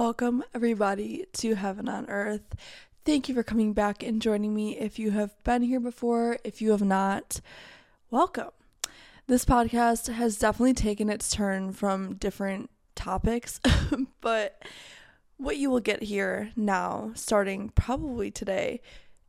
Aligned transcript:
Welcome, 0.00 0.44
everybody, 0.54 1.26
to 1.34 1.56
Heaven 1.56 1.86
on 1.86 2.08
Earth. 2.08 2.56
Thank 3.04 3.28
you 3.28 3.34
for 3.34 3.42
coming 3.42 3.74
back 3.74 4.02
and 4.02 4.22
joining 4.22 4.54
me. 4.54 4.78
If 4.78 4.98
you 4.98 5.10
have 5.10 5.34
been 5.44 5.60
here 5.60 5.78
before, 5.78 6.38
if 6.42 6.62
you 6.62 6.70
have 6.70 6.80
not, 6.80 7.42
welcome. 8.10 8.48
This 9.26 9.44
podcast 9.44 10.10
has 10.10 10.38
definitely 10.38 10.72
taken 10.72 11.10
its 11.10 11.28
turn 11.28 11.74
from 11.74 12.14
different 12.14 12.70
topics, 12.94 13.60
but 14.22 14.64
what 15.36 15.58
you 15.58 15.68
will 15.68 15.80
get 15.80 16.04
here 16.04 16.50
now, 16.56 17.10
starting 17.14 17.68
probably 17.68 18.30
today, 18.30 18.80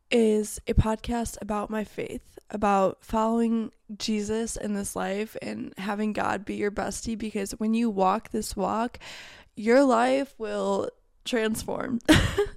is 0.10 0.62
a 0.68 0.74
podcast 0.74 1.38
about 1.42 1.70
my 1.70 1.84
faith, 1.84 2.40
about 2.50 3.04
following 3.04 3.72
Jesus 3.98 4.56
in 4.56 4.74
this 4.74 4.96
life 4.96 5.36
and 5.42 5.74
having 5.78 6.14
God 6.14 6.46
be 6.46 6.56
your 6.56 6.72
bestie. 6.72 7.18
Because 7.18 7.52
when 7.52 7.74
you 7.74 7.90
walk 7.90 8.30
this 8.30 8.56
walk, 8.56 9.00
your 9.56 9.84
life 9.84 10.34
will 10.38 10.90
transform. 11.26 12.00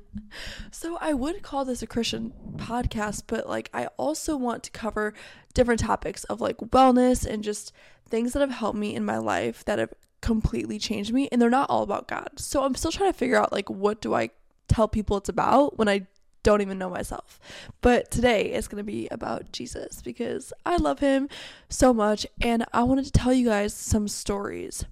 so 0.71 0.97
I 1.01 1.15
would 1.15 1.43
call 1.43 1.65
this 1.65 1.83
a 1.83 1.87
Christian 1.87 2.33
podcast, 2.57 3.25
but 3.27 3.49
like 3.49 3.71
I 3.73 3.87
also 3.97 4.37
want 4.37 4.63
to 4.65 4.71
cover 4.71 5.15
different 5.53 5.81
topics 5.81 6.25
of 6.25 6.41
like 6.41 6.59
wellness 6.59 7.27
and 7.27 7.43
just 7.43 7.73
things 8.09 8.33
that 8.33 8.41
have 8.41 8.51
helped 8.51 8.79
me 8.79 8.95
in 8.95 9.05
my 9.05 9.19
life 9.19 9.65
that 9.65 9.79
have 9.79 9.93
completely 10.21 10.79
changed 10.79 11.13
me 11.13 11.29
and 11.31 11.41
they're 11.41 11.51
not 11.51 11.71
all 11.71 11.83
about 11.83 12.09
God. 12.09 12.31
So 12.39 12.65
I'm 12.65 12.75
still 12.75 12.93
trying 12.93 13.13
to 13.13 13.19
figure 13.19 13.37
out 13.37 13.53
like 13.53 13.69
what 13.69 14.01
do 14.01 14.15
I 14.15 14.31
tell 14.69 14.89
people 14.89 15.17
it's 15.17 15.29
about 15.29 15.79
when 15.79 15.89
I 15.89 16.07
don't 16.43 16.61
even 16.61 16.79
know 16.79 16.91
myself. 16.91 17.41
But 17.81 18.11
today 18.11 18.53
is 18.53 18.69
going 18.69 18.79
to 18.79 18.85
be 18.85 19.09
about 19.11 19.51
Jesus 19.51 20.03
because 20.03 20.53
I 20.65 20.77
love 20.77 21.01
him 21.01 21.29
so 21.69 21.93
much 21.93 22.27
and 22.41 22.65
I 22.73 22.83
wanted 22.85 23.07
to 23.07 23.13
tell 23.13 23.33
you 23.33 23.47
guys 23.47 23.75
some 23.75 24.09
stories 24.09 24.85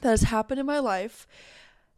that 0.00 0.10
has 0.10 0.22
happened 0.22 0.60
in 0.60 0.66
my 0.66 0.78
life 0.78 1.26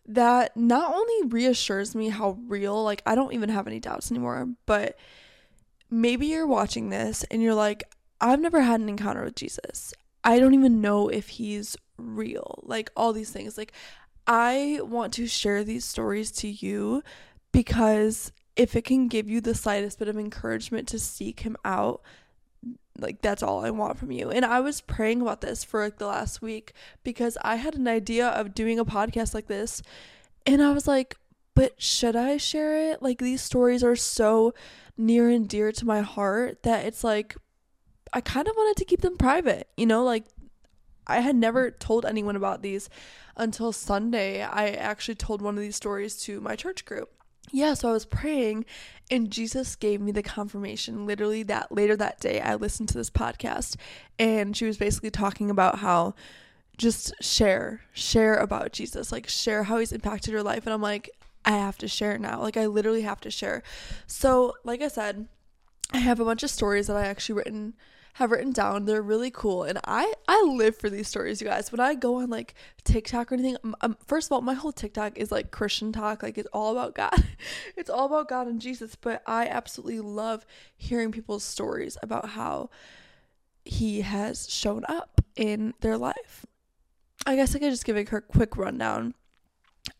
that 0.06 0.56
not 0.56 0.95
only 0.95 1.28
reassures 1.28 1.95
me 1.95 2.08
how 2.08 2.38
real, 2.46 2.82
like 2.82 3.02
I 3.06 3.14
don't 3.14 3.32
even 3.32 3.48
have 3.48 3.66
any 3.66 3.80
doubts 3.80 4.11
anymore, 4.11 4.48
but 4.66 4.98
maybe 5.91 6.27
you're 6.27 6.47
watching 6.47 6.91
this 6.91 7.25
and 7.30 7.42
you're 7.42 7.55
like, 7.55 7.84
I've 8.20 8.41
never 8.41 8.62
had 8.62 8.80
an 8.80 8.88
encounter 8.88 9.25
with 9.25 9.36
Jesus. 9.36 9.94
I 10.25 10.38
don't 10.38 10.55
even 10.55 10.80
know 10.80 11.08
if 11.08 11.28
he's 11.28 11.77
real. 11.97 12.62
Like 12.64 12.91
all 12.97 13.12
these 13.12 13.30
things. 13.30 13.56
Like 13.56 13.72
I 14.27 14.80
want 14.82 15.12
to 15.14 15.27
share 15.27 15.64
these 15.64 15.84
stories 15.84 16.30
to 16.32 16.48
you 16.48 17.03
because 17.53 18.32
if 18.56 18.77
it 18.77 18.84
can 18.84 19.08
give 19.08 19.28
you 19.28 19.41
the 19.41 19.55
slightest 19.55 19.98
bit 19.98 20.08
of 20.08 20.19
encouragement 20.19 20.88
to 20.88 20.98
seek 20.98 21.41
him 21.41 21.56
out, 21.64 22.03
like 22.98 23.22
that's 23.22 23.42
all 23.42 23.64
I 23.64 23.70
want 23.70 23.98
from 23.98 24.10
you. 24.10 24.30
And 24.30 24.44
I 24.44 24.60
was 24.60 24.80
praying 24.80 25.22
about 25.22 25.41
this 25.41 25.64
for 25.64 25.83
like 25.83 25.98
the 25.98 26.06
last 26.06 26.42
week 26.42 26.72
because 27.02 27.38
I 27.42 27.56
had 27.56 27.74
an 27.74 27.88
idea 27.88 28.28
of 28.28 28.55
doing 28.55 28.78
a 28.78 28.84
podcast 28.84 29.34
like 29.34 29.47
this 29.47 29.82
and 30.47 30.62
I 30.62 30.72
was 30.72 30.86
like, 30.86 31.16
but 31.55 31.80
should 31.80 32.16
I 32.16 32.36
share 32.36 32.92
it? 32.92 33.02
Like 33.02 33.19
these 33.19 33.42
stories 33.42 33.84
are 33.84 33.97
so 33.97 34.55
near 34.97 35.28
and 35.28 35.48
dear 35.48 35.72
to 35.72 35.86
my 35.86 36.00
heart 36.00 36.62
that 36.62 36.84
it's 36.84 37.05
like 37.05 37.36
I 38.12 38.20
kind 38.20 38.48
of 38.48 38.55
wanted 38.56 38.77
to 38.78 38.84
keep 38.84 39.02
them 39.02 39.16
private. 39.16 39.69
You 39.77 39.86
know, 39.86 40.04
like 40.04 40.25
I 41.06 41.20
had 41.20 41.36
never 41.36 41.70
told 41.70 42.04
anyone 42.04 42.36
about 42.36 42.62
these 42.62 42.88
until 43.36 43.72
Sunday. 43.72 44.42
I 44.42 44.70
actually 44.70 45.14
told 45.16 45.42
one 45.42 45.54
of 45.54 45.60
these 45.60 45.77
stories 45.77 46.16
to 46.22 46.41
my 46.41 46.56
church 46.56 46.84
group 46.84 47.10
yeah, 47.53 47.75
so 47.75 47.89
I 47.89 47.93
was 47.93 48.06
praying 48.06 48.65
and 49.11 49.31
Jesus 49.31 49.77
gave 49.77 50.01
me 50.01 50.12
the 50.12 50.23
confirmation 50.23 51.06
literally 51.06 51.43
that 51.45 51.73
later 51.73 51.97
that 51.97 52.20
day 52.20 52.41
I 52.41 52.55
listened 52.55 52.89
to 52.91 52.98
this 52.98 53.11
podcast 53.11 53.77
and 54.19 54.56
she 54.56 54.67
was 54.67 54.77
basically 54.77 55.11
talking 55.11 55.51
about 55.51 55.81
how 55.81 56.15
just 56.78 57.12
share, 57.21 57.83
share 57.93 58.37
about 58.37 58.73
Jesus, 58.73 59.12
like 59.12 59.28
share 59.28 59.65
how 59.65 59.78
he's 59.78 59.93
impacted 59.93 60.33
your 60.33 60.43
life 60.43 60.67
and 60.67 60.73
I'm 60.73 60.83
like 60.83 61.11
I 61.45 61.53
have 61.53 61.78
to 61.78 61.89
share 61.89 62.19
now. 62.19 62.41
Like 62.41 62.56
I 62.56 62.67
literally 62.67 63.03
have 63.03 63.21
to 63.23 63.31
share. 63.31 63.62
So, 64.06 64.55
like 64.65 64.83
I 64.83 64.89
said, 64.89 65.27
I 65.93 65.98
have 65.98 66.21
a 66.21 66.25
bunch 66.25 66.43
of 66.43 66.51
stories 66.51 66.87
that 66.87 66.97
I 66.97 67.06
actually 67.06 67.37
written 67.37 67.75
have 68.15 68.31
written 68.31 68.53
down. 68.53 68.84
They're 68.84 69.03
really 69.03 69.31
cool, 69.31 69.65
and 69.65 69.78
I 69.84 70.12
I 70.28 70.43
live 70.43 70.76
for 70.76 70.91
these 70.91 71.09
stories, 71.09 71.41
you 71.41 71.47
guys. 71.47 71.72
When 71.72 71.81
I 71.81 71.94
go 71.94 72.16
on 72.16 72.31
like 72.31 72.54
TikTok 72.84 73.31
or 73.31 73.34
anything, 73.34 73.56
um, 73.81 73.97
first 74.06 74.28
of 74.28 74.32
all, 74.32 74.41
my 74.41 74.54
whole 74.54 74.72
TikTok 74.72 75.19
is 75.19 75.31
like 75.31 75.50
Christian 75.50 75.93
talk, 75.93 76.22
like 76.22 76.38
it's 76.38 76.48
all 76.53 76.72
about 76.72 76.94
God. 76.94 77.25
it's 77.76 77.91
all 77.91 78.06
about 78.06 78.28
God 78.28 78.47
and 78.47 78.60
Jesus. 78.60 78.94
But 78.94 79.22
I 79.26 79.47
absolutely 79.47 80.00
love 80.00 80.44
hearing 80.76 81.12
people's 81.12 81.44
stories 81.44 81.97
about 82.03 82.31
how 82.31 82.71
He 83.65 84.00
has 84.03 84.48
shown 84.50 84.84
up 84.88 85.21
in 85.37 85.75
their 85.81 85.97
life. 85.97 86.47
I 87.27 87.37
guess 87.37 87.54
I 87.54 87.59
could 87.59 87.71
just 87.71 87.84
give 87.84 87.97
a 87.97 88.04
quick 88.04 88.56
rundown. 88.56 89.15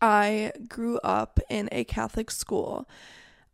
I 0.01 0.51
grew 0.67 0.99
up 0.99 1.39
in 1.49 1.69
a 1.71 1.83
Catholic 1.83 2.31
school. 2.31 2.87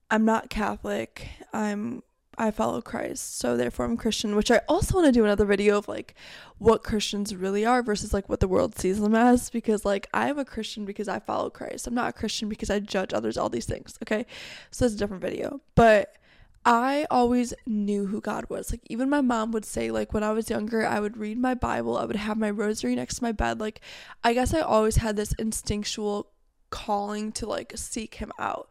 I'm 0.09 0.25
not 0.25 0.50
Catholic. 0.50 1.28
I'm 1.53 2.01
I 2.40 2.52
follow 2.52 2.81
Christ, 2.81 3.40
so 3.40 3.58
therefore 3.58 3.86
I'm 3.86 3.98
Christian, 3.98 4.36
which 4.36 4.52
I 4.52 4.62
also 4.70 4.96
want 4.96 5.08
to 5.08 5.12
do 5.12 5.24
another 5.24 5.46
video 5.46 5.78
of 5.78 5.88
like 5.88 6.14
what 6.59 6.84
Christians 6.84 7.36
really 7.36 7.66
are 7.66 7.81
versus 7.81 8.14
like 8.14 8.30
what 8.30 8.42
the 8.42 8.48
world 8.48 8.78
sees 8.78 9.00
them 9.00 9.16
as 9.16 9.50
because 9.50 9.84
like 9.84 10.08
I 10.14 10.30
am 10.30 10.38
a 10.38 10.46
Christian 10.46 10.86
because 10.86 11.08
I 11.08 11.20
follow 11.20 11.50
Christ. 11.50 11.88
I'm 11.88 11.96
not 11.96 12.09
a 12.09 12.14
Christian 12.14 12.48
because 12.48 12.70
I 12.70 12.80
judge 12.80 13.12
others, 13.12 13.38
all 13.38 13.50
these 13.50 13.66
things, 13.66 13.98
okay? 14.03 14.28
So 14.70 14.86
it's 14.86 14.94
a 14.94 14.98
different 14.98 15.24
video. 15.24 15.62
But 15.74 16.16
I 16.64 17.08
always 17.09 17.56
knew 17.66 18.06
who 18.06 18.22
God 18.22 18.46
was. 18.50 18.72
Like 18.72 18.81
even 18.88 19.09
my 19.09 19.22
mom 19.22 19.52
would 19.54 19.66
say 19.66 19.90
like 19.90 20.14
when 20.14 20.24
I 20.24 20.31
was 20.31 20.50
younger, 20.50 20.86
I 20.86 21.00
would 21.00 21.18
read 21.18 21.40
my 21.40 21.56
Bible, 21.56 21.98
I 21.98 22.06
would 22.06 22.18
have 22.18 22.38
my 22.38 22.52
rosary 22.52 22.94
next 22.94 23.16
to 23.16 23.24
my 23.24 23.31
bed. 23.31 23.59
Like 23.59 23.81
I 24.24 24.34
guess 24.34 24.54
I 24.54 24.59
always 24.59 24.98
had 24.98 25.16
this 25.16 25.34
instinctual 25.40 26.28
calling 26.69 27.31
to 27.31 27.48
like 27.48 27.72
seek 27.75 28.16
him 28.16 28.31
out. 28.38 28.69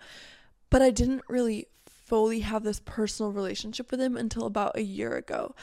But 0.70 0.82
I 0.82 0.90
didn't 0.90 1.22
really 1.28 1.66
fully 2.06 2.40
have 2.40 2.62
this 2.62 2.80
personal 2.80 3.32
relationship 3.32 3.90
with 3.90 4.00
him 4.00 4.16
until 4.16 4.46
about 4.46 4.76
a 4.76 4.82
year 4.82 5.16
ago. 5.16 5.54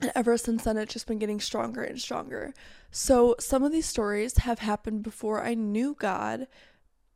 And 0.00 0.12
ever 0.14 0.36
since 0.36 0.64
then, 0.64 0.76
it's 0.76 0.92
just 0.92 1.06
been 1.06 1.18
getting 1.18 1.40
stronger 1.40 1.82
and 1.82 2.00
stronger. 2.00 2.54
So, 2.90 3.34
some 3.40 3.64
of 3.64 3.72
these 3.72 3.86
stories 3.86 4.38
have 4.38 4.60
happened 4.60 5.02
before 5.02 5.42
I 5.42 5.54
knew 5.54 5.96
God, 5.98 6.46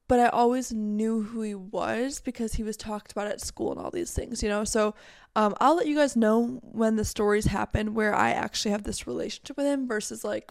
but 0.08 0.18
I 0.18 0.28
always 0.28 0.72
knew 0.72 1.22
who 1.22 1.42
he 1.42 1.54
was 1.54 2.20
because 2.20 2.54
he 2.54 2.64
was 2.64 2.76
talked 2.76 3.12
about 3.12 3.28
at 3.28 3.40
school 3.40 3.70
and 3.70 3.80
all 3.80 3.90
these 3.90 4.12
things, 4.12 4.42
you 4.42 4.48
know? 4.48 4.64
So, 4.64 4.94
um, 5.36 5.54
I'll 5.60 5.76
let 5.76 5.86
you 5.86 5.94
guys 5.94 6.16
know 6.16 6.60
when 6.62 6.96
the 6.96 7.04
stories 7.04 7.46
happen 7.46 7.94
where 7.94 8.14
I 8.14 8.30
actually 8.30 8.72
have 8.72 8.82
this 8.82 9.06
relationship 9.06 9.56
with 9.56 9.66
him 9.66 9.86
versus 9.86 10.24
like 10.24 10.50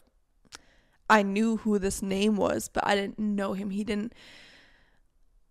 I 1.09 1.23
knew 1.23 1.57
who 1.57 1.77
this 1.77 2.01
name 2.01 2.38
was, 2.38 2.69
but 2.69 2.88
I 2.88 2.95
didn't 2.95 3.19
know 3.19 3.51
him. 3.51 3.69
He 3.69 3.83
didn't 3.83 4.13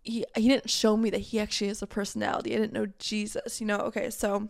he 0.03 0.25
he 0.37 0.49
didn't 0.49 0.71
show 0.71 0.97
me 0.97 1.11
that 1.11 1.21
he 1.21 1.41
actually 1.41 1.69
has 1.69 1.83
a 1.83 1.87
personality. 1.87 2.55
I 2.55 2.59
didn't 2.59 2.73
know 2.73 2.87
Jesus, 2.99 3.61
you 3.61 3.67
know. 3.67 3.79
Okay, 3.79 4.11
so 4.11 4.49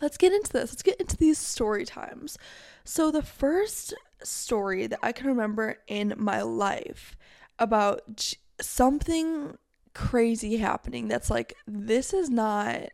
let's 0.00 0.16
get 0.16 0.32
into 0.32 0.52
this. 0.52 0.72
Let's 0.72 0.82
get 0.82 1.00
into 1.00 1.16
these 1.16 1.38
story 1.38 1.84
times. 1.84 2.36
So 2.84 3.10
the 3.10 3.22
first 3.22 3.94
story 4.22 4.86
that 4.86 4.98
I 5.02 5.12
can 5.12 5.26
remember 5.26 5.78
in 5.86 6.14
my 6.16 6.42
life 6.42 7.16
about 7.58 8.16
j- 8.16 8.36
something 8.60 9.56
crazy 9.94 10.56
happening 10.56 11.06
that's 11.06 11.30
like 11.30 11.54
this 11.66 12.12
is 12.12 12.28
not 12.28 12.88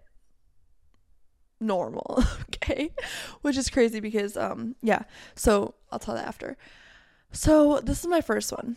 normal, 1.60 2.22
okay? 2.42 2.90
Which 3.42 3.56
is 3.56 3.70
crazy 3.70 4.00
because 4.00 4.36
um 4.36 4.76
yeah. 4.82 5.02
So 5.34 5.74
I'll 5.90 5.98
tell 5.98 6.14
that 6.14 6.28
after. 6.28 6.56
So 7.32 7.80
this 7.80 8.00
is 8.00 8.06
my 8.06 8.20
first 8.20 8.52
one 8.52 8.76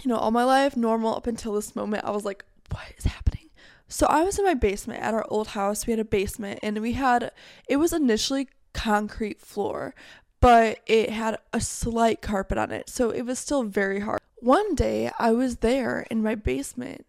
you 0.00 0.08
know, 0.08 0.16
all 0.16 0.30
my 0.30 0.44
life 0.44 0.76
normal 0.76 1.14
up 1.14 1.26
until 1.26 1.54
this 1.54 1.76
moment. 1.76 2.04
I 2.04 2.10
was 2.10 2.24
like, 2.24 2.44
what 2.70 2.82
is 2.96 3.04
happening? 3.04 3.50
So 3.88 4.06
I 4.06 4.22
was 4.22 4.38
in 4.38 4.44
my 4.44 4.54
basement 4.54 5.02
at 5.02 5.14
our 5.14 5.26
old 5.28 5.48
house. 5.48 5.86
We 5.86 5.92
had 5.92 6.00
a 6.00 6.04
basement 6.04 6.60
and 6.62 6.80
we 6.80 6.92
had 6.92 7.30
it 7.68 7.76
was 7.76 7.92
initially 7.92 8.48
concrete 8.72 9.40
floor, 9.40 9.94
but 10.40 10.78
it 10.86 11.10
had 11.10 11.38
a 11.52 11.60
slight 11.60 12.22
carpet 12.22 12.58
on 12.58 12.70
it. 12.70 12.88
So 12.88 13.10
it 13.10 13.22
was 13.22 13.38
still 13.38 13.64
very 13.64 14.00
hard. 14.00 14.20
One 14.40 14.74
day 14.74 15.10
I 15.18 15.32
was 15.32 15.58
there 15.58 16.06
in 16.10 16.22
my 16.22 16.34
basement 16.34 17.06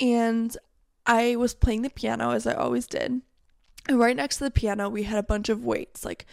and 0.00 0.56
I 1.06 1.36
was 1.36 1.54
playing 1.54 1.82
the 1.82 1.90
piano 1.90 2.30
as 2.30 2.46
I 2.46 2.54
always 2.54 2.86
did. 2.86 3.22
And 3.88 3.98
right 3.98 4.16
next 4.16 4.38
to 4.38 4.44
the 4.44 4.50
piano, 4.50 4.88
we 4.88 5.04
had 5.04 5.18
a 5.18 5.22
bunch 5.22 5.48
of 5.48 5.64
weights, 5.64 6.04
like 6.04 6.26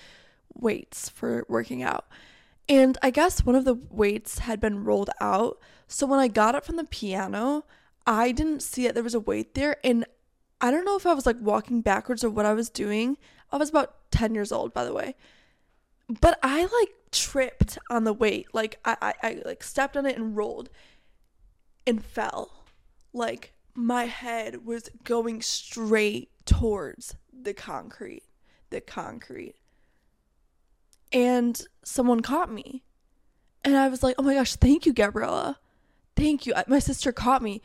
weights 0.53 1.09
for 1.09 1.45
working 1.47 1.83
out. 1.83 2.05
And 2.69 2.97
I 3.01 3.11
guess 3.11 3.45
one 3.45 3.55
of 3.55 3.65
the 3.65 3.75
weights 3.75 4.39
had 4.39 4.59
been 4.59 4.83
rolled 4.83 5.09
out. 5.19 5.59
So 5.91 6.05
when 6.05 6.19
I 6.19 6.27
got 6.27 6.55
up 6.55 6.65
from 6.65 6.77
the 6.77 6.83
piano, 6.83 7.65
I 8.07 8.31
didn't 8.31 8.63
see 8.63 8.85
it. 8.85 8.93
There 8.93 9.03
was 9.03 9.13
a 9.13 9.19
weight 9.19 9.53
there. 9.53 9.77
And 9.83 10.05
I 10.59 10.71
don't 10.71 10.85
know 10.85 10.95
if 10.95 11.05
I 11.05 11.13
was 11.13 11.25
like 11.25 11.37
walking 11.39 11.81
backwards 11.81 12.23
or 12.23 12.29
what 12.29 12.45
I 12.45 12.53
was 12.53 12.69
doing. 12.69 13.17
I 13.51 13.57
was 13.57 13.69
about 13.69 14.11
10 14.11 14.33
years 14.33 14.51
old, 14.51 14.73
by 14.73 14.85
the 14.85 14.93
way. 14.93 15.15
But 16.21 16.39
I 16.43 16.61
like 16.61 16.89
tripped 17.11 17.77
on 17.89 18.03
the 18.03 18.13
weight. 18.13 18.47
Like 18.53 18.79
I, 18.85 18.97
I, 19.01 19.13
I 19.21 19.41
like 19.45 19.63
stepped 19.63 19.97
on 19.97 20.05
it 20.05 20.17
and 20.17 20.35
rolled 20.35 20.69
and 21.85 22.03
fell. 22.03 22.65
Like 23.13 23.53
my 23.73 24.05
head 24.05 24.65
was 24.65 24.89
going 25.03 25.41
straight 25.41 26.29
towards 26.45 27.15
the 27.31 27.53
concrete. 27.53 28.23
The 28.69 28.81
concrete 28.81 29.55
and 31.11 31.61
someone 31.83 32.21
caught 32.21 32.51
me. 32.51 32.83
And 33.63 33.77
I 33.77 33.89
was 33.89 34.01
like, 34.01 34.15
oh 34.17 34.23
my 34.23 34.33
gosh, 34.33 34.55
thank 34.55 34.85
you, 34.85 34.93
Gabriella. 34.93 35.59
Thank 36.15 36.45
you. 36.45 36.53
My 36.67 36.79
sister 36.79 37.11
caught 37.11 37.41
me. 37.41 37.61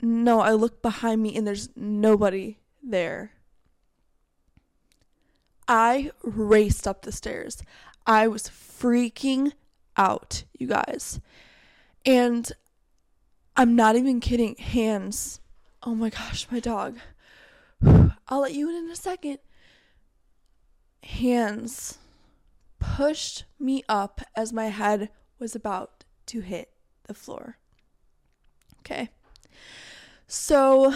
No, 0.00 0.40
I 0.40 0.52
look 0.52 0.82
behind 0.82 1.22
me 1.22 1.36
and 1.36 1.46
there's 1.46 1.68
nobody 1.76 2.58
there. 2.82 3.32
I 5.68 6.10
raced 6.22 6.88
up 6.88 7.02
the 7.02 7.12
stairs. 7.12 7.62
I 8.06 8.26
was 8.26 8.48
freaking 8.48 9.52
out, 9.96 10.44
you 10.58 10.66
guys. 10.66 11.20
And 12.04 12.50
I'm 13.56 13.76
not 13.76 13.96
even 13.96 14.20
kidding. 14.20 14.56
Hands. 14.56 15.40
Oh 15.82 15.94
my 15.94 16.10
gosh, 16.10 16.48
my 16.50 16.58
dog. 16.58 16.98
I'll 18.28 18.40
let 18.40 18.54
you 18.54 18.70
in 18.70 18.84
in 18.84 18.90
a 18.90 18.96
second. 18.96 19.38
Hands 21.04 21.98
pushed 22.78 23.44
me 23.58 23.84
up 23.88 24.20
as 24.34 24.52
my 24.52 24.66
head 24.66 25.10
was 25.38 25.54
about 25.54 26.04
to 26.26 26.40
hit 26.40 26.71
the 27.04 27.14
floor. 27.14 27.58
Okay. 28.80 29.10
So, 30.26 30.94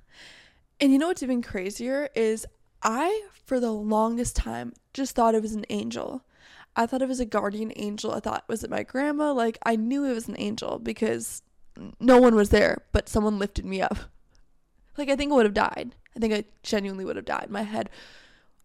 and 0.80 0.92
you 0.92 0.98
know 0.98 1.08
what's 1.08 1.22
even 1.22 1.42
crazier 1.42 2.08
is 2.14 2.46
I, 2.82 3.28
for 3.44 3.60
the 3.60 3.72
longest 3.72 4.36
time, 4.36 4.72
just 4.92 5.14
thought 5.14 5.34
it 5.34 5.42
was 5.42 5.52
an 5.52 5.64
angel. 5.70 6.24
I 6.76 6.86
thought 6.86 7.02
it 7.02 7.08
was 7.08 7.20
a 7.20 7.24
guardian 7.24 7.72
angel. 7.76 8.12
I 8.12 8.20
thought, 8.20 8.44
was 8.48 8.62
it 8.62 8.70
my 8.70 8.82
grandma? 8.82 9.32
Like, 9.32 9.58
I 9.64 9.76
knew 9.76 10.04
it 10.04 10.14
was 10.14 10.28
an 10.28 10.36
angel 10.38 10.78
because 10.78 11.42
no 12.00 12.18
one 12.18 12.34
was 12.34 12.50
there, 12.50 12.84
but 12.92 13.08
someone 13.08 13.38
lifted 13.38 13.64
me 13.64 13.80
up. 13.80 13.96
Like, 14.96 15.08
I 15.08 15.16
think 15.16 15.32
I 15.32 15.36
would 15.36 15.46
have 15.46 15.54
died. 15.54 15.94
I 16.16 16.20
think 16.20 16.34
I 16.34 16.44
genuinely 16.62 17.04
would 17.04 17.16
have 17.16 17.24
died. 17.24 17.50
My 17.50 17.62
head, 17.62 17.90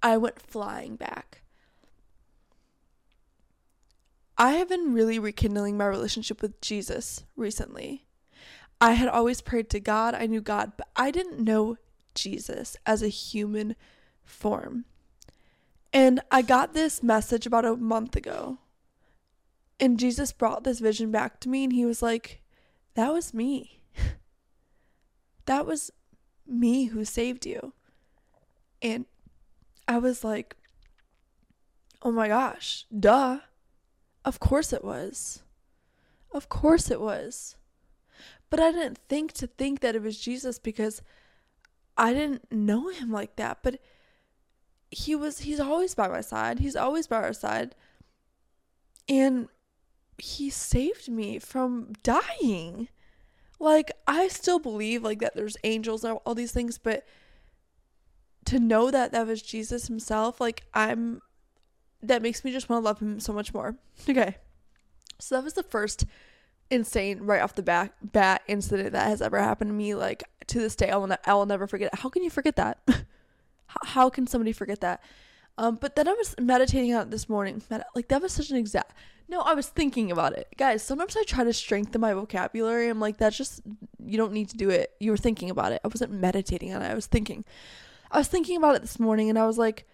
I 0.01 0.18
went 0.18 0.42
flying 0.42 0.95
back. 0.95 1.43
I 4.38 4.53
have 4.53 4.69
been 4.69 4.94
really 4.94 5.19
rekindling 5.19 5.77
my 5.77 5.85
relationship 5.85 6.41
with 6.41 6.59
Jesus 6.62 7.24
recently. 7.35 8.06
I 8.81 8.94
had 8.94 9.07
always 9.07 9.41
prayed 9.41 9.69
to 9.69 9.80
God, 9.80 10.13
I 10.15 10.25
knew 10.25 10.41
God, 10.41 10.74
but 10.75 10.88
I 10.95 11.12
didn't 11.12 11.39
know 11.39 11.77
Jesus 12.15 12.75
as 12.85 13.01
a 13.01 13.07
human 13.07 13.75
form. 14.24 14.85
And 15.91 16.21
I 16.31 16.41
got 16.41 16.74
this 16.74 17.03
message 17.03 17.45
about 17.45 17.65
a 17.65 17.75
month 17.75 18.15
ago. 18.15 18.57
And 19.80 20.00
Jesus 20.00 20.31
brought 20.31 20.63
this 20.63 20.80
vision 20.80 21.12
back 21.12 21.39
to 21.41 21.50
me, 21.50 21.63
and 21.63 21.74
he 21.74 21.85
was 21.85 22.01
like, 22.01 22.41
That 22.95 23.13
was 23.13 23.33
me. 23.33 23.81
that 25.45 25.65
was 25.65 25.91
me 26.47 26.85
who 26.85 27.06
saved 27.06 27.45
you. 27.45 27.74
And 28.81 29.06
I 29.88 30.00
was 30.00 30.24
like, 30.24 30.56
Oh 32.01 32.12
my 32.12 32.27
gosh, 32.27 32.85
duh. 32.97 33.39
Of 34.25 34.40
course 34.40 34.74
it 34.74 34.84
was. 34.84 35.44
Of 36.31 36.50
course 36.50 36.90
it 36.90 37.02
was. 37.02 37.56
But 38.50 38.60
I 38.60 38.72
didn't 38.72 39.00
think 39.10 39.34
to 39.34 39.48
think 39.48 39.81
that 39.81 39.96
it 39.96 40.02
was 40.02 40.20
Jesus 40.20 40.60
because 40.60 41.02
I 41.98 42.14
didn't 42.14 42.52
know 42.52 42.90
him 42.90 43.12
like 43.12 43.36
that. 43.36 43.60
But 43.64 43.80
he 44.90 45.16
was, 45.16 45.40
he's 45.40 45.60
always 45.60 45.96
by 45.96 46.08
my 46.08 46.22
side. 46.22 46.60
He's 46.60 46.75
always 46.75 47.08
by 47.08 47.18
our 47.18 47.34
side. 47.34 47.75
And 49.10 49.50
he 50.18 50.50
saved 50.50 51.10
me 51.10 51.40
from 51.40 51.94
dying. 52.04 52.90
Like, 53.60 53.92
I 54.08 54.28
still 54.28 54.60
believe 54.60 55.04
like 55.04 55.19
that 55.19 55.36
there's 55.36 55.58
angels 55.64 56.04
and 56.04 56.19
all 56.26 56.36
these 56.36 56.52
things, 56.52 56.78
but 56.78 57.06
to 58.46 58.60
know 58.60 58.92
that 58.92 59.12
that 59.12 59.28
was 59.28 59.42
Jesus 59.42 59.88
himself, 59.88 60.40
like, 60.42 60.64
I'm 60.74 61.22
that 62.04 62.22
makes 62.22 62.44
me 62.44 62.52
just 62.52 62.70
want 62.70 62.82
to 62.82 62.86
love 62.86 63.00
him 63.00 63.20
so 63.20 63.34
much 63.34 63.54
more. 63.54 63.76
Okay. 64.10 64.38
So 65.20 65.36
that 65.36 65.44
was 65.44 65.54
the 65.54 65.64
first 65.64 66.06
insane 66.70 67.20
right 67.22 67.42
off 67.42 67.56
the 67.56 67.64
back 67.64 67.94
bat 68.02 68.42
incident 68.48 68.92
that 68.92 69.08
has 69.08 69.22
ever 69.22 69.40
happened 69.40 69.70
to 69.70 69.74
me. 69.74 69.96
Like 69.96 70.24
to 70.48 70.60
this 70.60 70.76
day, 70.76 70.90
I 70.90 70.98
will, 70.98 71.08
ne- 71.08 71.18
I 71.26 71.34
will 71.34 71.46
never 71.46 71.68
forget 71.68 71.94
it. 71.94 72.00
How 72.00 72.10
can 72.10 72.24
you 72.24 72.30
forget 72.30 72.58
that? 72.58 72.80
how, 73.68 73.80
how 73.84 74.10
can 74.10 74.28
somebody 74.28 74.52
forget 74.52 74.82
that? 74.82 75.02
Um, 75.58 75.78
but 75.80 75.96
then 75.96 76.08
I 76.08 76.14
was 76.14 76.36
meditating 76.40 76.94
on 76.94 77.04
it 77.04 77.12
this 77.12 77.30
morning. 77.30 77.62
Like 77.96 78.08
that 78.10 78.22
was 78.22 78.34
such 78.34 78.50
an 78.50 78.58
exact. 78.58 78.94
No, 79.30 79.40
I 79.42 79.54
was 79.54 79.68
thinking 79.68 80.12
about 80.12 80.34
it, 80.34 80.48
guys. 80.58 80.84
Sometimes 80.84 81.16
I 81.16 81.24
try 81.24 81.44
to 81.44 81.54
strengthen 81.54 82.02
my 82.02 82.14
vocabulary. 82.14 82.90
I'm 82.90 83.00
like, 83.00 83.18
that's 83.18 83.38
just 83.38 83.62
you 84.04 84.18
don't 84.18 84.34
need 84.34 84.50
to 84.50 84.58
do 84.58 84.70
it. 84.70 84.92
You 85.00 85.12
were 85.12 85.18
thinking 85.18 85.50
about 85.50 85.72
it. 85.72 85.82
I 85.86 85.88
wasn't 85.88 86.12
meditating 86.12 86.74
on 86.74 86.82
it. 86.82 86.92
I 86.92 86.96
was 86.96 87.08
thinking. 87.08 87.46
I 88.12 88.18
was 88.18 88.28
thinking 88.28 88.58
about 88.58 88.76
it 88.76 88.82
this 88.82 89.00
morning, 89.00 89.30
and 89.30 89.40
I 89.40 89.48
was 89.48 89.58
like, 89.58 89.88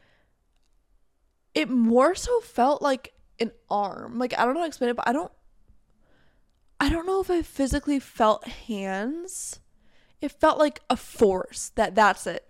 it 1.53 1.69
more 1.69 2.15
so 2.15 2.39
felt 2.41 2.81
like 2.81 3.13
an 3.39 3.51
arm. 3.69 4.19
Like 4.19 4.37
I 4.37 4.45
don't 4.45 4.53
know 4.53 4.61
how 4.61 4.65
to 4.65 4.69
explain 4.69 4.89
it, 4.91 4.95
but 4.95 5.07
I 5.07 5.13
don't 5.13 5.31
I 6.79 6.89
don't 6.89 7.05
know 7.05 7.19
if 7.19 7.29
I 7.29 7.41
physically 7.41 7.99
felt 7.99 8.47
hands. 8.47 9.59
It 10.21 10.31
felt 10.31 10.57
like 10.57 10.81
a 10.89 10.95
force. 10.95 11.71
That 11.75 11.95
that's 11.95 12.27
it. 12.27 12.45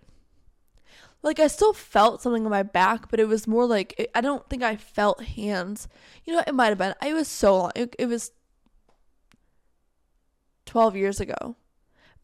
Like 1.22 1.38
I 1.38 1.48
still 1.48 1.72
felt 1.72 2.22
something 2.22 2.44
on 2.44 2.50
my 2.50 2.62
back, 2.62 3.10
but 3.10 3.20
it 3.20 3.28
was 3.28 3.46
more 3.46 3.66
like 3.66 3.94
it, 3.98 4.10
I 4.14 4.20
don't 4.20 4.48
think 4.48 4.62
I 4.62 4.76
felt 4.76 5.22
hands. 5.22 5.88
You 6.24 6.34
know, 6.34 6.42
it 6.46 6.54
might 6.54 6.68
have 6.68 6.78
been. 6.78 6.94
It 7.04 7.14
was 7.14 7.28
so 7.28 7.56
long. 7.56 7.72
It, 7.74 7.94
it 7.98 8.06
was 8.06 8.32
12 10.66 10.96
years 10.96 11.20
ago. 11.20 11.56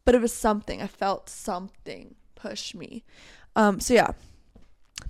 But 0.05 0.15
it 0.15 0.21
was 0.21 0.33
something. 0.33 0.81
I 0.81 0.87
felt 0.87 1.29
something 1.29 2.15
push 2.35 2.73
me. 2.73 3.03
Um 3.55 3.79
so 3.79 3.93
yeah, 3.93 4.11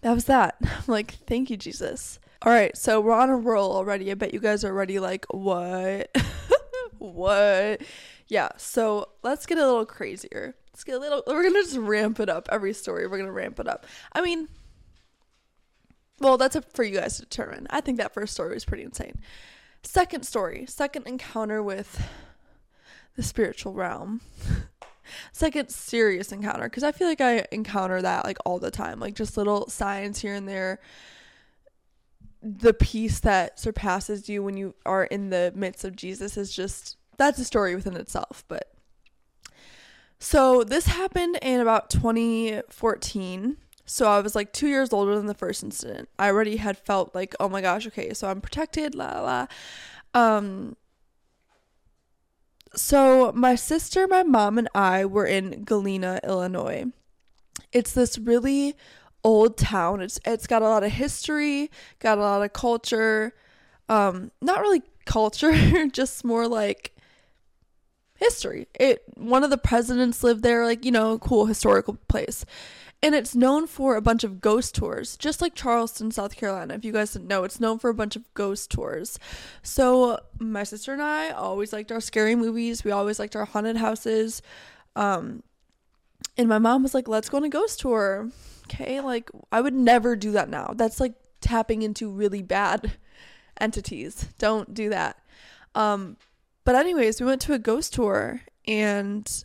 that 0.07 0.15
was 0.15 0.25
that. 0.25 0.55
I'm 0.63 0.83
like, 0.87 1.11
thank 1.27 1.49
you, 1.49 1.57
Jesus. 1.57 2.19
All 2.43 2.53
right, 2.53 2.75
so 2.77 3.01
we're 3.01 3.11
on 3.11 3.29
a 3.29 3.35
roll 3.35 3.73
already. 3.73 4.09
I 4.09 4.13
bet 4.13 4.33
you 4.33 4.39
guys 4.39 4.63
are 4.63 4.69
already 4.69 4.99
like, 4.99 5.25
what? 5.31 6.15
what? 6.97 7.81
Yeah, 8.29 8.49
so 8.55 9.09
let's 9.21 9.45
get 9.45 9.57
a 9.57 9.65
little 9.65 9.85
crazier. 9.85 10.55
Let's 10.71 10.85
get 10.85 10.95
a 10.95 10.99
little, 10.99 11.23
we're 11.27 11.43
gonna 11.43 11.61
just 11.61 11.75
ramp 11.75 12.21
it 12.21 12.29
up. 12.29 12.47
Every 12.49 12.71
story, 12.73 13.05
we're 13.05 13.17
gonna 13.17 13.33
ramp 13.33 13.59
it 13.59 13.67
up. 13.67 13.85
I 14.13 14.21
mean, 14.21 14.47
well, 16.21 16.37
that's 16.37 16.55
up 16.55 16.71
for 16.73 16.83
you 16.83 16.97
guys 16.97 17.17
to 17.17 17.23
determine. 17.23 17.67
I 17.69 17.81
think 17.81 17.97
that 17.97 18.13
first 18.13 18.33
story 18.33 18.53
was 18.53 18.63
pretty 18.63 18.83
insane. 18.83 19.19
Second 19.83 20.25
story, 20.25 20.65
second 20.67 21.05
encounter 21.05 21.61
with 21.61 22.07
the 23.17 23.23
spiritual 23.23 23.73
realm. 23.73 24.21
second 25.31 25.69
serious 25.69 26.31
encounter 26.31 26.63
because 26.63 26.83
I 26.83 26.91
feel 26.91 27.07
like 27.07 27.21
I 27.21 27.45
encounter 27.51 28.01
that 28.01 28.25
like 28.25 28.37
all 28.45 28.59
the 28.59 28.71
time, 28.71 28.99
like 28.99 29.15
just 29.15 29.37
little 29.37 29.69
signs 29.69 30.19
here 30.19 30.33
and 30.33 30.47
there. 30.47 30.79
The 32.41 32.73
peace 32.73 33.19
that 33.21 33.59
surpasses 33.59 34.29
you 34.29 34.43
when 34.43 34.57
you 34.57 34.75
are 34.85 35.05
in 35.05 35.29
the 35.29 35.51
midst 35.55 35.83
of 35.83 35.95
Jesus 35.95 36.37
is 36.37 36.55
just 36.55 36.97
that's 37.17 37.39
a 37.39 37.45
story 37.45 37.75
within 37.75 37.97
itself. 37.97 38.43
But 38.47 38.71
so 40.19 40.63
this 40.63 40.87
happened 40.87 41.37
in 41.41 41.59
about 41.59 41.89
2014. 41.89 43.57
So 43.85 44.09
I 44.09 44.19
was 44.19 44.35
like 44.35 44.51
two 44.51 44.67
years 44.67 44.91
older 44.91 45.15
than 45.15 45.27
the 45.27 45.33
first 45.33 45.63
incident. 45.63 46.09
I 46.19 46.27
already 46.27 46.57
had 46.57 46.77
felt 46.77 47.15
like, 47.15 47.35
oh 47.39 47.47
my 47.47 47.61
gosh, 47.61 47.87
okay, 47.87 48.13
so 48.13 48.29
I'm 48.29 48.41
protected, 48.41 48.95
la 48.95 49.21
la. 49.21 49.21
la. 49.21 49.47
Um, 50.13 50.75
so, 52.77 53.31
my 53.33 53.55
sister, 53.55 54.07
my 54.07 54.23
mom, 54.23 54.57
and 54.57 54.69
I 54.75 55.05
were 55.05 55.25
in 55.25 55.63
Galena, 55.63 56.19
Illinois. 56.23 56.85
It's 57.71 57.91
this 57.91 58.17
really 58.17 58.75
old 59.23 59.57
town. 59.57 60.01
It's 60.01 60.19
it's 60.25 60.47
got 60.47 60.61
a 60.61 60.69
lot 60.69 60.83
of 60.83 60.91
history, 60.91 61.71
got 61.99 62.17
a 62.17 62.21
lot 62.21 62.43
of 62.43 62.53
culture. 62.53 63.33
Um, 63.89 64.31
not 64.41 64.61
really 64.61 64.83
culture, 65.05 65.87
just 65.91 66.23
more 66.23 66.47
like 66.47 66.95
history. 68.15 68.67
It 68.79 69.03
one 69.15 69.43
of 69.43 69.49
the 69.49 69.57
presidents 69.57 70.23
lived 70.23 70.43
there, 70.43 70.65
like, 70.65 70.85
you 70.85 70.91
know, 70.91 71.17
cool 71.17 71.47
historical 71.47 71.97
place 72.07 72.45
and 73.03 73.13
it's 73.13 73.35
known 73.35 73.67
for 73.67 73.95
a 73.95 74.01
bunch 74.01 74.23
of 74.23 74.41
ghost 74.41 74.73
tours, 74.73 75.17
just 75.17 75.41
like 75.41 75.53
Charleston, 75.53 76.11
South 76.11 76.35
Carolina. 76.35 76.73
If 76.73 76.83
you 76.83 76.91
guys 76.91 77.13
didn't 77.13 77.27
know, 77.27 77.43
it's 77.43 77.59
known 77.59 77.77
for 77.77 77.89
a 77.89 77.93
bunch 77.93 78.15
of 78.15 78.33
ghost 78.33 78.71
tours. 78.71 79.19
So 79.61 80.19
my 80.39 80.63
sister 80.63 80.93
and 80.93 81.01
I 81.01 81.29
always 81.29 81.73
liked 81.73 81.91
our 81.91 82.01
scary 82.01 82.35
movies. 82.35 82.83
We 82.83 82.91
always 82.91 83.19
liked 83.19 83.35
our 83.35 83.45
haunted 83.45 83.77
houses. 83.77 84.41
Um, 84.95 85.43
and 86.37 86.49
my 86.49 86.57
mom 86.57 86.81
was 86.81 86.95
like, 86.95 87.07
"Let's 87.07 87.29
go 87.29 87.37
on 87.37 87.43
a 87.43 87.49
ghost 87.49 87.79
tour." 87.79 88.31
Okay, 88.63 88.99
like 88.99 89.29
I 89.51 89.61
would 89.61 89.75
never 89.75 90.15
do 90.15 90.31
that 90.31 90.49
now. 90.49 90.73
That's 90.75 90.99
like 90.99 91.13
tapping 91.39 91.83
into 91.83 92.09
really 92.09 92.41
bad 92.41 92.93
entities. 93.61 94.27
Don't 94.39 94.73
do 94.73 94.89
that. 94.89 95.17
Um, 95.75 96.17
but 96.65 96.75
anyways, 96.75 97.21
we 97.21 97.27
went 97.27 97.41
to 97.41 97.53
a 97.53 97.59
ghost 97.59 97.93
tour 97.93 98.41
and 98.67 99.43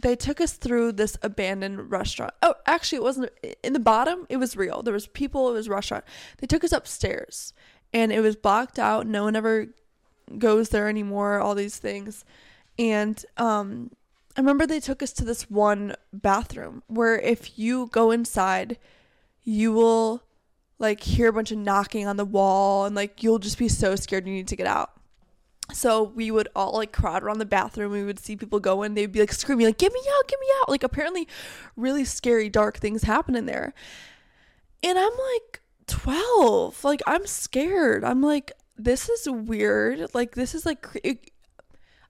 they 0.00 0.14
took 0.14 0.40
us 0.40 0.52
through 0.52 0.92
this 0.92 1.16
abandoned 1.22 1.90
restaurant. 1.90 2.32
Oh, 2.42 2.54
actually, 2.66 2.96
it 2.96 3.02
wasn't 3.02 3.30
in 3.62 3.72
the 3.72 3.80
bottom. 3.80 4.26
It 4.28 4.36
was 4.36 4.56
real. 4.56 4.82
There 4.82 4.94
was 4.94 5.06
people. 5.06 5.50
It 5.50 5.54
was 5.54 5.68
restaurant. 5.68 6.04
They 6.38 6.46
took 6.46 6.64
us 6.64 6.72
upstairs, 6.72 7.52
and 7.92 8.12
it 8.12 8.20
was 8.20 8.36
blocked 8.36 8.78
out. 8.78 9.06
No 9.06 9.24
one 9.24 9.36
ever 9.36 9.68
goes 10.38 10.68
there 10.68 10.88
anymore. 10.88 11.40
All 11.40 11.54
these 11.54 11.78
things, 11.78 12.24
and 12.78 13.24
um, 13.36 13.90
I 14.36 14.40
remember 14.40 14.66
they 14.66 14.80
took 14.80 15.02
us 15.02 15.12
to 15.14 15.24
this 15.24 15.50
one 15.50 15.96
bathroom 16.12 16.82
where 16.86 17.18
if 17.18 17.58
you 17.58 17.88
go 17.92 18.12
inside, 18.12 18.78
you 19.42 19.72
will 19.72 20.22
like 20.78 21.02
hear 21.02 21.28
a 21.28 21.32
bunch 21.32 21.50
of 21.50 21.58
knocking 21.58 22.06
on 22.06 22.16
the 22.16 22.24
wall, 22.24 22.84
and 22.84 22.94
like 22.94 23.22
you'll 23.22 23.40
just 23.40 23.58
be 23.58 23.68
so 23.68 23.96
scared 23.96 24.26
you 24.26 24.32
need 24.34 24.48
to 24.48 24.56
get 24.56 24.66
out. 24.66 24.92
So 25.72 26.02
we 26.02 26.30
would 26.30 26.48
all 26.56 26.72
like 26.74 26.92
crowd 26.92 27.22
around 27.22 27.38
the 27.38 27.46
bathroom. 27.46 27.92
We 27.92 28.04
would 28.04 28.18
see 28.18 28.36
people 28.36 28.58
go 28.58 28.82
in. 28.82 28.94
They'd 28.94 29.12
be 29.12 29.20
like 29.20 29.32
screaming, 29.32 29.66
like, 29.66 29.78
get 29.78 29.92
me 29.92 30.00
out, 30.16 30.28
get 30.28 30.40
me 30.40 30.46
out. 30.60 30.68
Like 30.68 30.82
apparently 30.82 31.28
really 31.76 32.04
scary, 32.04 32.48
dark 32.48 32.78
things 32.78 33.02
happen 33.02 33.36
in 33.36 33.46
there. 33.46 33.74
And 34.82 34.98
I'm 34.98 35.12
like 35.12 35.60
12. 35.86 36.84
Like 36.84 37.02
I'm 37.06 37.26
scared. 37.26 38.04
I'm 38.04 38.22
like, 38.22 38.52
this 38.76 39.08
is 39.08 39.28
weird. 39.28 40.14
Like 40.14 40.34
this 40.34 40.54
is 40.54 40.64
like 40.64 40.86
it, 41.04 41.30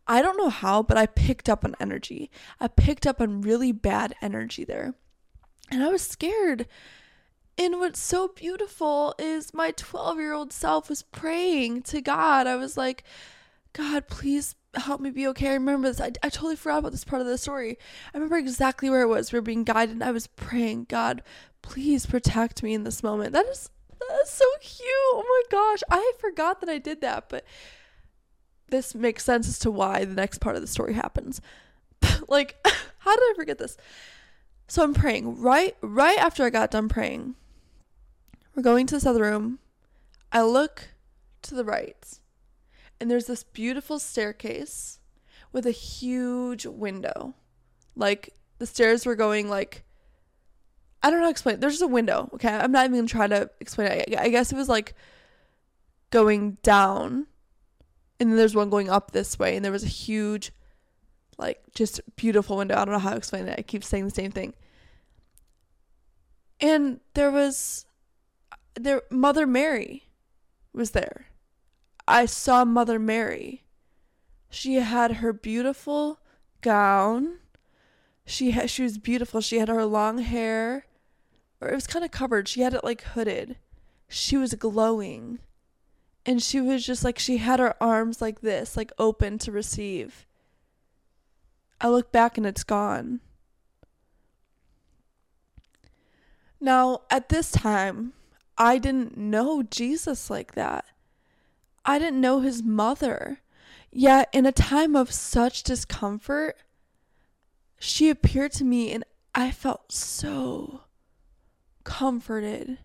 I 0.07 0.23
don't 0.23 0.39
know 0.39 0.51
how, 0.51 0.83
but 0.83 0.97
I 0.97 1.07
picked 1.07 1.49
up 1.49 1.65
on 1.65 1.75
energy. 1.81 2.31
I 2.61 2.69
picked 2.69 3.07
up 3.07 3.21
on 3.21 3.41
really 3.41 3.73
bad 3.73 4.15
energy 4.23 4.65
there. 4.65 4.95
And 5.71 5.83
I 5.83 5.89
was 5.89 6.03
scared. 6.03 6.67
And 7.59 7.81
what's 7.81 8.01
so 8.01 8.29
beautiful 8.29 9.15
is 9.19 9.53
my 9.53 9.73
12 9.73 10.19
year 10.19 10.33
old 10.33 10.53
self 10.53 10.89
was 10.89 11.03
praying 11.03 11.83
to 11.83 12.01
God. 12.01 12.47
I 12.47 12.57
was 12.57 12.77
like, 12.77 13.03
God, 13.79 14.09
please 14.09 14.57
help 14.75 15.01
me 15.01 15.11
be 15.11 15.29
okay. 15.29 15.51
I 15.51 15.55
remember 15.55 15.87
this. 15.87 16.01
I, 16.01 16.11
I 16.21 16.31
totally 16.31 16.57
forgot 16.57 16.79
about 16.79 16.91
this 16.91 17.05
part 17.05 17.23
of 17.23 17.29
the 17.29 17.39
story. 17.39 17.79
I 18.13 18.19
remember 18.19 18.37
exactly 18.37 18.91
where 18.91 19.03
it 19.03 19.09
was. 19.09 19.33
We 19.33 19.39
were 19.39 19.43
being 19.43 19.63
guided, 19.63 19.95
and 19.95 20.03
I 20.03 20.11
was 20.11 20.27
praying, 20.27 20.87
God, 20.89 21.23
please 21.63 22.05
protect 22.05 22.65
me 22.65 22.75
in 22.75 22.83
this 22.83 23.05
moment. 23.05 23.35
That 23.35 23.47
is 23.47 23.71
that 24.01 24.19
is 24.25 24.31
so 24.31 24.45
cute. 24.61 24.89
Oh 25.13 25.25
my 25.25 25.57
gosh. 25.57 25.85
I 25.89 26.13
forgot 26.19 26.61
that 26.61 26.69
I 26.69 26.79
did 26.79 27.01
that, 27.03 27.29
but 27.29 27.45
this 28.69 28.97
makes 28.97 29.25
sense 29.25 29.47
as 29.47 29.61
to 29.61 29.71
why 29.71 30.05
the 30.05 30.15
next 30.15 30.39
part 30.39 30.57
of 30.57 30.63
the 30.63 30.67
story 30.69 30.95
happens. 30.95 31.41
like, 32.29 32.57
how 32.99 33.15
did 33.15 33.23
I 33.23 33.33
forget 33.37 33.59
this? 33.59 33.77
So 34.67 34.83
I'm 34.83 34.93
praying. 34.93 35.41
Right 35.41 35.77
right 35.83 36.19
after 36.19 36.43
I 36.43 36.51
got 36.51 36.73
done 36.73 36.89
praying, 36.89 37.37
we're 38.57 38.63
going 38.65 38.89
to 38.89 38.97
this 38.97 39.07
other 39.07 39.23
room. 39.23 39.61
I 40.33 40.43
look 40.43 40.89
to 41.43 41.55
the 41.55 41.65
right, 41.65 42.19
and 43.01 43.11
there's 43.11 43.27
this 43.27 43.43
beautiful 43.43 43.99
staircase 43.99 44.99
with 45.53 45.67
a 45.67 45.71
huge 45.71 46.67
window. 46.67 47.35
Like 47.97 48.35
the 48.59 48.67
stairs 48.67 49.07
were 49.07 49.17
going 49.17 49.49
like 49.49 49.85
I 51.03 51.11
don't 51.11 51.21
know 51.21 51.27
how 51.27 51.29
to 51.29 51.33
explain. 51.33 51.55
It. 51.55 51.61
There's 51.61 51.75
just 51.75 51.83
a 51.83 51.87
window. 51.87 52.29
Okay, 52.35 52.49
I'm 52.49 52.73
not 52.73 52.85
even 52.85 52.97
gonna 52.97 53.09
try 53.09 53.29
to 53.29 53.51
explain 53.61 53.93
it. 53.93 54.19
I 54.19 54.29
guess 54.31 54.53
it 54.53 54.57
was 54.57 54.69
like 54.69 54.95
going 56.11 56.59
down, 56.63 57.27
and 58.19 58.31
then 58.31 58.37
there's 58.37 58.55
one 58.55 58.71
going 58.71 58.91
up 58.91 59.13
this 59.13 59.39
way, 59.39 59.55
and 59.55 59.65
there 59.65 59.73
was 59.73 59.85
a 59.85 59.89
huge, 59.89 60.53
like, 61.37 61.61
just 61.75 62.01
beautiful 62.17 62.57
window. 62.57 62.75
I 62.75 62.85
don't 62.85 62.95
know 62.95 62.99
how 62.99 63.11
to 63.11 63.17
explain 63.17 63.47
it. 63.47 63.59
I 63.59 63.63
keep 63.63 63.85
saying 63.85 64.05
the 64.07 64.11
same 64.11 64.33
thing. 64.33 64.55
And 66.61 66.99
there 67.15 67.31
was, 67.31 67.87
there 68.75 69.03
Mother 69.11 69.47
Mary 69.47 70.09
was 70.73 70.91
there. 70.91 71.27
I 72.09 72.25
saw 72.25 72.65
Mother 72.65 72.99
Mary. 72.99 73.65
She 74.49 74.77
had 74.77 75.17
her 75.17 75.33
beautiful 75.33 76.21
gown. 76.63 77.39
She 78.25 78.51
she 78.67 78.83
was 78.83 78.99
beautiful. 78.99 79.41
She 79.41 79.59
had 79.59 79.69
her 79.69 79.85
long 79.85 80.19
hair 80.19 80.87
or 81.61 81.69
it 81.69 81.75
was 81.75 81.87
kind 81.87 82.05
of 82.05 82.11
covered. 82.11 82.49
She 82.49 82.63
had 82.63 82.75
it 82.75 82.85
like 82.85 83.03
hooded. 83.03 83.57
She 84.09 84.37
was 84.37 84.55
glowing. 84.55 85.41
And 86.25 86.43
she 86.43 86.61
was 86.61 86.85
just 86.85 87.05
like, 87.05 87.19
she 87.19 87.39
had 87.39 87.59
her 87.59 87.75
arms 87.83 88.21
like 88.21 88.41
this, 88.41 88.77
like 88.77 88.93
open 88.99 89.39
to 89.39 89.53
receive. 89.53 90.27
I 91.81 91.89
look 91.89 92.13
back 92.13 92.37
and 92.37 92.47
it's 92.47 92.65
gone. 92.65 93.21
Now, 96.61 97.03
at 97.11 97.29
this 97.29 97.51
time, 97.51 98.13
I 98.57 98.79
didn't 98.79 99.17
know 99.17 99.63
Jesus 99.63 100.29
like 100.29 100.55
that. 100.55 100.85
I 101.85 101.99
didn't 101.99 102.21
know 102.21 102.41
his 102.41 102.63
mother. 102.63 103.41
Yet, 103.91 104.29
in 104.33 104.47
a 104.47 104.53
time 104.53 104.95
of 104.95 105.13
such 105.13 105.63
discomfort, 105.63 106.57
she 107.79 108.11
appeared 108.11 108.53
to 108.53 108.65
me 108.65 108.93
and 108.93 109.05
I 109.35 109.51
felt 109.51 109.93
so 109.93 110.83
comforted. 111.85 112.79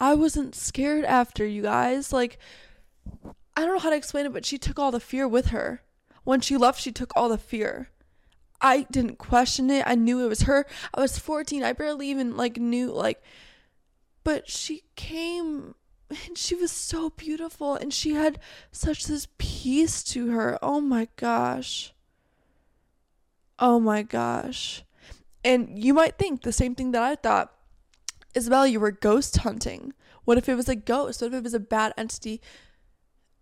I 0.00 0.14
wasn't 0.14 0.54
scared 0.54 1.04
after 1.04 1.44
you 1.44 1.62
guys. 1.62 2.12
Like, 2.12 2.38
I 3.56 3.62
don't 3.62 3.74
know 3.74 3.78
how 3.78 3.90
to 3.90 3.96
explain 3.96 4.26
it, 4.26 4.32
but 4.32 4.46
she 4.46 4.58
took 4.58 4.78
all 4.78 4.90
the 4.90 5.00
fear 5.00 5.28
with 5.28 5.46
her. 5.48 5.82
When 6.24 6.40
she 6.40 6.56
left, 6.56 6.80
she 6.80 6.92
took 6.92 7.12
all 7.16 7.28
the 7.28 7.38
fear. 7.38 7.90
I 8.60 8.86
didn't 8.90 9.18
question 9.18 9.70
it. 9.70 9.84
I 9.86 9.94
knew 9.94 10.24
it 10.24 10.28
was 10.28 10.42
her. 10.42 10.66
I 10.94 11.00
was 11.00 11.18
14. 11.18 11.62
I 11.62 11.72
barely 11.72 12.08
even 12.08 12.36
like 12.36 12.56
knew 12.56 12.90
like 12.90 13.22
but 14.28 14.46
she 14.46 14.82
came 14.94 15.74
and 16.10 16.36
she 16.36 16.54
was 16.54 16.72
so 16.72 17.10
beautiful 17.10 17.74
and 17.74 17.92
she 17.92 18.14
had 18.14 18.38
such 18.72 19.04
this 19.04 19.28
peace 19.38 20.02
to 20.04 20.30
her. 20.30 20.58
Oh 20.62 20.80
my 20.80 21.08
gosh. 21.16 21.92
Oh 23.58 23.78
my 23.80 24.02
gosh. 24.02 24.84
And 25.44 25.78
you 25.82 25.94
might 25.94 26.18
think 26.18 26.42
the 26.42 26.52
same 26.52 26.74
thing 26.74 26.92
that 26.92 27.02
I 27.02 27.14
thought. 27.14 27.52
Isabel, 28.34 28.66
you 28.66 28.80
were 28.80 28.90
ghost 28.90 29.38
hunting. 29.38 29.92
What 30.24 30.38
if 30.38 30.48
it 30.48 30.54
was 30.54 30.68
a 30.68 30.76
ghost? 30.76 31.20
What 31.20 31.28
if 31.28 31.38
it 31.38 31.42
was 31.44 31.54
a 31.54 31.60
bad 31.60 31.94
entity? 31.96 32.40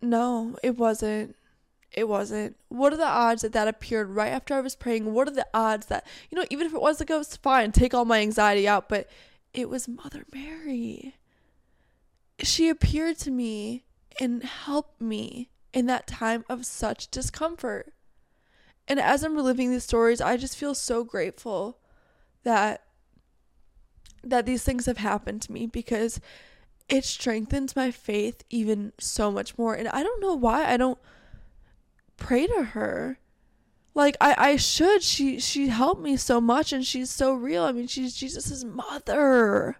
No, 0.01 0.57
it 0.63 0.77
wasn't. 0.77 1.35
It 1.91 2.07
wasn't. 2.07 2.55
What 2.69 2.93
are 2.93 2.97
the 2.97 3.05
odds 3.05 3.41
that 3.41 3.53
that 3.53 3.67
appeared 3.67 4.09
right 4.09 4.31
after 4.31 4.53
I 4.53 4.61
was 4.61 4.75
praying? 4.75 5.13
What 5.13 5.27
are 5.27 5.31
the 5.31 5.47
odds 5.53 5.87
that, 5.87 6.05
you 6.29 6.37
know, 6.37 6.45
even 6.49 6.67
if 6.67 6.73
it 6.73 6.81
was 6.81 7.01
a 7.01 7.05
ghost, 7.05 7.41
fine, 7.41 7.71
take 7.71 7.93
all 7.93 8.05
my 8.05 8.19
anxiety 8.19 8.67
out, 8.67 8.89
but 8.89 9.09
it 9.53 9.69
was 9.69 9.87
Mother 9.87 10.25
Mary. 10.33 11.15
She 12.43 12.69
appeared 12.69 13.17
to 13.19 13.31
me 13.31 13.83
and 14.19 14.43
helped 14.43 15.01
me 15.01 15.49
in 15.73 15.85
that 15.87 16.07
time 16.07 16.45
of 16.49 16.65
such 16.65 17.09
discomfort. 17.09 17.93
And 18.87 18.99
as 18.99 19.23
I'm 19.23 19.35
reliving 19.35 19.71
these 19.71 19.83
stories, 19.83 20.21
I 20.21 20.37
just 20.37 20.57
feel 20.57 20.73
so 20.73 21.03
grateful 21.03 21.79
that 22.43 22.83
that 24.23 24.45
these 24.45 24.63
things 24.63 24.87
have 24.87 24.97
happened 24.97 25.41
to 25.41 25.51
me 25.51 25.67
because 25.67 26.19
it 26.89 27.05
strengthens 27.05 27.75
my 27.75 27.91
faith 27.91 28.43
even 28.49 28.91
so 28.99 29.31
much 29.31 29.57
more. 29.57 29.73
And 29.73 29.87
I 29.89 30.03
don't 30.03 30.21
know 30.21 30.33
why 30.33 30.65
I 30.65 30.77
don't 30.77 30.97
pray 32.17 32.47
to 32.47 32.63
her. 32.63 33.19
Like 33.93 34.15
I, 34.21 34.35
I 34.37 34.55
should. 34.55 35.03
She 35.03 35.39
she 35.39 35.67
helped 35.67 36.01
me 36.01 36.17
so 36.17 36.39
much 36.39 36.71
and 36.71 36.85
she's 36.85 37.09
so 37.09 37.33
real. 37.33 37.63
I 37.63 37.71
mean 37.71 37.87
she's 37.87 38.15
Jesus's 38.15 38.63
mother. 38.63 39.77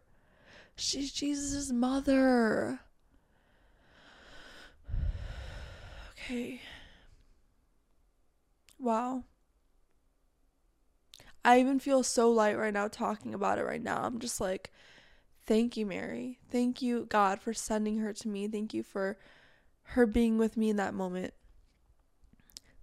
She's 0.77 1.11
Jesus's 1.11 1.73
mother. 1.73 2.79
Okay. 6.11 6.61
Wow. 8.79 9.23
I 11.43 11.59
even 11.59 11.79
feel 11.79 12.03
so 12.03 12.29
light 12.29 12.57
right 12.57 12.73
now 12.73 12.87
talking 12.87 13.33
about 13.33 13.57
it 13.57 13.65
right 13.65 13.81
now. 13.81 14.03
I'm 14.03 14.19
just 14.19 14.39
like, 14.39 14.71
thank 15.45 15.77
you, 15.77 15.85
Mary. 15.85 16.39
Thank 16.51 16.81
you, 16.81 17.05
God, 17.09 17.41
for 17.41 17.53
sending 17.53 17.97
her 17.99 18.13
to 18.13 18.27
me. 18.27 18.47
Thank 18.47 18.73
you 18.73 18.83
for 18.83 19.17
her 19.83 20.05
being 20.05 20.37
with 20.37 20.57
me 20.57 20.69
in 20.69 20.75
that 20.75 20.93
moment. 20.93 21.33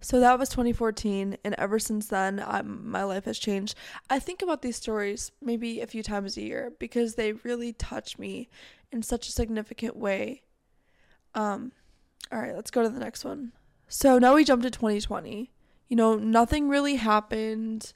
So 0.05 0.19
that 0.19 0.37
was 0.37 0.49
2014, 0.49 1.35
and 1.43 1.55
ever 1.57 1.79
since 1.79 2.05
then, 2.05 2.39
I'm, 2.45 2.91
my 2.91 3.03
life 3.03 3.25
has 3.25 3.39
changed. 3.39 3.73
I 4.07 4.19
think 4.19 4.43
about 4.43 4.61
these 4.61 4.75
stories 4.75 5.31
maybe 5.41 5.81
a 5.81 5.87
few 5.87 6.03
times 6.03 6.37
a 6.37 6.43
year 6.43 6.71
because 6.77 7.15
they 7.15 7.33
really 7.33 7.73
touch 7.73 8.19
me 8.19 8.47
in 8.91 9.01
such 9.01 9.27
a 9.27 9.31
significant 9.31 9.95
way. 9.95 10.43
Um, 11.33 11.71
all 12.31 12.37
right, 12.37 12.55
let's 12.55 12.69
go 12.69 12.83
to 12.83 12.89
the 12.89 12.99
next 12.99 13.25
one. 13.25 13.53
So 13.87 14.19
now 14.19 14.35
we 14.35 14.43
jump 14.43 14.61
to 14.61 14.69
2020. 14.69 15.49
You 15.87 15.95
know, 15.95 16.13
nothing 16.17 16.69
really 16.69 16.97
happened 16.97 17.91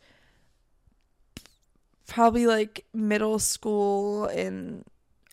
probably 2.08 2.48
like 2.48 2.86
middle 2.92 3.38
school 3.38 4.26
and 4.26 4.84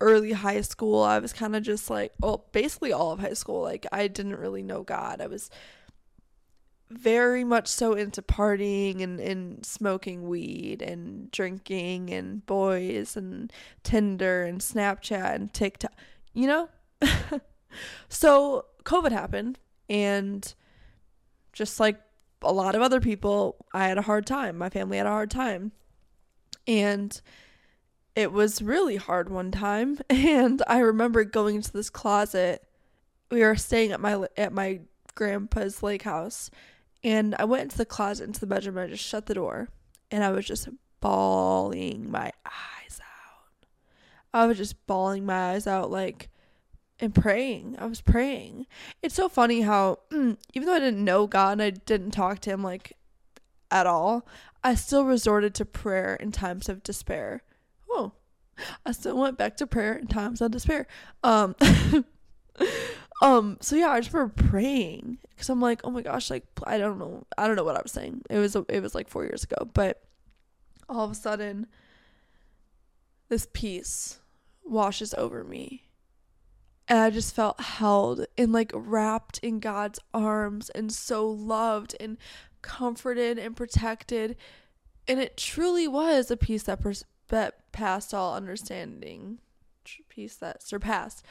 early 0.00 0.32
high 0.32 0.60
school, 0.60 1.02
I 1.02 1.18
was 1.18 1.32
kind 1.32 1.56
of 1.56 1.62
just 1.62 1.88
like, 1.88 2.12
well, 2.20 2.44
basically 2.52 2.92
all 2.92 3.12
of 3.12 3.20
high 3.20 3.32
school, 3.32 3.62
like 3.62 3.86
I 3.92 4.08
didn't 4.08 4.36
really 4.36 4.62
know 4.62 4.82
God. 4.82 5.20
I 5.20 5.26
was 5.26 5.50
very 6.90 7.44
much 7.44 7.66
so 7.68 7.94
into 7.94 8.22
partying 8.22 9.02
and, 9.02 9.18
and 9.18 9.66
smoking 9.66 10.28
weed 10.28 10.82
and 10.82 11.30
drinking 11.30 12.10
and 12.10 12.46
boys 12.46 13.16
and 13.16 13.52
Tinder 13.82 14.44
and 14.44 14.60
Snapchat 14.60 15.34
and 15.34 15.52
TikTok, 15.52 15.92
you 16.32 16.46
know? 16.46 16.68
so 18.08 18.66
COVID 18.84 19.12
happened 19.12 19.58
and 19.88 20.54
just 21.52 21.80
like 21.80 22.00
a 22.42 22.52
lot 22.52 22.74
of 22.74 22.82
other 22.82 23.00
people, 23.00 23.56
I 23.72 23.88
had 23.88 23.98
a 23.98 24.02
hard 24.02 24.26
time. 24.26 24.58
My 24.58 24.68
family 24.68 24.98
had 24.98 25.06
a 25.06 25.10
hard 25.10 25.30
time. 25.30 25.72
And 26.66 27.20
it 28.14 28.32
was 28.32 28.62
really 28.62 28.96
hard 28.96 29.28
one 29.28 29.50
time. 29.50 29.98
And 30.10 30.62
I 30.66 30.78
remember 30.78 31.24
going 31.24 31.56
into 31.56 31.72
this 31.72 31.90
closet. 31.90 32.62
We 33.30 33.42
were 33.42 33.56
staying 33.56 33.92
at 33.92 34.00
my 34.00 34.26
at 34.36 34.52
my 34.52 34.80
grandpa's 35.14 35.82
lake 35.82 36.02
house. 36.02 36.50
And 37.06 37.36
I 37.38 37.44
went 37.44 37.62
into 37.62 37.76
the 37.76 37.86
closet, 37.86 38.24
into 38.24 38.40
the 38.40 38.48
bedroom, 38.48 38.76
and 38.76 38.88
I 38.88 38.90
just 38.90 39.04
shut 39.04 39.26
the 39.26 39.34
door. 39.34 39.68
And 40.10 40.24
I 40.24 40.32
was 40.32 40.44
just 40.44 40.68
bawling 41.00 42.10
my 42.10 42.32
eyes 42.44 43.00
out. 43.00 43.66
I 44.34 44.44
was 44.46 44.56
just 44.56 44.88
bawling 44.88 45.24
my 45.24 45.52
eyes 45.52 45.68
out 45.68 45.88
like 45.88 46.30
and 46.98 47.14
praying. 47.14 47.76
I 47.78 47.86
was 47.86 48.00
praying. 48.00 48.66
It's 49.02 49.14
so 49.14 49.28
funny 49.28 49.60
how 49.60 50.00
even 50.10 50.36
though 50.66 50.74
I 50.74 50.80
didn't 50.80 51.04
know 51.04 51.28
God 51.28 51.52
and 51.52 51.62
I 51.62 51.70
didn't 51.70 52.10
talk 52.10 52.40
to 52.40 52.50
him 52.50 52.64
like 52.64 52.94
at 53.70 53.86
all, 53.86 54.26
I 54.64 54.74
still 54.74 55.04
resorted 55.04 55.54
to 55.54 55.64
prayer 55.64 56.16
in 56.16 56.32
times 56.32 56.68
of 56.68 56.82
despair. 56.82 57.44
Oh, 57.88 58.14
I 58.84 58.90
still 58.90 59.16
went 59.16 59.38
back 59.38 59.56
to 59.58 59.66
prayer 59.68 59.94
in 59.94 60.08
times 60.08 60.40
of 60.40 60.50
despair. 60.50 60.88
Um, 61.22 61.54
um. 63.22 63.58
So 63.60 63.76
yeah, 63.76 63.90
I 63.90 64.00
just 64.00 64.12
remember 64.12 64.34
praying 64.48 65.18
because 65.30 65.48
I'm 65.48 65.60
like, 65.60 65.80
oh 65.84 65.90
my 65.90 66.02
gosh, 66.02 66.30
like 66.30 66.44
I 66.64 66.78
don't 66.78 66.98
know, 66.98 67.24
I 67.36 67.46
don't 67.46 67.56
know 67.56 67.64
what 67.64 67.76
I 67.76 67.82
was 67.82 67.92
saying. 67.92 68.22
It 68.30 68.38
was 68.38 68.56
it 68.68 68.82
was 68.82 68.94
like 68.94 69.08
four 69.08 69.24
years 69.24 69.44
ago, 69.44 69.68
but 69.72 70.02
all 70.88 71.04
of 71.04 71.10
a 71.10 71.14
sudden, 71.14 71.66
this 73.28 73.46
peace 73.52 74.20
washes 74.64 75.14
over 75.14 75.44
me. 75.44 75.82
And 76.88 76.98
I 77.00 77.10
just 77.10 77.34
felt 77.34 77.60
held 77.60 78.26
and 78.38 78.52
like 78.52 78.70
wrapped 78.72 79.38
in 79.38 79.58
God's 79.58 79.98
arms 80.14 80.70
and 80.70 80.92
so 80.92 81.28
loved 81.28 81.96
and 81.98 82.16
comforted 82.62 83.38
and 83.38 83.56
protected. 83.56 84.36
And 85.08 85.18
it 85.20 85.36
truly 85.36 85.88
was 85.88 86.30
a 86.30 86.36
peace 86.36 86.62
that, 86.64 86.80
that 87.28 87.72
passed 87.72 88.14
all 88.14 88.34
understanding, 88.34 89.38
peace 90.08 90.36
that 90.36 90.62
surpassed. 90.62 91.24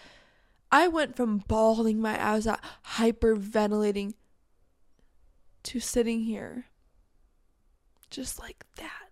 I 0.76 0.90
went 0.90 1.16
from 1.16 1.38
bawling 1.38 2.02
my 2.02 2.22
eyes 2.22 2.46
out, 2.46 2.60
hyperventilating, 2.98 4.14
to 5.64 5.80
sitting 5.80 6.20
here 6.24 6.66
just 8.10 8.42
like 8.42 8.66
that. 8.76 9.10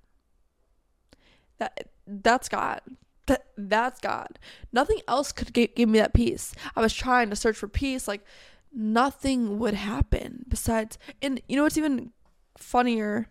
That 1.59 1.89
that's 2.05 2.49
God. 2.49 2.81
That 3.27 3.45
that's 3.57 4.01
God. 4.01 4.39
Nothing 4.73 4.99
else 5.07 5.31
could 5.31 5.53
give, 5.53 5.73
give 5.73 5.87
me 5.87 5.99
that 5.99 6.13
peace. 6.13 6.53
I 6.75 6.81
was 6.81 6.93
trying 6.93 7.29
to 7.29 7.35
search 7.37 7.55
for 7.55 7.69
peace, 7.69 8.09
like 8.09 8.25
nothing 8.73 9.57
would 9.57 9.73
happen 9.73 10.43
besides. 10.49 10.97
And 11.21 11.41
you 11.47 11.55
know 11.55 11.63
what's 11.63 11.77
even 11.77 12.11
funnier? 12.57 13.29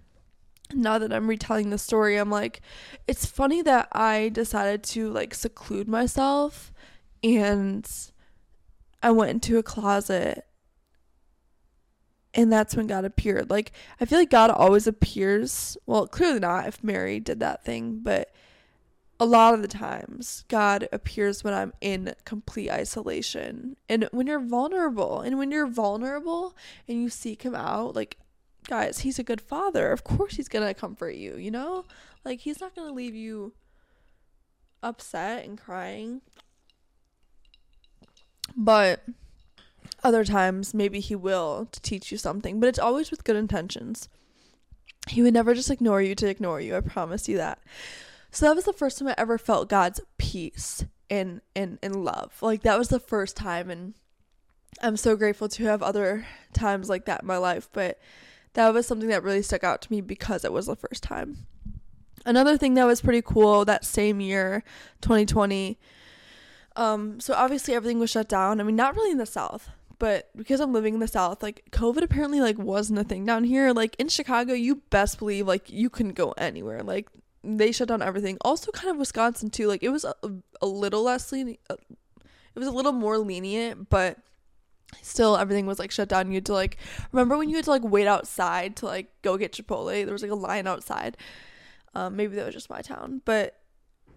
Now 0.73 0.97
that 0.97 1.12
I'm 1.12 1.29
retelling 1.29 1.69
the 1.69 1.77
story, 1.77 2.17
I'm 2.17 2.31
like, 2.31 2.62
it's 3.07 3.27
funny 3.27 3.61
that 3.61 3.89
I 3.93 4.31
decided 4.31 4.83
to 4.85 5.11
like 5.11 5.35
seclude 5.35 5.87
myself 5.87 6.73
and 7.23 7.87
I 9.03 9.11
went 9.11 9.31
into 9.31 9.59
a 9.59 9.63
closet 9.63 10.47
and 12.35 12.53
that's 12.53 12.77
when 12.77 12.87
God 12.87 13.05
appeared. 13.05 13.51
Like 13.51 13.73
I 14.01 14.05
feel 14.05 14.19
like 14.19 14.31
God 14.31 14.51
always 14.51 14.87
appears. 14.87 15.77
Well, 15.87 16.07
clearly 16.07 16.41
not 16.41 16.67
if 16.67 16.83
Mary 16.83 17.21
did 17.21 17.41
that 17.41 17.65
thing, 17.65 18.01
but 18.03 18.33
a 19.21 19.27
lot 19.27 19.55
of 19.55 19.63
the 19.63 19.69
times 19.69 20.45
God 20.49 20.89
appears 20.93 21.45
when 21.45 21.55
I'm 21.55 21.73
in 21.81 22.15
complete 22.25 22.71
isolation. 22.71 23.77
And 23.89 24.09
when 24.11 24.27
you're 24.27 24.41
vulnerable, 24.41 25.21
and 25.21 25.39
when 25.39 25.53
you're 25.53 25.69
vulnerable 25.69 26.57
and 26.89 27.01
you 27.01 27.09
seek 27.09 27.43
him 27.43 27.55
out, 27.55 27.95
like 27.95 28.17
guys, 28.69 29.01
he's 29.01 29.19
a 29.19 29.25
good 29.25 29.41
father. 29.41 29.93
Of 29.93 30.05
course 30.05 30.37
he's 30.37 30.49
going 30.49 30.67
to 30.67 30.75
comfort 30.75 31.15
you, 31.15 31.37
you 31.37 31.51
know? 31.51 31.85
Like 32.25 32.41
he's 32.41 32.61
not 32.61 32.75
going 32.75 32.89
to 32.89 32.95
leave 32.95 33.15
you 33.15 33.53
upset 34.83 35.45
and 35.45 35.59
crying. 35.59 36.23
But 38.57 39.05
other 40.03 40.25
times 40.25 40.75
maybe 40.75 41.01
he 41.01 41.15
will 41.15 41.69
to 41.73 41.81
teach 41.81 42.11
you 42.11 42.19
something, 42.19 42.61
but 42.61 42.69
it's 42.69 42.79
always 42.79 43.11
with 43.11 43.25
good 43.25 43.37
intentions. 43.37 44.09
He 45.09 45.23
would 45.23 45.35
never 45.35 45.55
just 45.55 45.71
ignore 45.71 46.03
you 46.03 46.15
to 46.17 46.29
ignore 46.29 46.61
you. 46.61 46.77
I 46.77 46.81
promise 46.81 47.29
you 47.29 47.37
that. 47.37 47.59
So 48.31 48.47
that 48.47 48.57
was 48.57 48.65
the 48.65 48.73
first 48.73 48.99
time 48.99 49.09
I 49.09 49.15
ever 49.19 49.37
felt 49.39 49.69
God's 49.69 50.01
peace 50.17 50.85
and 51.11 51.41
and 51.55 51.79
and 51.83 52.05
love. 52.05 52.41
Like 52.41 52.63
that 52.63 52.79
was 52.79 52.89
the 52.89 53.01
first 53.01 53.37
time 53.37 53.71
and 53.71 53.95
I'm 54.81 54.97
so 54.97 55.17
grateful 55.17 55.49
to 55.49 55.65
have 55.65 55.83
other 55.83 56.27
times 56.53 56.89
like 56.89 57.05
that 57.05 57.23
in 57.23 57.27
my 57.27 57.37
life, 57.37 57.69
but 57.73 58.01
that 58.55 58.73
was 58.73 58.87
something 58.87 59.09
that 59.11 59.23
really 59.23 59.43
stuck 59.43 59.65
out 59.65 59.83
to 59.83 59.93
me 59.93 60.01
because 60.01 60.45
it 60.45 60.53
was 60.53 60.67
the 60.67 60.77
first 60.77 61.03
time. 61.03 61.47
Another 62.25 62.57
thing 62.57 62.75
that 62.75 62.87
was 62.87 63.01
pretty 63.01 63.23
cool 63.23 63.65
that 63.65 63.85
same 63.85 64.21
year, 64.21 64.62
2020, 65.01 65.79
um, 66.77 67.21
so 67.21 67.35
obviously 67.35 67.75
everything 67.75 67.99
was 67.99 68.11
shut 68.11 68.29
down. 68.29 68.61
I 68.61 68.65
mean, 68.65 68.77
not 68.77 68.95
really 68.95 69.11
in 69.11 69.19
the 69.19 69.27
South, 69.27 69.71
but 69.99 70.31
because 70.37 70.61
I'm 70.61 70.73
living 70.73 70.95
in 70.95 71.01
the 71.01 71.09
South, 71.09 71.43
like 71.43 71.65
COVID 71.71 72.03
apparently 72.03 72.41
like 72.41 72.59
wasn't 72.59 72.99
a 72.99 73.05
thing 73.05 73.25
down 73.25 73.45
here. 73.45 73.73
Like 73.73 73.97
in 73.99 74.09
Chicago, 74.09 74.53
you 74.53 74.77
best 74.91 75.19
believe 75.19 75.47
like 75.47 75.71
you 75.71 75.91
couldn't 75.91 76.15
go 76.15 76.33
anywhere. 76.33 76.83
Like 76.83 77.09
they 77.45 77.73
shut 77.73 77.89
down 77.89 78.03
everything. 78.03 78.39
Also, 78.41 78.71
kind 78.73 78.91
of 78.91 78.97
Wisconsin 78.97 79.51
too. 79.51 79.67
Like 79.67 79.83
it 79.83 79.91
was 79.91 80.05
a, 80.05 80.15
a 80.61 80.67
little 80.67 81.03
less 81.03 81.31
lenient. 81.33 81.61
Uh, 81.69 81.77
it 82.55 82.59
was 82.59 82.69
a 82.69 82.73
little 82.73 82.93
more 82.93 83.19
lenient, 83.19 83.89
but 83.89 84.19
still 85.01 85.37
everything 85.37 85.67
was 85.67 85.79
like 85.79 85.91
shut 85.91 86.09
down. 86.09 86.29
You 86.29 86.35
had 86.35 86.47
to 86.47 86.53
like 86.53 86.77
remember 87.13 87.39
when 87.39 87.49
you 87.49 87.57
had 87.57 87.65
to 87.65 87.71
like 87.71 87.85
wait 87.85 88.07
outside 88.07 88.77
to 88.77 88.87
like 88.87 89.09
go 89.23 89.37
get 89.37 89.53
Chipotle. 89.53 90.05
There 90.05 90.13
was 90.13 90.23
like 90.23 90.31
a 90.31 90.37
line 90.37 90.67
outside. 90.67 91.17
Um, 91.95 92.17
maybe 92.17 92.37
that 92.37 92.47
was 92.47 92.55
just 92.55 92.71
my 92.71 92.81
town, 92.81 93.21
but 93.25 93.59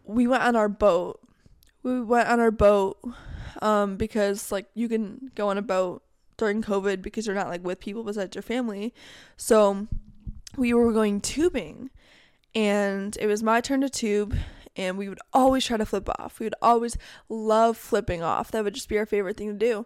we 0.03 0.27
went 0.27 0.43
on 0.43 0.55
our 0.55 0.69
boat. 0.69 1.19
We 1.85 2.01
went 2.01 2.27
on 2.29 2.39
our 2.39 2.49
boat 2.49 2.97
um, 3.61 3.95
because 3.95 4.51
like 4.51 4.65
you 4.73 4.89
can 4.89 5.29
go 5.35 5.49
on 5.49 5.59
a 5.59 5.61
boat 5.61 6.01
during 6.35 6.63
COVID 6.63 7.03
because 7.03 7.27
you're 7.27 7.35
not 7.35 7.47
like 7.47 7.63
with 7.63 7.79
people 7.79 8.03
besides 8.03 8.35
your 8.35 8.41
family. 8.41 8.91
So 9.37 9.87
we 10.57 10.73
were 10.73 10.91
going 10.91 11.21
tubing 11.21 11.91
and 12.55 13.15
it 13.19 13.27
was 13.27 13.43
my 13.43 13.61
turn 13.61 13.81
to 13.81 13.89
tube 13.89 14.35
and 14.75 14.97
we 14.97 15.07
would 15.07 15.19
always 15.31 15.63
try 15.63 15.77
to 15.77 15.85
flip 15.85 16.09
off. 16.17 16.39
We 16.39 16.47
would 16.47 16.55
always 16.59 16.97
love 17.29 17.77
flipping 17.77 18.23
off. 18.23 18.49
That 18.49 18.63
would 18.63 18.73
just 18.73 18.89
be 18.89 18.97
our 18.97 19.05
favorite 19.05 19.37
thing 19.37 19.57
to 19.57 19.65
do. 19.65 19.85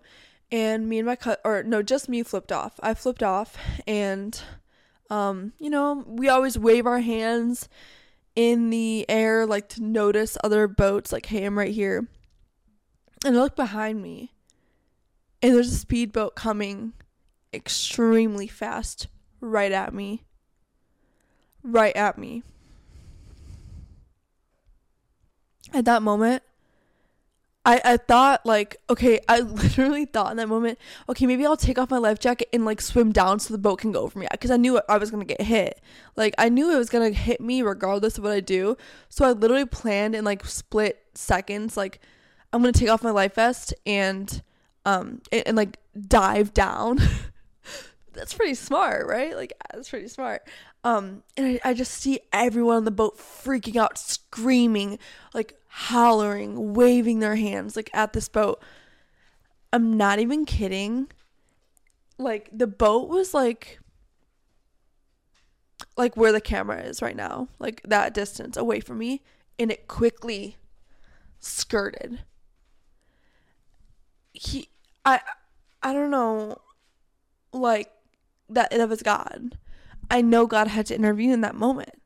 And 0.50 0.88
me 0.88 1.00
and 1.00 1.06
my 1.06 1.18
cut 1.18 1.42
or 1.44 1.64
no, 1.64 1.84
just 1.84 2.08
me 2.08 2.24
flipped 2.24 2.54
off. 2.54 2.80
I 2.82 2.94
flipped 2.94 3.24
off 3.24 3.58
and 3.86 4.42
um, 5.10 5.52
you 5.60 5.70
know, 5.70 6.06
we 6.08 6.30
always 6.30 6.58
wave 6.58 6.86
our 6.86 7.02
hands 7.02 7.68
in 8.40 8.70
the 8.70 9.06
air 9.10 9.46
like 9.46 9.68
to 9.68 9.84
notice 9.84 10.38
other 10.46 10.66
boats 10.66 11.12
like 11.12 11.26
hey, 11.26 11.44
I'm 11.44 11.58
right 11.58 11.74
here. 11.74 12.08
And 13.26 13.36
I 13.36 13.40
look 13.42 13.58
behind 13.58 14.02
me 14.02 14.32
and 15.42 15.54
there's 15.54 15.74
a 15.74 15.76
speedboat 15.76 16.36
coming 16.36 16.94
extremely 17.54 18.48
fast 18.48 19.08
right 19.42 19.74
at 19.74 19.94
me. 19.94 20.24
Right 21.64 21.94
at 21.98 22.18
me. 22.18 22.44
at 25.74 25.86
that 25.86 26.02
moment 26.02 26.42
I, 27.66 27.82
I 27.84 27.98
thought 27.98 28.46
like 28.46 28.78
okay 28.90 29.20
I 29.28 29.40
literally 29.42 30.06
thought 30.06 30.32
in 30.32 30.38
that 30.38 30.48
moment 30.48 30.80
okay 31.10 31.26
maybe 31.26 31.46
I'll 31.46 31.58
take 31.58 31.78
off 31.78 31.90
my 31.90 31.98
life 31.98 32.20
jacket 32.20 32.48
and 32.54 32.66
like 32.66 32.82
swim 32.82 33.12
down 33.12 33.40
so 33.40 33.54
the 33.54 33.58
boat 33.58 33.80
can 33.80 33.92
go 33.92 34.02
over 34.02 34.18
me. 34.18 34.28
Because 34.32 34.52
I 34.52 34.58
knew 34.58 34.80
I 34.88 34.98
was 34.98 35.12
gonna 35.12 35.26
get 35.26 35.42
hit. 35.42 35.82
Like 36.16 36.34
I 36.38 36.50
knew 36.50 36.72
it 36.72 36.78
was 36.78 36.90
gonna 36.90 37.12
hit 37.12 37.42
me 37.42 37.62
regardless 37.62 38.18
of 38.18 38.24
what 38.24 38.34
I 38.34 38.40
do. 38.40 38.78
So 39.10 39.26
I 39.26 39.32
literally 39.32 39.66
planned 39.66 40.16
in 40.16 40.24
like 40.26 40.46
split 40.46 41.04
seconds 41.14 41.76
like 41.76 42.00
I'm 42.54 42.62
gonna 42.62 42.72
take 42.72 42.90
off 42.90 43.04
my 43.04 43.12
life 43.12 43.36
vest 43.36 43.74
and 43.86 44.42
um 44.86 45.22
and, 45.32 45.44
and 45.48 45.58
like 45.58 45.78
dive 46.08 46.54
down. 46.54 47.00
That's 48.14 48.34
pretty 48.34 48.56
smart 48.56 49.08
right? 49.08 49.36
Like 49.36 49.54
that's 49.72 49.90
pretty 49.90 50.08
smart. 50.08 50.42
Um, 50.84 51.24
and 51.36 51.60
I, 51.64 51.70
I 51.70 51.74
just 51.74 51.94
see 51.94 52.22
everyone 52.32 52.78
on 52.78 52.86
the 52.86 52.92
boat 52.92 53.18
freaking 53.18 53.76
out, 53.76 53.98
screaming, 53.98 54.98
like 55.34 55.59
hollering, 55.70 56.74
waving 56.74 57.20
their 57.20 57.36
hands, 57.36 57.76
like 57.76 57.90
at 57.94 58.14
this 58.14 58.28
boat. 58.28 58.62
I'm 59.72 59.96
not 59.96 60.20
even 60.20 60.46
kidding. 60.46 61.10
Like 62.18 62.50
the 62.52 62.68
boat 62.68 63.08
was 63.08 63.34
like 63.34 63.80
like 65.96 66.18
where 66.18 66.32
the 66.32 66.42
camera 66.42 66.82
is 66.82 67.02
right 67.02 67.16
now, 67.16 67.50
like 67.60 67.82
that 67.84 68.14
distance 68.14 68.58
away 68.58 68.80
from 68.80 68.98
me, 68.98 69.22
and 69.58 69.72
it 69.72 69.88
quickly 69.88 70.58
skirted. 71.40 72.24
He 74.34 74.70
I 75.06 75.22
I 75.84 75.94
don't 75.94 76.12
know 76.12 76.58
like 77.54 77.92
that 78.50 78.72
that 78.72 78.90
was 78.90 79.04
God. 79.04 79.58
I 80.10 80.22
know 80.22 80.48
God 80.48 80.68
had 80.68 80.88
to 80.88 80.96
intervene 80.96 81.30
in 81.30 81.42
that 81.42 81.56
moment 81.56 82.02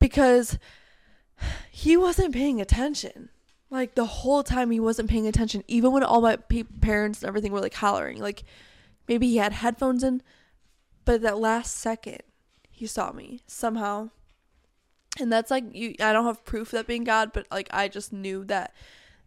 because 0.00 0.58
he 1.70 1.96
wasn't 1.96 2.34
paying 2.34 2.60
attention. 2.60 3.30
Like 3.70 3.94
the 3.94 4.04
whole 4.04 4.42
time 4.42 4.70
he 4.70 4.80
wasn't 4.80 5.10
paying 5.10 5.26
attention, 5.26 5.62
even 5.68 5.92
when 5.92 6.02
all 6.02 6.20
my 6.20 6.36
parents 6.80 7.22
and 7.22 7.28
everything 7.28 7.52
were 7.52 7.60
like 7.60 7.74
hollering. 7.74 8.20
Like 8.20 8.44
maybe 9.08 9.28
he 9.28 9.36
had 9.36 9.52
headphones 9.52 10.02
in, 10.02 10.22
but 11.04 11.22
that 11.22 11.38
last 11.38 11.76
second 11.76 12.22
he 12.70 12.86
saw 12.86 13.12
me 13.12 13.40
somehow. 13.46 14.10
And 15.20 15.32
that's 15.32 15.50
like 15.50 15.64
you 15.72 15.94
I 16.00 16.12
don't 16.12 16.26
have 16.26 16.44
proof 16.44 16.68
of 16.68 16.78
that 16.78 16.86
being 16.86 17.04
God, 17.04 17.32
but 17.32 17.46
like 17.50 17.68
I 17.72 17.88
just 17.88 18.12
knew 18.12 18.44
that 18.46 18.74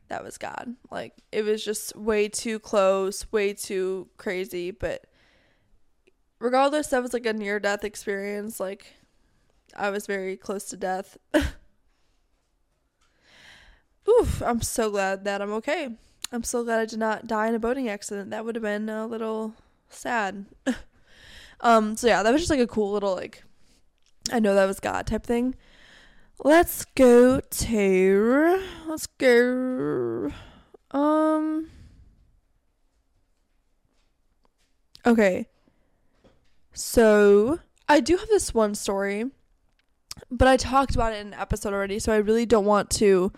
that 0.10 0.24
was 0.24 0.38
God. 0.38 0.76
Like 0.92 1.14
it 1.32 1.44
was 1.44 1.64
just 1.64 1.96
way 1.96 2.28
too 2.28 2.60
close, 2.60 3.32
way 3.32 3.54
too 3.54 4.10
crazy, 4.18 4.72
but 4.72 5.06
regardless 6.44 6.88
that 6.88 7.02
was 7.02 7.14
like 7.14 7.26
a 7.26 7.32
near 7.32 7.58
death 7.58 7.86
experience 7.86 8.60
like 8.60 8.96
i 9.78 9.90
was 9.90 10.06
very 10.06 10.36
close 10.36 10.66
to 10.66 10.76
death 10.76 11.18
oof 14.10 14.42
i'm 14.42 14.62
so 14.62 14.90
glad 14.90 15.24
that 15.24 15.42
i'm 15.42 15.52
okay 15.52 15.90
I'm 16.34 16.44
so 16.44 16.64
glad 16.64 16.80
I 16.80 16.86
did 16.86 16.98
not 16.98 17.28
die 17.28 17.48
in 17.48 17.54
a 17.54 17.60
boating 17.60 17.88
accident. 17.88 18.32
That 18.32 18.44
would 18.44 18.56
have 18.56 18.64
been 18.64 18.90
a 18.90 19.06
little 19.06 19.54
sad. 19.90 20.48
um, 21.62 21.96
so 21.96 22.08
yeah, 22.08 22.24
that 22.24 22.32
was 22.32 22.42
just 22.42 22.50
like 22.50 22.60
a 22.60 22.66
cool 22.66 22.92
little 22.92 23.14
like 23.14 23.44
I 24.32 24.40
know 24.40 24.56
that 24.56 24.66
was 24.66 24.80
God 24.80 25.06
type 25.06 25.24
thing. 25.24 25.54
Let's 26.44 26.86
go 26.96 27.40
to 27.40 28.64
let's 28.88 29.06
go 29.06 30.32
um 30.90 31.70
Okay. 35.06 35.48
So, 36.76 37.60
I 37.88 38.00
do 38.00 38.18
have 38.18 38.30
this 38.30 38.52
one 38.52 38.74
story, 38.74 39.26
but 40.32 40.48
I 40.48 40.58
talked 40.58 40.96
about 40.96 41.14
it 41.14 41.20
in 41.20 41.28
an 41.28 41.34
episode 41.36 41.72
already, 41.72 42.00
so 42.00 42.12
I 42.12 42.16
really 42.16 42.48
don't 42.48 42.66
want 42.66 42.90
to 42.92 43.32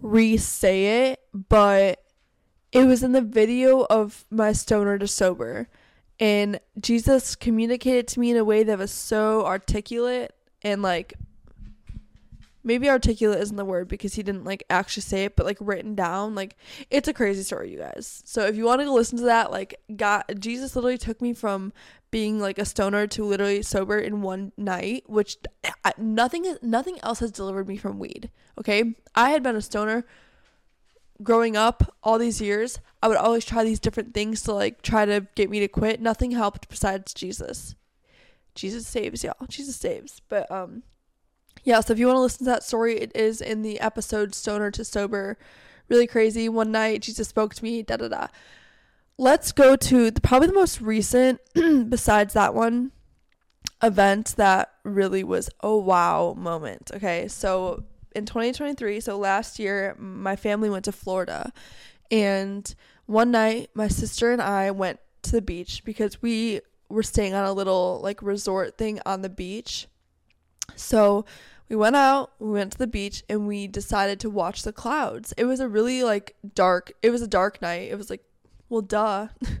re 0.00 0.36
say 0.36 1.10
it, 1.10 1.20
but 1.32 2.02
it 2.72 2.84
was 2.84 3.02
in 3.02 3.12
the 3.12 3.20
video 3.20 3.86
of 3.88 4.24
my 4.30 4.52
stoner 4.52 4.98
to 4.98 5.06
sober. 5.06 5.68
And 6.18 6.60
Jesus 6.78 7.34
communicated 7.34 8.06
to 8.08 8.20
me 8.20 8.30
in 8.30 8.36
a 8.36 8.44
way 8.44 8.62
that 8.62 8.78
was 8.78 8.90
so 8.90 9.44
articulate 9.46 10.32
and 10.62 10.82
like 10.82 11.14
maybe 12.62 12.88
articulate 12.88 13.40
isn't 13.40 13.56
the 13.56 13.64
word 13.64 13.88
because 13.88 14.14
he 14.14 14.22
didn't 14.22 14.44
like 14.44 14.64
actually 14.70 15.02
say 15.02 15.24
it, 15.24 15.36
but 15.36 15.46
like 15.46 15.58
written 15.60 15.94
down. 15.94 16.34
Like 16.34 16.56
it's 16.90 17.08
a 17.08 17.12
crazy 17.12 17.42
story, 17.42 17.70
you 17.70 17.78
guys. 17.78 18.22
So 18.24 18.46
if 18.46 18.56
you 18.56 18.64
want 18.64 18.80
to 18.82 18.92
listen 18.92 19.18
to 19.18 19.24
that, 19.24 19.50
like 19.50 19.80
God, 19.96 20.24
Jesus 20.38 20.74
literally 20.74 20.98
took 20.98 21.20
me 21.20 21.32
from 21.32 21.72
being 22.10 22.40
like 22.40 22.58
a 22.58 22.64
stoner 22.64 23.06
to 23.06 23.24
literally 23.24 23.62
sober 23.62 23.98
in 23.98 24.22
one 24.22 24.52
night, 24.56 25.04
which 25.06 25.36
nothing 25.96 26.56
nothing 26.62 26.98
else 27.02 27.20
has 27.20 27.30
delivered 27.30 27.68
me 27.68 27.76
from 27.76 27.98
weed. 27.98 28.30
Okay, 28.58 28.94
I 29.14 29.30
had 29.30 29.42
been 29.42 29.56
a 29.56 29.62
stoner 29.62 30.04
growing 31.22 31.56
up 31.56 31.94
all 32.02 32.18
these 32.18 32.40
years, 32.40 32.78
I 33.02 33.08
would 33.08 33.16
always 33.16 33.44
try 33.44 33.64
these 33.64 33.80
different 33.80 34.14
things 34.14 34.42
to 34.42 34.52
like 34.52 34.82
try 34.82 35.04
to 35.04 35.26
get 35.34 35.50
me 35.50 35.60
to 35.60 35.68
quit. 35.68 36.00
Nothing 36.00 36.32
helped 36.32 36.68
besides 36.68 37.14
Jesus. 37.14 37.74
Jesus 38.54 38.86
saves, 38.86 39.24
y'all. 39.24 39.46
Jesus 39.48 39.76
saves. 39.76 40.20
But 40.28 40.50
um 40.50 40.82
yeah, 41.64 41.80
so 41.80 41.92
if 41.92 41.98
you 41.98 42.06
want 42.06 42.16
to 42.16 42.20
listen 42.20 42.38
to 42.38 42.50
that 42.50 42.62
story, 42.62 42.98
it 42.98 43.12
is 43.14 43.40
in 43.40 43.62
the 43.62 43.80
episode 43.80 44.34
Stoner 44.34 44.70
to 44.70 44.84
Sober. 44.84 45.38
Really 45.88 46.06
crazy. 46.06 46.48
One 46.48 46.72
night 46.72 47.02
Jesus 47.02 47.28
spoke 47.28 47.54
to 47.54 47.64
me, 47.64 47.82
da 47.82 47.96
da 47.96 48.08
da. 48.08 48.26
Let's 49.18 49.52
go 49.52 49.76
to 49.76 50.10
the, 50.10 50.20
probably 50.20 50.48
the 50.48 50.54
most 50.54 50.80
recent 50.80 51.40
besides 51.54 52.34
that 52.34 52.54
one 52.54 52.92
event 53.82 54.34
that 54.36 54.72
really 54.84 55.24
was 55.24 55.50
a 55.60 55.76
wow 55.76 56.34
moment. 56.36 56.90
Okay, 56.94 57.28
so 57.28 57.84
in 58.14 58.26
2023, 58.26 59.00
so 59.00 59.18
last 59.18 59.58
year, 59.58 59.94
my 59.98 60.36
family 60.36 60.70
went 60.70 60.84
to 60.86 60.92
Florida. 60.92 61.52
And 62.10 62.74
one 63.06 63.30
night, 63.30 63.70
my 63.74 63.88
sister 63.88 64.32
and 64.32 64.42
I 64.42 64.70
went 64.70 65.00
to 65.22 65.32
the 65.32 65.42
beach 65.42 65.84
because 65.84 66.22
we 66.22 66.60
were 66.88 67.02
staying 67.02 67.34
on 67.34 67.44
a 67.44 67.52
little 67.52 68.00
like 68.02 68.22
resort 68.22 68.76
thing 68.76 69.00
on 69.06 69.22
the 69.22 69.28
beach. 69.28 69.86
So 70.76 71.24
we 71.68 71.76
went 71.76 71.96
out, 71.96 72.32
we 72.38 72.50
went 72.50 72.72
to 72.72 72.78
the 72.78 72.86
beach, 72.86 73.22
and 73.28 73.46
we 73.46 73.66
decided 73.66 74.20
to 74.20 74.30
watch 74.30 74.62
the 74.62 74.72
clouds. 74.72 75.32
It 75.36 75.44
was 75.44 75.60
a 75.60 75.68
really 75.68 76.02
like 76.02 76.36
dark, 76.54 76.92
it 77.02 77.10
was 77.10 77.22
a 77.22 77.28
dark 77.28 77.62
night. 77.62 77.90
It 77.90 77.96
was 77.96 78.10
like, 78.10 78.24
well, 78.68 78.82
duh. 78.82 79.28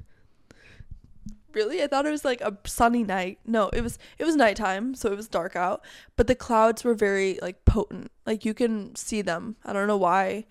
really? 1.52 1.82
I 1.82 1.86
thought 1.86 2.06
it 2.06 2.10
was 2.10 2.24
like 2.24 2.40
a 2.40 2.56
sunny 2.64 3.04
night. 3.04 3.38
No 3.44 3.68
it 3.68 3.80
was 3.82 3.98
it 4.18 4.24
was 4.24 4.36
nighttime 4.36 4.94
so 4.94 5.12
it 5.12 5.16
was 5.16 5.28
dark 5.28 5.56
out. 5.56 5.84
But 6.16 6.26
the 6.26 6.34
clouds 6.34 6.84
were 6.84 6.94
very 6.94 7.38
like 7.42 7.64
potent. 7.64 8.10
Like 8.26 8.44
you 8.44 8.54
can 8.54 8.94
see 8.94 9.22
them. 9.22 9.56
I 9.64 9.72
don't 9.72 9.88
know 9.88 9.96
why. 9.96 10.46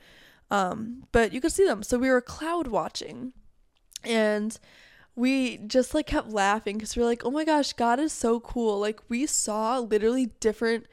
Um 0.51 1.03
but 1.11 1.33
you 1.33 1.41
could 1.41 1.51
see 1.51 1.65
them. 1.65 1.83
So 1.83 1.97
we 1.97 2.09
were 2.09 2.21
cloud 2.21 2.67
watching. 2.67 3.33
And 4.03 4.57
we 5.19 5.57
just 5.57 5.93
like 5.93 6.07
kept 6.07 6.29
laughing 6.29 6.77
because 6.77 6.95
we 6.95 7.03
are 7.03 7.05
like 7.05 7.25
oh 7.25 7.31
my 7.31 7.43
gosh 7.43 7.73
god 7.73 7.99
is 7.99 8.13
so 8.13 8.39
cool. 8.39 8.79
Like 8.79 9.01
we 9.09 9.25
saw 9.25 9.79
literally 9.79 10.27
different 10.39 10.85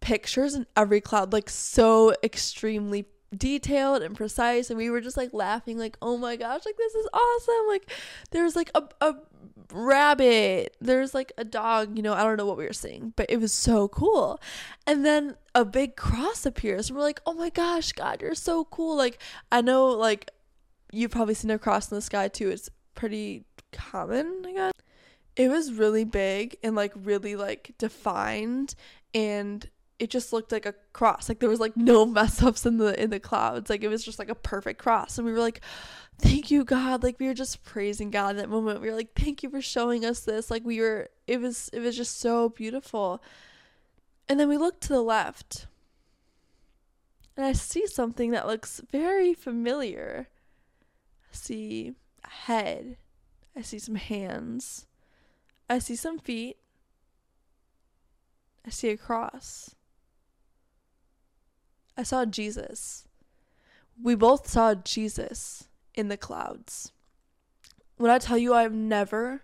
pictures 0.00 0.54
in 0.54 0.66
every 0.76 1.00
cloud 1.00 1.32
like 1.32 1.48
so 1.48 2.12
extremely 2.22 3.06
detailed 3.34 4.02
and 4.02 4.14
precise 4.14 4.68
and 4.68 4.76
we 4.76 4.90
were 4.90 5.00
just 5.00 5.16
like 5.16 5.32
laughing 5.32 5.78
like 5.78 5.96
oh 6.02 6.18
my 6.18 6.36
gosh 6.36 6.60
like 6.66 6.76
this 6.76 6.94
is 6.94 7.08
awesome. 7.14 7.68
Like 7.68 7.90
there's 8.32 8.54
like 8.54 8.70
a, 8.74 8.82
a 9.00 9.14
rabbit 9.72 10.76
there's 10.82 11.14
like 11.14 11.32
a 11.38 11.44
dog 11.44 11.96
you 11.96 12.02
know 12.02 12.12
i 12.12 12.22
don't 12.22 12.36
know 12.36 12.44
what 12.44 12.58
we 12.58 12.66
were 12.66 12.74
seeing 12.74 13.14
but 13.16 13.24
it 13.30 13.40
was 13.40 13.52
so 13.52 13.88
cool. 13.88 14.38
And 14.86 15.06
then 15.06 15.36
a 15.54 15.64
big 15.64 15.96
cross 15.96 16.44
appears 16.44 16.90
and 16.90 16.98
we're 16.98 17.04
like 17.04 17.22
oh 17.24 17.32
my 17.32 17.48
gosh 17.48 17.92
god 17.92 18.20
you're 18.20 18.34
so 18.34 18.66
cool. 18.66 18.94
Like 18.94 19.18
i 19.50 19.62
know 19.62 19.86
like 19.86 20.30
you've 20.92 21.12
probably 21.12 21.32
seen 21.32 21.50
a 21.50 21.58
cross 21.58 21.90
in 21.90 21.94
the 21.94 22.02
sky 22.02 22.28
too 22.28 22.50
it's 22.50 22.68
pretty 22.94 23.44
common 23.72 24.44
i 24.46 24.52
guess 24.52 24.72
it 25.36 25.48
was 25.48 25.72
really 25.72 26.04
big 26.04 26.56
and 26.62 26.76
like 26.76 26.92
really 26.94 27.36
like 27.36 27.72
defined 27.78 28.74
and 29.14 29.70
it 30.02 30.10
just 30.10 30.32
looked 30.32 30.50
like 30.50 30.66
a 30.66 30.74
cross. 30.92 31.28
Like 31.28 31.38
there 31.38 31.48
was 31.48 31.60
like 31.60 31.76
no 31.76 32.04
mess 32.06 32.42
ups 32.42 32.66
in 32.66 32.78
the 32.78 33.00
in 33.00 33.10
the 33.10 33.20
clouds. 33.20 33.70
Like 33.70 33.84
it 33.84 33.88
was 33.88 34.04
just 34.04 34.18
like 34.18 34.28
a 34.28 34.34
perfect 34.34 34.82
cross. 34.82 35.16
And 35.16 35.24
we 35.24 35.32
were 35.32 35.38
like, 35.38 35.60
Thank 36.18 36.50
you, 36.50 36.64
God. 36.64 37.04
Like 37.04 37.20
we 37.20 37.28
were 37.28 37.34
just 37.34 37.62
praising 37.62 38.10
God 38.10 38.30
in 38.30 38.36
that 38.38 38.50
moment. 38.50 38.80
We 38.80 38.88
were 38.90 38.96
like, 38.96 39.14
Thank 39.14 39.44
you 39.44 39.50
for 39.50 39.62
showing 39.62 40.04
us 40.04 40.20
this. 40.20 40.50
Like 40.50 40.64
we 40.64 40.80
were 40.80 41.08
it 41.28 41.40
was 41.40 41.70
it 41.72 41.78
was 41.78 41.96
just 41.96 42.18
so 42.18 42.48
beautiful. 42.48 43.22
And 44.28 44.40
then 44.40 44.48
we 44.48 44.56
looked 44.56 44.82
to 44.82 44.88
the 44.88 45.02
left. 45.02 45.66
And 47.36 47.46
I 47.46 47.52
see 47.52 47.86
something 47.86 48.32
that 48.32 48.48
looks 48.48 48.82
very 48.90 49.34
familiar. 49.34 50.28
I 51.30 51.34
see 51.34 51.94
head. 52.28 52.96
I 53.56 53.62
see 53.62 53.78
some 53.78 53.96
hands. 53.96 54.86
I 55.68 55.78
see 55.78 55.96
some 55.96 56.18
feet. 56.18 56.56
I 58.66 58.70
see 58.70 58.90
a 58.90 58.96
cross. 58.96 59.74
I 61.96 62.02
saw 62.02 62.24
Jesus. 62.24 63.08
We 64.00 64.14
both 64.14 64.48
saw 64.48 64.74
Jesus 64.74 65.68
in 65.94 66.08
the 66.08 66.16
clouds. 66.16 66.92
When 67.96 68.10
I 68.10 68.18
tell 68.18 68.38
you 68.38 68.54
I've 68.54 68.72
never 68.72 69.42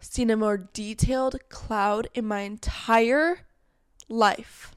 seen 0.00 0.30
a 0.30 0.36
more 0.36 0.56
detailed 0.56 1.36
cloud 1.48 2.08
in 2.14 2.26
my 2.26 2.40
entire 2.40 3.46
life. 4.08 4.73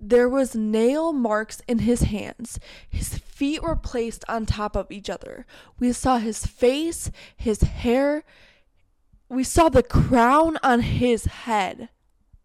There 0.00 0.28
was 0.28 0.54
nail 0.54 1.12
marks 1.12 1.60
in 1.66 1.80
his 1.80 2.02
hands. 2.02 2.60
His 2.88 3.18
feet 3.18 3.62
were 3.62 3.76
placed 3.76 4.24
on 4.28 4.46
top 4.46 4.76
of 4.76 4.90
each 4.90 5.10
other. 5.10 5.46
We 5.78 5.92
saw 5.92 6.18
his 6.18 6.46
face, 6.46 7.10
his 7.36 7.62
hair. 7.62 8.24
We 9.28 9.44
saw 9.44 9.68
the 9.68 9.82
crown 9.82 10.58
on 10.62 10.80
his 10.80 11.24
head 11.24 11.88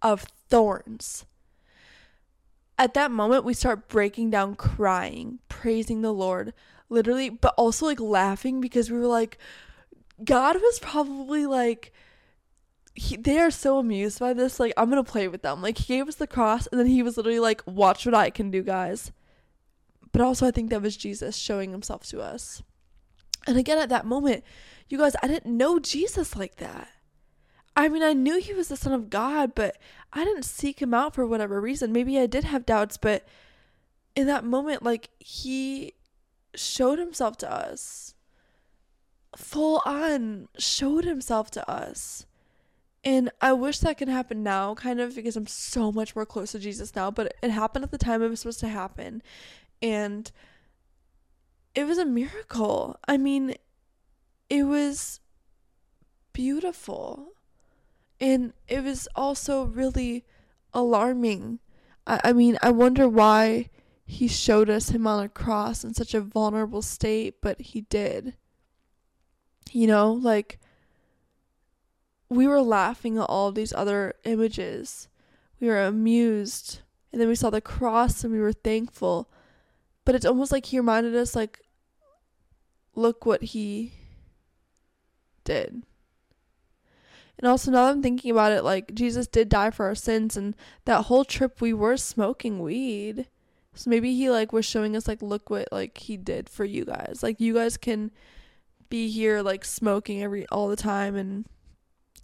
of 0.01 0.25
thorns 0.49 1.25
at 2.77 2.93
that 2.93 3.11
moment 3.11 3.43
we 3.45 3.53
start 3.53 3.87
breaking 3.87 4.29
down 4.29 4.55
crying 4.55 5.39
praising 5.47 6.01
the 6.01 6.11
lord 6.11 6.53
literally 6.89 7.29
but 7.29 7.53
also 7.57 7.85
like 7.85 7.99
laughing 7.99 8.59
because 8.61 8.91
we 8.91 8.97
were 8.97 9.07
like 9.07 9.37
god 10.23 10.55
was 10.55 10.79
probably 10.79 11.45
like 11.45 11.93
he, 12.95 13.17
they 13.17 13.39
are 13.39 13.51
so 13.51 13.79
amused 13.79 14.19
by 14.19 14.33
this 14.33 14.59
like 14.59 14.73
i'm 14.77 14.89
gonna 14.89 15.03
play 15.03 15.27
with 15.27 15.41
them 15.41 15.61
like 15.61 15.77
he 15.77 15.95
gave 15.95 16.07
us 16.07 16.15
the 16.15 16.27
cross 16.27 16.67
and 16.67 16.79
then 16.79 16.87
he 16.87 17.01
was 17.01 17.17
literally 17.17 17.39
like 17.39 17.61
watch 17.65 18.05
what 18.05 18.13
i 18.13 18.29
can 18.29 18.51
do 18.51 18.61
guys 18.61 19.11
but 20.11 20.21
also 20.21 20.47
i 20.47 20.51
think 20.51 20.69
that 20.69 20.81
was 20.81 20.95
jesus 20.95 21.35
showing 21.35 21.71
himself 21.71 22.03
to 22.05 22.21
us 22.21 22.61
and 23.47 23.57
again 23.57 23.77
at 23.77 23.89
that 23.89 24.05
moment 24.05 24.43
you 24.89 24.97
guys 24.97 25.15
i 25.23 25.27
didn't 25.27 25.57
know 25.57 25.79
jesus 25.79 26.35
like 26.35 26.57
that 26.57 26.87
I 27.75 27.89
mean, 27.89 28.03
I 28.03 28.13
knew 28.13 28.39
he 28.39 28.53
was 28.53 28.67
the 28.67 28.77
son 28.77 28.93
of 28.93 29.09
God, 29.09 29.55
but 29.55 29.77
I 30.11 30.23
didn't 30.23 30.43
seek 30.45 30.81
him 30.81 30.93
out 30.93 31.15
for 31.15 31.25
whatever 31.25 31.59
reason. 31.59 31.91
Maybe 31.91 32.19
I 32.19 32.27
did 32.27 32.43
have 32.43 32.65
doubts, 32.65 32.97
but 32.97 33.27
in 34.15 34.27
that 34.27 34.43
moment, 34.43 34.83
like, 34.83 35.09
he 35.17 35.93
showed 36.53 36.99
himself 36.99 37.37
to 37.37 37.51
us. 37.51 38.13
Full 39.35 39.81
on 39.85 40.49
showed 40.59 41.05
himself 41.05 41.49
to 41.51 41.69
us. 41.69 42.27
And 43.03 43.31
I 43.41 43.51
wish 43.51 43.79
that 43.79 43.97
could 43.97 44.07
happen 44.07 44.43
now, 44.43 44.75
kind 44.75 45.01
of, 45.01 45.15
because 45.15 45.35
I'm 45.35 45.47
so 45.47 45.91
much 45.91 46.15
more 46.15 46.25
close 46.25 46.53
to 46.53 46.59
Jesus 46.59 46.95
now, 46.95 47.11
but 47.11 47.35
it 47.43 47.51
happened 47.51 47.83
at 47.83 47.91
the 47.91 47.97
time 47.97 48.21
it 48.21 48.29
was 48.29 48.39
supposed 48.39 48.61
to 48.61 48.69
happen. 48.69 49.21
And 49.81 50.31
it 51.75 51.85
was 51.85 51.97
a 51.97 52.05
miracle. 52.05 52.97
I 53.05 53.17
mean, 53.17 53.55
it 54.49 54.63
was 54.63 55.19
beautiful. 56.31 57.33
And 58.21 58.53
it 58.69 58.83
was 58.83 59.09
also 59.15 59.65
really 59.65 60.23
alarming. 60.73 61.59
I, 62.07 62.21
I 62.23 62.33
mean, 62.33 62.57
I 62.63 62.71
wonder 62.71 63.09
why 63.09 63.69
he 64.05 64.29
showed 64.29 64.69
us 64.69 64.89
him 64.89 65.07
on 65.07 65.23
a 65.23 65.29
cross 65.29 65.83
in 65.83 65.93
such 65.93 66.13
a 66.13 66.21
vulnerable 66.21 66.81
state, 66.81 67.41
but 67.41 67.59
he 67.59 67.81
did. 67.81 68.35
You 69.71 69.87
know, 69.87 70.13
like 70.13 70.59
we 72.35 72.47
were 72.47 72.61
laughing 72.61 73.17
at 73.17 73.23
all 73.23 73.51
these 73.51 73.73
other 73.73 74.15
images. 74.23 75.07
We 75.59 75.67
were 75.67 75.83
amused. 75.83 76.79
And 77.11 77.21
then 77.21 77.27
we 77.27 77.35
saw 77.35 77.49
the 77.49 77.61
cross 77.61 78.23
and 78.23 78.33
we 78.33 78.39
were 78.39 78.53
thankful. 78.53 79.29
but 80.05 80.15
it's 80.15 80.25
almost 80.25 80.51
like 80.51 80.65
he 80.65 80.79
reminded 80.79 81.15
us 81.15 81.33
like 81.35 81.61
look 82.95 83.25
what 83.25 83.41
he 83.41 83.93
did. 85.43 85.83
And 87.39 87.47
also 87.47 87.71
now 87.71 87.85
that 87.85 87.91
I'm 87.91 88.01
thinking 88.01 88.31
about 88.31 88.51
it, 88.51 88.63
like 88.63 88.93
Jesus 88.93 89.27
did 89.27 89.49
die 89.49 89.71
for 89.71 89.85
our 89.85 89.95
sins 89.95 90.37
and 90.37 90.55
that 90.85 91.05
whole 91.05 91.25
trip 91.25 91.61
we 91.61 91.73
were 91.73 91.97
smoking 91.97 92.59
weed. 92.59 93.27
So 93.73 93.89
maybe 93.89 94.13
he 94.13 94.29
like 94.29 94.53
was 94.53 94.65
showing 94.65 94.95
us 94.95 95.07
like 95.07 95.21
look 95.21 95.49
what 95.49 95.69
like 95.71 95.97
he 95.97 96.17
did 96.17 96.49
for 96.49 96.65
you 96.65 96.85
guys. 96.85 97.21
Like 97.23 97.39
you 97.39 97.53
guys 97.53 97.77
can 97.77 98.11
be 98.89 99.09
here 99.09 99.41
like 99.41 99.65
smoking 99.65 100.21
every 100.21 100.45
all 100.47 100.67
the 100.67 100.75
time 100.75 101.15
and 101.15 101.45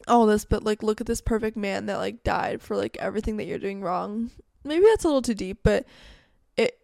all 0.10 0.26
this, 0.26 0.46
but 0.46 0.64
like 0.64 0.84
look 0.84 1.00
at 1.02 1.08
this 1.08 1.22
perfect 1.22 1.56
man 1.56 1.86
that 1.86 1.98
like 1.98 2.24
died 2.24 2.62
for 2.62 2.76
like 2.76 2.98
everything 2.98 3.38
that 3.38 3.46
you're 3.46 3.60
doing 3.60 3.82
wrong. 3.82 4.32
Maybe 4.64 4.86
that's 4.86 5.04
a 5.04 5.08
little 5.08 5.22
too 5.22 5.34
deep, 5.34 5.60
but 5.64 5.86
it 6.58 6.80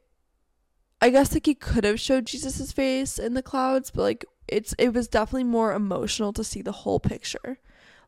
I 1.01 1.09
guess 1.09 1.33
like 1.33 1.45
he 1.45 1.55
could 1.55 1.83
have 1.83 1.99
showed 1.99 2.27
Jesus's 2.27 2.71
face 2.71 3.19
in 3.19 3.33
the 3.33 3.43
clouds, 3.43 3.91
but 3.91 4.03
like 4.03 4.25
it's 4.47 4.73
it 4.77 4.93
was 4.93 5.07
definitely 5.07 5.45
more 5.45 5.73
emotional 5.73 6.33
to 6.33 6.43
see 6.43 6.61
the 6.61 6.71
whole 6.71 6.99
picture. 6.99 7.59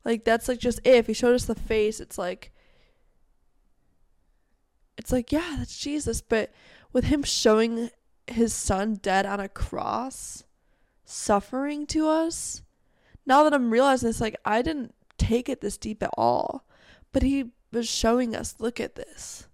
Like 0.06 0.24
that's 0.24 0.48
like 0.48 0.60
just. 0.60 0.80
If 0.84 1.08
he 1.08 1.14
showed 1.14 1.36
us 1.36 1.46
the 1.46 1.56
face, 1.56 2.00
it's 2.00 2.18
like 2.18 2.54
it's 4.98 5.12
like, 5.12 5.32
yeah, 5.32 5.56
that's 5.58 5.78
Jesus. 5.78 6.22
But 6.22 6.52
with 6.94 7.06
him 7.06 7.24
showing 7.24 7.90
his 8.28 8.54
son 8.54 8.96
dead 8.96 9.26
on 9.26 9.40
a 9.40 9.50
cross, 9.50 10.44
suffering 11.06 11.86
to 11.88 12.08
us, 12.08 12.62
now 13.26 13.44
that 13.44 13.54
I'm 13.54 13.72
realizing 13.72 14.08
this, 14.08 14.22
like 14.22 14.38
I 14.46 14.62
didn't 14.62 14.96
take 15.18 15.50
it 15.50 15.62
this 15.62 15.78
deep 15.78 16.04
at 16.04 16.14
all. 16.18 16.66
But 17.12 17.24
he 17.24 17.52
was 17.72 17.88
showing 17.88 18.36
us, 18.36 18.56
look 18.60 18.80
at 18.80 18.96
this. 18.96 19.48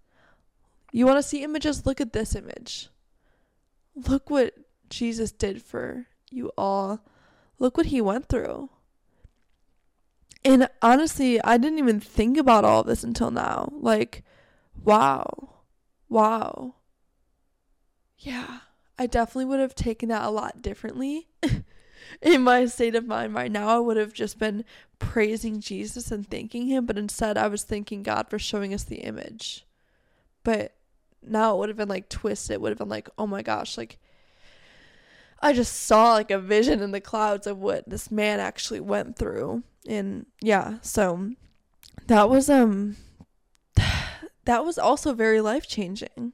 You 0.91 1.05
want 1.05 1.17
to 1.17 1.23
see 1.23 1.43
images? 1.43 1.85
Look 1.85 1.99
at 1.99 2.13
this 2.13 2.35
image. 2.35 2.89
Look 3.95 4.29
what 4.29 4.53
Jesus 4.89 5.31
did 5.31 5.61
for 5.61 6.07
you 6.29 6.51
all. 6.57 7.05
Look 7.59 7.77
what 7.77 7.87
he 7.87 8.01
went 8.01 8.29
through. 8.29 8.69
And 10.45 10.67
honestly, 10.81 11.41
I 11.41 11.57
didn't 11.57 11.79
even 11.79 11.99
think 11.99 12.37
about 12.37 12.65
all 12.65 12.83
this 12.83 13.03
until 13.03 13.31
now. 13.31 13.69
Like, 13.71 14.23
wow. 14.83 15.53
Wow. 16.09 16.75
Yeah, 18.19 18.59
I 18.97 19.07
definitely 19.07 19.45
would 19.45 19.59
have 19.59 19.75
taken 19.75 20.09
that 20.09 20.23
a 20.23 20.29
lot 20.29 20.61
differently. 20.61 21.27
In 22.21 22.41
my 22.41 22.65
state 22.65 22.95
of 22.95 23.07
mind 23.07 23.33
right 23.33 23.51
now, 23.51 23.67
I 23.67 23.79
would 23.79 23.97
have 23.97 24.13
just 24.13 24.39
been 24.39 24.65
praising 24.99 25.59
Jesus 25.59 26.11
and 26.11 26.27
thanking 26.27 26.67
him, 26.67 26.85
but 26.85 26.97
instead 26.97 27.37
I 27.37 27.47
was 27.47 27.63
thanking 27.63 28.03
God 28.03 28.29
for 28.29 28.39
showing 28.39 28.73
us 28.73 28.83
the 28.83 28.97
image. 28.97 29.65
But 30.43 30.75
now 31.21 31.55
it 31.55 31.59
would 31.59 31.69
have 31.69 31.77
been 31.77 31.89
like 31.89 32.09
twisted. 32.09 32.55
It 32.55 32.61
would 32.61 32.69
have 32.69 32.77
been 32.77 32.89
like, 32.89 33.09
oh 33.17 33.27
my 33.27 33.41
gosh, 33.41 33.77
like 33.77 33.97
I 35.41 35.51
just 35.53 35.83
saw 35.83 36.13
like 36.13 36.31
a 36.31 36.39
vision 36.39 36.81
in 36.81 36.91
the 36.91 37.01
clouds 37.01 37.47
of 37.47 37.59
what 37.59 37.89
this 37.89 38.09
man 38.09 38.39
actually 38.39 38.79
went 38.79 39.17
through. 39.17 39.63
And 39.87 40.25
yeah, 40.41 40.77
so 40.81 41.31
that 42.07 42.29
was 42.29 42.49
um 42.49 42.95
that 44.45 44.65
was 44.65 44.77
also 44.77 45.13
very 45.13 45.41
life-changing. 45.41 46.33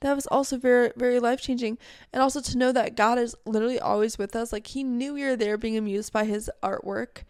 That 0.00 0.14
was 0.14 0.26
also 0.26 0.56
very 0.56 0.92
very 0.96 1.20
life-changing 1.20 1.78
and 2.12 2.22
also 2.22 2.40
to 2.40 2.58
know 2.58 2.72
that 2.72 2.96
God 2.96 3.18
is 3.18 3.36
literally 3.44 3.78
always 3.78 4.18
with 4.18 4.34
us. 4.34 4.52
Like 4.52 4.68
he 4.68 4.82
knew 4.82 5.14
we 5.14 5.24
were 5.24 5.36
there 5.36 5.58
being 5.58 5.76
amused 5.76 6.12
by 6.12 6.24
his 6.24 6.50
artwork. 6.62 7.24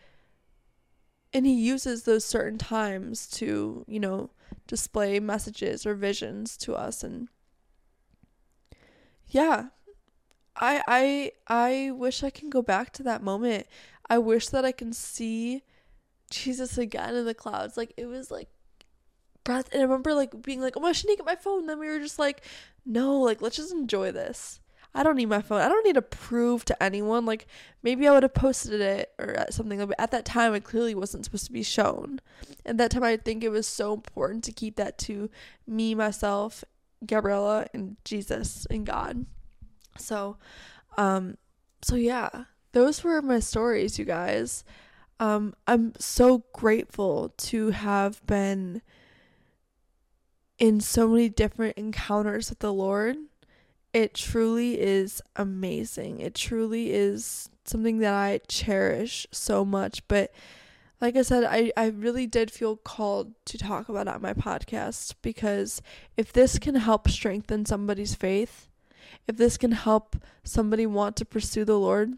And 1.32 1.46
he 1.46 1.52
uses 1.54 2.02
those 2.02 2.24
certain 2.24 2.58
times 2.58 3.28
to, 3.28 3.84
you 3.86 4.00
know, 4.00 4.30
display 4.66 5.20
messages 5.20 5.86
or 5.86 5.94
visions 5.94 6.56
to 6.58 6.74
us 6.74 7.02
and 7.04 7.28
yeah, 9.28 9.66
I 10.56 10.82
I 10.88 11.32
I 11.46 11.90
wish 11.92 12.22
I 12.22 12.30
can 12.30 12.50
go 12.50 12.62
back 12.62 12.92
to 12.94 13.02
that 13.04 13.22
moment. 13.22 13.66
I 14.08 14.18
wish 14.18 14.48
that 14.48 14.64
I 14.64 14.72
can 14.72 14.92
see 14.92 15.62
Jesus 16.30 16.76
again 16.78 17.14
in 17.14 17.24
the 17.26 17.34
clouds. 17.34 17.76
Like 17.76 17.92
it 17.96 18.06
was 18.06 18.30
like 18.30 18.48
breath 19.44 19.68
and 19.72 19.80
I 19.80 19.84
remember 19.84 20.14
like 20.14 20.42
being 20.42 20.60
like, 20.60 20.74
Oh 20.76 20.84
I 20.84 20.92
should 20.92 21.08
get 21.08 21.24
my 21.24 21.36
phone. 21.36 21.60
And 21.60 21.68
then 21.68 21.78
we 21.78 21.88
were 21.88 21.98
just 21.98 22.18
like, 22.18 22.44
No, 22.84 23.20
like 23.20 23.40
let's 23.40 23.56
just 23.56 23.72
enjoy 23.72 24.12
this. 24.12 24.60
I 24.94 25.02
don't 25.04 25.16
need 25.16 25.28
my 25.28 25.40
phone. 25.40 25.60
I 25.60 25.68
don't 25.68 25.84
need 25.84 25.94
to 25.94 26.02
prove 26.02 26.64
to 26.64 26.82
anyone. 26.82 27.24
Like 27.24 27.46
maybe 27.82 28.08
I 28.08 28.12
would 28.12 28.24
have 28.24 28.34
posted 28.34 28.80
it 28.80 29.12
or 29.18 29.46
something. 29.50 29.78
But 29.78 30.00
at 30.00 30.10
that 30.10 30.24
time, 30.24 30.54
it 30.54 30.64
clearly 30.64 30.94
wasn't 30.94 31.24
supposed 31.24 31.46
to 31.46 31.52
be 31.52 31.62
shown. 31.62 32.20
And 32.64 32.78
that 32.80 32.90
time, 32.90 33.04
I 33.04 33.16
think 33.16 33.44
it 33.44 33.50
was 33.50 33.68
so 33.68 33.94
important 33.94 34.42
to 34.44 34.52
keep 34.52 34.76
that 34.76 34.98
to 34.98 35.30
me, 35.66 35.94
myself, 35.94 36.64
Gabriella, 37.06 37.66
and 37.72 37.96
Jesus 38.04 38.66
and 38.68 38.84
God. 38.84 39.26
So, 39.96 40.38
um, 40.98 41.36
so 41.82 41.94
yeah, 41.94 42.44
those 42.72 43.04
were 43.04 43.22
my 43.22 43.38
stories, 43.38 43.98
you 43.98 44.04
guys. 44.04 44.64
Um, 45.20 45.54
I'm 45.66 45.92
so 45.98 46.44
grateful 46.52 47.34
to 47.36 47.70
have 47.70 48.24
been 48.26 48.82
in 50.60 50.78
so 50.78 51.08
many 51.08 51.28
different 51.28 51.76
encounters 51.76 52.50
with 52.50 52.60
the 52.60 52.72
Lord. 52.72 53.16
It 53.92 54.14
truly 54.14 54.80
is 54.80 55.20
amazing. 55.34 56.20
It 56.20 56.36
truly 56.36 56.92
is 56.92 57.48
something 57.64 57.98
that 57.98 58.14
I 58.14 58.40
cherish 58.46 59.26
so 59.32 59.64
much. 59.64 60.06
But 60.06 60.32
like 61.00 61.16
I 61.16 61.22
said, 61.22 61.44
I, 61.44 61.72
I 61.76 61.86
really 61.86 62.26
did 62.26 62.50
feel 62.50 62.76
called 62.76 63.32
to 63.46 63.58
talk 63.58 63.88
about 63.88 64.06
it 64.06 64.14
on 64.14 64.22
my 64.22 64.34
podcast 64.34 65.14
because 65.22 65.80
if 66.16 66.32
this 66.32 66.58
can 66.58 66.76
help 66.76 67.08
strengthen 67.08 67.64
somebody's 67.64 68.14
faith, 68.14 68.68
if 69.26 69.36
this 69.38 69.56
can 69.56 69.72
help 69.72 70.14
somebody 70.44 70.86
want 70.86 71.16
to 71.16 71.24
pursue 71.24 71.64
the 71.64 71.78
Lord, 71.78 72.12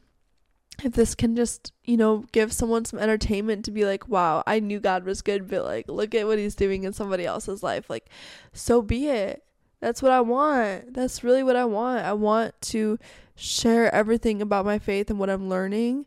if 0.84 0.92
this 0.92 1.14
can 1.14 1.36
just, 1.36 1.72
you 1.84 1.96
know, 1.96 2.24
give 2.32 2.52
someone 2.52 2.84
some 2.84 2.98
entertainment 2.98 3.64
to 3.64 3.70
be 3.70 3.84
like, 3.84 4.08
wow, 4.08 4.42
I 4.46 4.60
knew 4.60 4.80
God 4.80 5.04
was 5.04 5.22
good, 5.22 5.48
but 5.48 5.64
like, 5.64 5.88
look 5.88 6.14
at 6.14 6.26
what 6.26 6.38
he's 6.38 6.54
doing 6.54 6.84
in 6.84 6.92
somebody 6.92 7.26
else's 7.26 7.62
life, 7.62 7.88
like, 7.88 8.08
so 8.52 8.82
be 8.82 9.08
it. 9.08 9.44
That's 9.80 10.02
what 10.02 10.12
I 10.12 10.20
want. 10.20 10.94
That's 10.94 11.24
really 11.24 11.42
what 11.42 11.56
I 11.56 11.64
want. 11.64 12.04
I 12.04 12.12
want 12.12 12.60
to 12.62 12.98
share 13.34 13.92
everything 13.92 14.40
about 14.40 14.64
my 14.64 14.78
faith 14.78 15.10
and 15.10 15.18
what 15.18 15.30
I'm 15.30 15.48
learning 15.48 16.06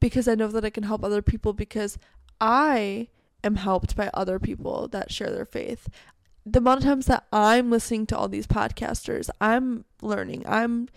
because 0.00 0.28
I 0.28 0.34
know 0.34 0.48
that 0.48 0.64
I 0.64 0.70
can 0.70 0.82
help 0.82 1.02
other 1.02 1.22
people 1.22 1.54
because 1.54 1.96
I 2.40 3.08
am 3.42 3.56
helped 3.56 3.96
by 3.96 4.10
other 4.12 4.38
people 4.38 4.88
that 4.88 5.10
share 5.10 5.30
their 5.30 5.46
faith 5.46 5.88
the 6.46 6.60
amount 6.60 6.78
of 6.78 6.84
times 6.84 7.06
that 7.06 7.26
I'm 7.32 7.70
listening 7.70 8.06
to 8.06 8.16
all 8.16 8.28
these 8.28 8.46
podcasters, 8.46 9.28
I'm 9.40 9.84
learning. 10.00 10.44
I'm 10.46 10.88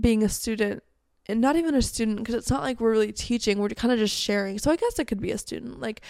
being 0.00 0.22
a 0.22 0.30
student 0.30 0.82
and 1.26 1.40
not 1.40 1.56
even 1.56 1.74
a 1.74 1.82
student 1.82 2.18
because 2.18 2.34
it's 2.34 2.50
not 2.50 2.62
like 2.62 2.80
we're 2.80 2.90
really 2.90 3.12
teaching, 3.12 3.58
we're 3.58 3.68
kind 3.70 3.92
of 3.92 3.98
just 3.98 4.16
sharing. 4.16 4.58
So 4.58 4.70
I 4.70 4.76
guess 4.76 4.98
it 4.98 5.06
could 5.06 5.20
be 5.20 5.30
a 5.30 5.38
student. 5.38 5.80
Like 5.80 6.00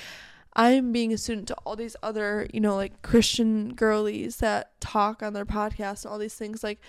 I'm 0.54 0.92
being 0.92 1.12
a 1.12 1.18
student 1.18 1.48
to 1.48 1.54
all 1.64 1.76
these 1.76 1.96
other, 2.02 2.46
you 2.52 2.60
know, 2.60 2.76
like 2.76 3.02
Christian 3.02 3.74
girlies 3.74 4.36
that 4.38 4.80
talk 4.80 5.22
on 5.22 5.32
their 5.32 5.46
podcast 5.46 6.04
and 6.04 6.12
all 6.12 6.18
these 6.18 6.34
things. 6.34 6.62
Like 6.62 6.80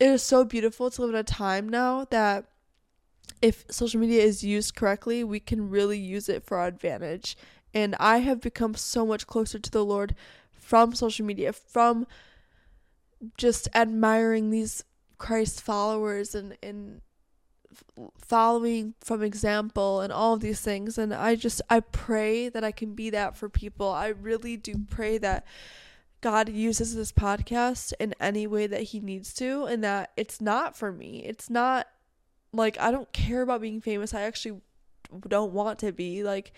it 0.00 0.08
is 0.08 0.22
so 0.22 0.44
beautiful 0.44 0.90
to 0.90 1.02
live 1.02 1.10
in 1.10 1.16
a 1.16 1.24
time 1.24 1.68
now 1.68 2.06
that 2.10 2.46
if 3.42 3.64
social 3.70 4.00
media 4.00 4.22
is 4.22 4.42
used 4.42 4.74
correctly, 4.74 5.22
we 5.22 5.40
can 5.40 5.70
really 5.70 5.98
use 5.98 6.28
it 6.28 6.42
for 6.42 6.58
our 6.58 6.66
advantage. 6.66 7.36
And 7.74 7.94
I 8.00 8.18
have 8.18 8.40
become 8.40 8.74
so 8.74 9.06
much 9.06 9.26
closer 9.26 9.58
to 9.58 9.70
the 9.70 9.84
Lord 9.84 10.14
from 10.52 10.94
social 10.94 11.24
media, 11.24 11.52
from 11.52 12.06
just 13.36 13.68
admiring 13.74 14.50
these 14.50 14.84
Christ 15.18 15.60
followers 15.60 16.34
and, 16.34 16.56
and 16.62 17.00
following 18.18 18.94
from 19.00 19.22
example 19.22 20.00
and 20.00 20.12
all 20.12 20.34
of 20.34 20.40
these 20.40 20.60
things. 20.60 20.98
And 20.98 21.12
I 21.12 21.34
just, 21.34 21.60
I 21.68 21.80
pray 21.80 22.48
that 22.48 22.64
I 22.64 22.72
can 22.72 22.94
be 22.94 23.10
that 23.10 23.36
for 23.36 23.48
people. 23.48 23.88
I 23.88 24.08
really 24.08 24.56
do 24.56 24.74
pray 24.90 25.18
that 25.18 25.44
God 26.20 26.48
uses 26.48 26.94
this 26.94 27.12
podcast 27.12 27.92
in 28.00 28.14
any 28.20 28.46
way 28.46 28.66
that 28.66 28.82
He 28.82 29.00
needs 29.00 29.32
to, 29.34 29.64
and 29.64 29.84
that 29.84 30.10
it's 30.16 30.40
not 30.40 30.76
for 30.76 30.90
me. 30.90 31.22
It's 31.24 31.48
not 31.48 31.86
like 32.52 32.78
I 32.80 32.90
don't 32.90 33.12
care 33.12 33.42
about 33.42 33.60
being 33.60 33.80
famous. 33.80 34.12
I 34.12 34.22
actually 34.22 34.60
don't 35.26 35.52
want 35.52 35.78
to 35.80 35.92
be. 35.92 36.24
Like, 36.24 36.52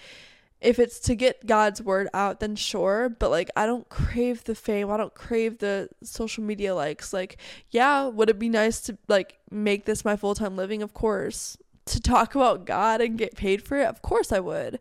if 0.60 0.78
it's 0.78 1.00
to 1.00 1.14
get 1.14 1.46
God's 1.46 1.80
word 1.80 2.08
out, 2.12 2.40
then 2.40 2.54
sure. 2.54 3.08
But 3.08 3.30
like, 3.30 3.50
I 3.56 3.66
don't 3.66 3.88
crave 3.88 4.44
the 4.44 4.54
fame. 4.54 4.90
I 4.90 4.96
don't 4.96 5.14
crave 5.14 5.58
the 5.58 5.88
social 6.02 6.44
media 6.44 6.74
likes. 6.74 7.12
Like, 7.12 7.38
yeah, 7.70 8.06
would 8.06 8.28
it 8.28 8.38
be 8.38 8.48
nice 8.48 8.80
to 8.82 8.98
like 9.08 9.38
make 9.50 9.86
this 9.86 10.04
my 10.04 10.16
full 10.16 10.34
time 10.34 10.56
living? 10.56 10.82
Of 10.82 10.92
course. 10.92 11.56
To 11.86 12.00
talk 12.00 12.34
about 12.34 12.66
God 12.66 13.00
and 13.00 13.18
get 13.18 13.36
paid 13.36 13.62
for 13.62 13.78
it? 13.78 13.86
Of 13.86 14.02
course 14.02 14.32
I 14.32 14.40
would. 14.40 14.78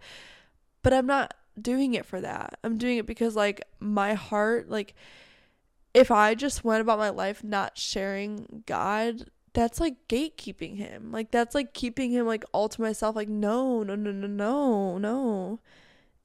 But 0.83 0.93
I'm 0.93 1.07
not 1.07 1.33
doing 1.59 1.93
it 1.93 2.05
for 2.05 2.19
that. 2.21 2.59
I'm 2.63 2.77
doing 2.77 2.97
it 2.97 3.05
because 3.05 3.35
like 3.35 3.61
my 3.79 4.13
heart, 4.13 4.69
like, 4.69 4.95
if 5.93 6.11
I 6.11 6.35
just 6.35 6.63
went 6.63 6.81
about 6.81 6.99
my 6.99 7.09
life 7.09 7.43
not 7.43 7.77
sharing 7.77 8.63
God, 8.67 9.31
that's 9.53 9.79
like 9.79 10.07
gatekeeping 10.07 10.77
him. 10.77 11.11
Like 11.11 11.31
that's 11.31 11.55
like 11.55 11.73
keeping 11.73 12.11
him 12.11 12.25
like 12.25 12.43
all 12.51 12.69
to 12.69 12.81
myself. 12.81 13.15
Like 13.15 13.29
no, 13.29 13.83
no, 13.83 13.95
no, 13.95 14.11
no, 14.11 14.27
no, 14.27 14.97
no. 14.97 15.59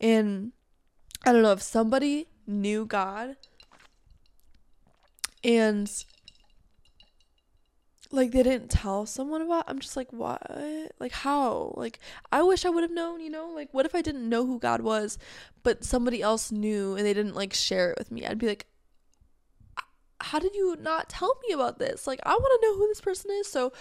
And 0.00 0.52
I 1.24 1.32
don't 1.32 1.42
know 1.42 1.52
if 1.52 1.62
somebody 1.62 2.28
knew 2.46 2.84
God 2.84 3.37
and 5.44 6.04
like 8.10 8.30
they 8.30 8.42
didn't 8.42 8.70
tell 8.70 9.06
someone 9.06 9.42
about 9.42 9.64
i'm 9.66 9.78
just 9.78 9.96
like 9.96 10.12
what 10.12 10.40
like 10.98 11.12
how 11.12 11.74
like 11.76 11.98
i 12.32 12.42
wish 12.42 12.64
i 12.64 12.70
would 12.70 12.82
have 12.82 12.90
known 12.90 13.20
you 13.20 13.28
know 13.28 13.50
like 13.54 13.68
what 13.72 13.84
if 13.84 13.94
i 13.94 14.00
didn't 14.00 14.28
know 14.28 14.46
who 14.46 14.58
god 14.58 14.80
was 14.80 15.18
but 15.62 15.84
somebody 15.84 16.22
else 16.22 16.52
knew 16.52 16.96
and 16.96 17.04
they 17.04 17.12
didn't 17.12 17.34
like 17.34 17.52
share 17.52 17.90
it 17.90 17.98
with 17.98 18.10
me 18.10 18.24
i'd 18.24 18.38
be 18.38 18.46
like 18.46 18.66
how 20.24 20.38
did 20.38 20.54
you 20.54 20.76
not 20.80 21.08
tell 21.08 21.38
me 21.46 21.54
about 21.54 21.78
this 21.78 22.06
like 22.06 22.20
i 22.24 22.30
want 22.30 22.60
to 22.60 22.66
know 22.66 22.76
who 22.76 22.88
this 22.88 23.00
person 23.00 23.30
is 23.32 23.46
so 23.46 23.72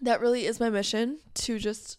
that 0.00 0.20
really 0.20 0.46
is 0.46 0.60
my 0.60 0.70
mission 0.70 1.18
to 1.34 1.58
just 1.58 1.98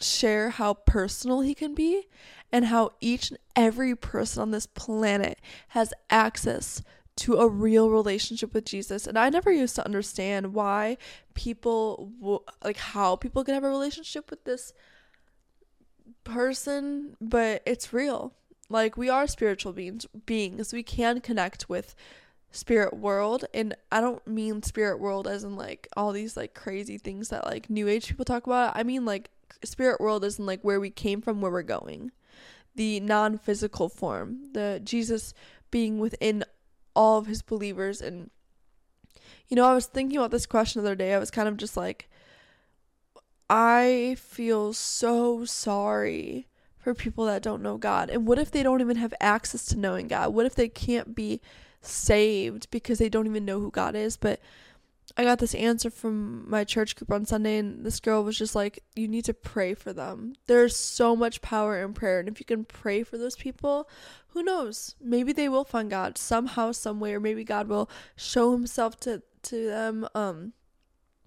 share 0.00 0.50
how 0.50 0.74
personal 0.74 1.40
he 1.40 1.54
can 1.54 1.74
be 1.74 2.08
and 2.52 2.66
how 2.66 2.90
each 3.00 3.30
and 3.30 3.38
every 3.56 3.94
person 3.94 4.42
on 4.42 4.50
this 4.50 4.66
planet 4.66 5.38
has 5.68 5.92
access 6.08 6.82
to 7.16 7.34
a 7.34 7.48
real 7.48 7.90
relationship 7.90 8.54
with 8.54 8.64
Jesus. 8.64 9.06
And 9.06 9.18
I 9.18 9.28
never 9.28 9.52
used 9.52 9.74
to 9.74 9.84
understand 9.84 10.54
why 10.54 10.96
people, 11.34 12.12
like, 12.62 12.76
how 12.76 13.16
people 13.16 13.42
can 13.42 13.54
have 13.54 13.64
a 13.64 13.68
relationship 13.68 14.30
with 14.30 14.44
this 14.44 14.72
person, 16.22 17.16
but 17.20 17.62
it's 17.66 17.92
real. 17.92 18.34
Like, 18.70 18.96
we 18.96 19.08
are 19.08 19.26
spiritual 19.26 19.72
beings, 19.72 20.06
beings. 20.26 20.72
We 20.72 20.82
can 20.82 21.20
connect 21.20 21.68
with 21.68 21.94
spirit 22.50 22.96
world 22.96 23.44
and 23.52 23.74
i 23.92 24.00
don't 24.00 24.26
mean 24.26 24.62
spirit 24.62 24.98
world 24.98 25.28
as 25.28 25.44
in 25.44 25.54
like 25.54 25.86
all 25.96 26.12
these 26.12 26.36
like 26.36 26.54
crazy 26.54 26.96
things 26.96 27.28
that 27.28 27.44
like 27.44 27.68
new 27.68 27.86
age 27.88 28.08
people 28.08 28.24
talk 28.24 28.46
about. 28.46 28.72
I 28.74 28.82
mean 28.82 29.04
like 29.04 29.30
spirit 29.64 30.00
world 30.00 30.24
isn't 30.24 30.44
like 30.44 30.62
where 30.62 30.80
we 30.80 30.90
came 30.90 31.20
from 31.20 31.40
where 31.40 31.52
we're 31.52 31.62
going. 31.62 32.10
The 32.74 33.00
non-physical 33.00 33.88
form 33.88 34.52
the 34.52 34.80
jesus 34.82 35.34
being 35.70 35.98
within 35.98 36.44
all 36.94 37.18
of 37.18 37.26
his 37.26 37.42
believers. 37.42 38.00
And 38.00 38.30
you 39.48 39.56
know 39.56 39.66
i 39.66 39.74
was 39.74 39.86
thinking 39.86 40.16
about 40.16 40.30
this 40.30 40.46
question 40.46 40.82
the 40.82 40.88
other 40.88 40.96
day. 40.96 41.12
I 41.12 41.18
was 41.18 41.30
kind 41.30 41.48
of 41.48 41.56
just 41.56 41.76
like 41.76 42.08
i 43.50 44.16
feel 44.18 44.72
so 44.72 45.44
sorry 45.44 46.46
for 46.78 46.94
people 46.94 47.24
that 47.26 47.42
don't 47.42 47.62
know 47.62 47.76
god 47.76 48.10
and 48.10 48.26
what 48.26 48.38
if 48.38 48.50
they 48.50 48.62
don't 48.62 48.80
even 48.80 48.96
have 48.96 49.14
access 49.20 49.64
to 49.66 49.78
knowing 49.78 50.08
god 50.08 50.32
what 50.32 50.46
if 50.46 50.54
they 50.54 50.68
can't 50.68 51.14
be 51.14 51.40
saved 51.80 52.70
because 52.70 52.98
they 52.98 53.08
don't 53.08 53.26
even 53.26 53.44
know 53.44 53.60
who 53.60 53.70
god 53.70 53.94
is 53.94 54.16
but 54.16 54.40
I 55.16 55.24
got 55.24 55.38
this 55.38 55.54
answer 55.54 55.90
from 55.90 56.48
my 56.48 56.64
church 56.64 56.94
group 56.94 57.10
on 57.10 57.24
Sunday, 57.24 57.58
and 57.58 57.84
this 57.84 57.98
girl 57.98 58.22
was 58.22 58.36
just 58.36 58.54
like, 58.54 58.84
You 58.94 59.08
need 59.08 59.24
to 59.24 59.34
pray 59.34 59.74
for 59.74 59.92
them. 59.92 60.34
There's 60.46 60.76
so 60.76 61.16
much 61.16 61.40
power 61.40 61.82
in 61.82 61.94
prayer. 61.94 62.20
And 62.20 62.28
if 62.28 62.38
you 62.38 62.46
can 62.46 62.64
pray 62.64 63.02
for 63.02 63.16
those 63.16 63.34
people, 63.34 63.88
who 64.28 64.42
knows? 64.42 64.94
Maybe 65.00 65.32
they 65.32 65.48
will 65.48 65.64
find 65.64 65.90
God 65.90 66.18
somehow, 66.18 66.72
someway, 66.72 67.12
or 67.12 67.20
maybe 67.20 67.42
God 67.42 67.68
will 67.68 67.90
show 68.16 68.52
himself 68.52 69.00
to, 69.00 69.22
to 69.44 69.66
them. 69.66 70.06
Um, 70.14 70.52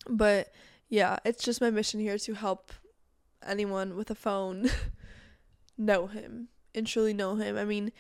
but 0.08 0.54
yeah, 0.88 1.18
it's 1.26 1.44
just 1.44 1.62
my 1.62 1.72
mission 1.72 2.00
here 2.00 2.18
to 2.18 2.34
help 2.34 2.72
anyone 3.46 3.96
with 3.96 4.12
a 4.12 4.16
phone 4.16 4.70
know 5.86 6.08
him 6.08 6.50
and 6.74 6.88
truly 6.88 7.14
know 7.14 7.36
him. 7.36 7.58
I 7.58 7.66
mean, 7.66 7.92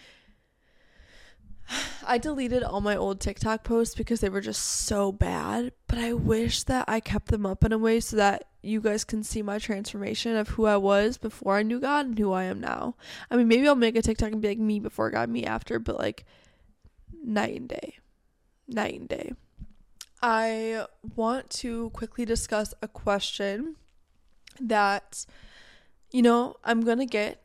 I 2.05 2.17
deleted 2.17 2.63
all 2.63 2.81
my 2.81 2.95
old 2.95 3.19
TikTok 3.19 3.63
posts 3.63 3.95
because 3.95 4.19
they 4.19 4.29
were 4.29 4.41
just 4.41 4.63
so 4.63 5.11
bad, 5.11 5.71
but 5.87 5.99
I 5.99 6.13
wish 6.13 6.63
that 6.63 6.85
I 6.87 6.99
kept 6.99 7.27
them 7.27 7.45
up 7.45 7.63
in 7.63 7.71
a 7.71 7.77
way 7.77 7.99
so 7.99 8.17
that 8.17 8.45
you 8.61 8.81
guys 8.81 9.03
can 9.03 9.23
see 9.23 9.41
my 9.41 9.57
transformation 9.57 10.35
of 10.35 10.49
who 10.49 10.65
I 10.65 10.77
was 10.77 11.17
before 11.17 11.57
I 11.57 11.63
knew 11.63 11.79
God 11.79 12.05
and 12.07 12.19
who 12.19 12.31
I 12.31 12.43
am 12.43 12.59
now. 12.59 12.95
I 13.29 13.35
mean, 13.35 13.47
maybe 13.47 13.67
I'll 13.67 13.75
make 13.75 13.95
a 13.95 14.01
TikTok 14.01 14.31
and 14.31 14.41
be 14.41 14.49
like 14.49 14.59
me 14.59 14.79
before 14.79 15.09
God, 15.09 15.29
me 15.29 15.45
after, 15.45 15.79
but 15.79 15.97
like 15.97 16.25
night 17.23 17.59
and 17.59 17.69
day. 17.69 17.97
Night 18.67 18.99
and 18.99 19.09
day. 19.09 19.33
I 20.21 20.85
want 21.15 21.49
to 21.49 21.89
quickly 21.91 22.25
discuss 22.25 22.75
a 22.81 22.87
question 22.87 23.75
that, 24.59 25.25
you 26.11 26.21
know, 26.21 26.57
I'm 26.63 26.81
going 26.81 26.99
to 26.99 27.07
get 27.07 27.40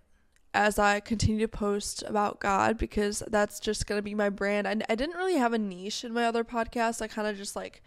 as 0.57 0.79
I 0.79 1.01
continue 1.01 1.41
to 1.41 1.49
post 1.49 2.03
about 2.07 2.41
God 2.41 2.79
because 2.79 3.23
that's 3.29 3.61
just 3.61 3.87
going 3.87 3.99
to 3.99 4.03
be 4.03 4.15
my 4.15 4.31
brand. 4.31 4.67
I, 4.67 4.77
I 4.89 4.95
didn't 4.95 5.17
really 5.17 5.37
have 5.37 5.53
a 5.53 5.59
niche 5.59 6.03
in 6.03 6.15
my 6.15 6.25
other 6.25 6.45
podcast. 6.45 7.03
I 7.03 7.09
kind 7.09 7.29
of 7.29 7.37
just 7.37 7.55
like 7.55 7.83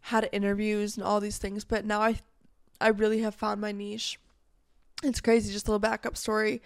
had 0.00 0.30
interviews 0.32 0.96
and 0.96 1.04
all 1.04 1.20
these 1.20 1.36
things, 1.36 1.64
but 1.64 1.84
now 1.84 2.00
I 2.00 2.20
I 2.80 2.88
really 2.88 3.20
have 3.20 3.34
found 3.34 3.60
my 3.60 3.72
niche. 3.72 4.18
It's 5.02 5.20
crazy 5.20 5.52
just 5.52 5.68
a 5.68 5.70
little 5.70 5.78
backup 5.78 6.16
story. 6.16 6.62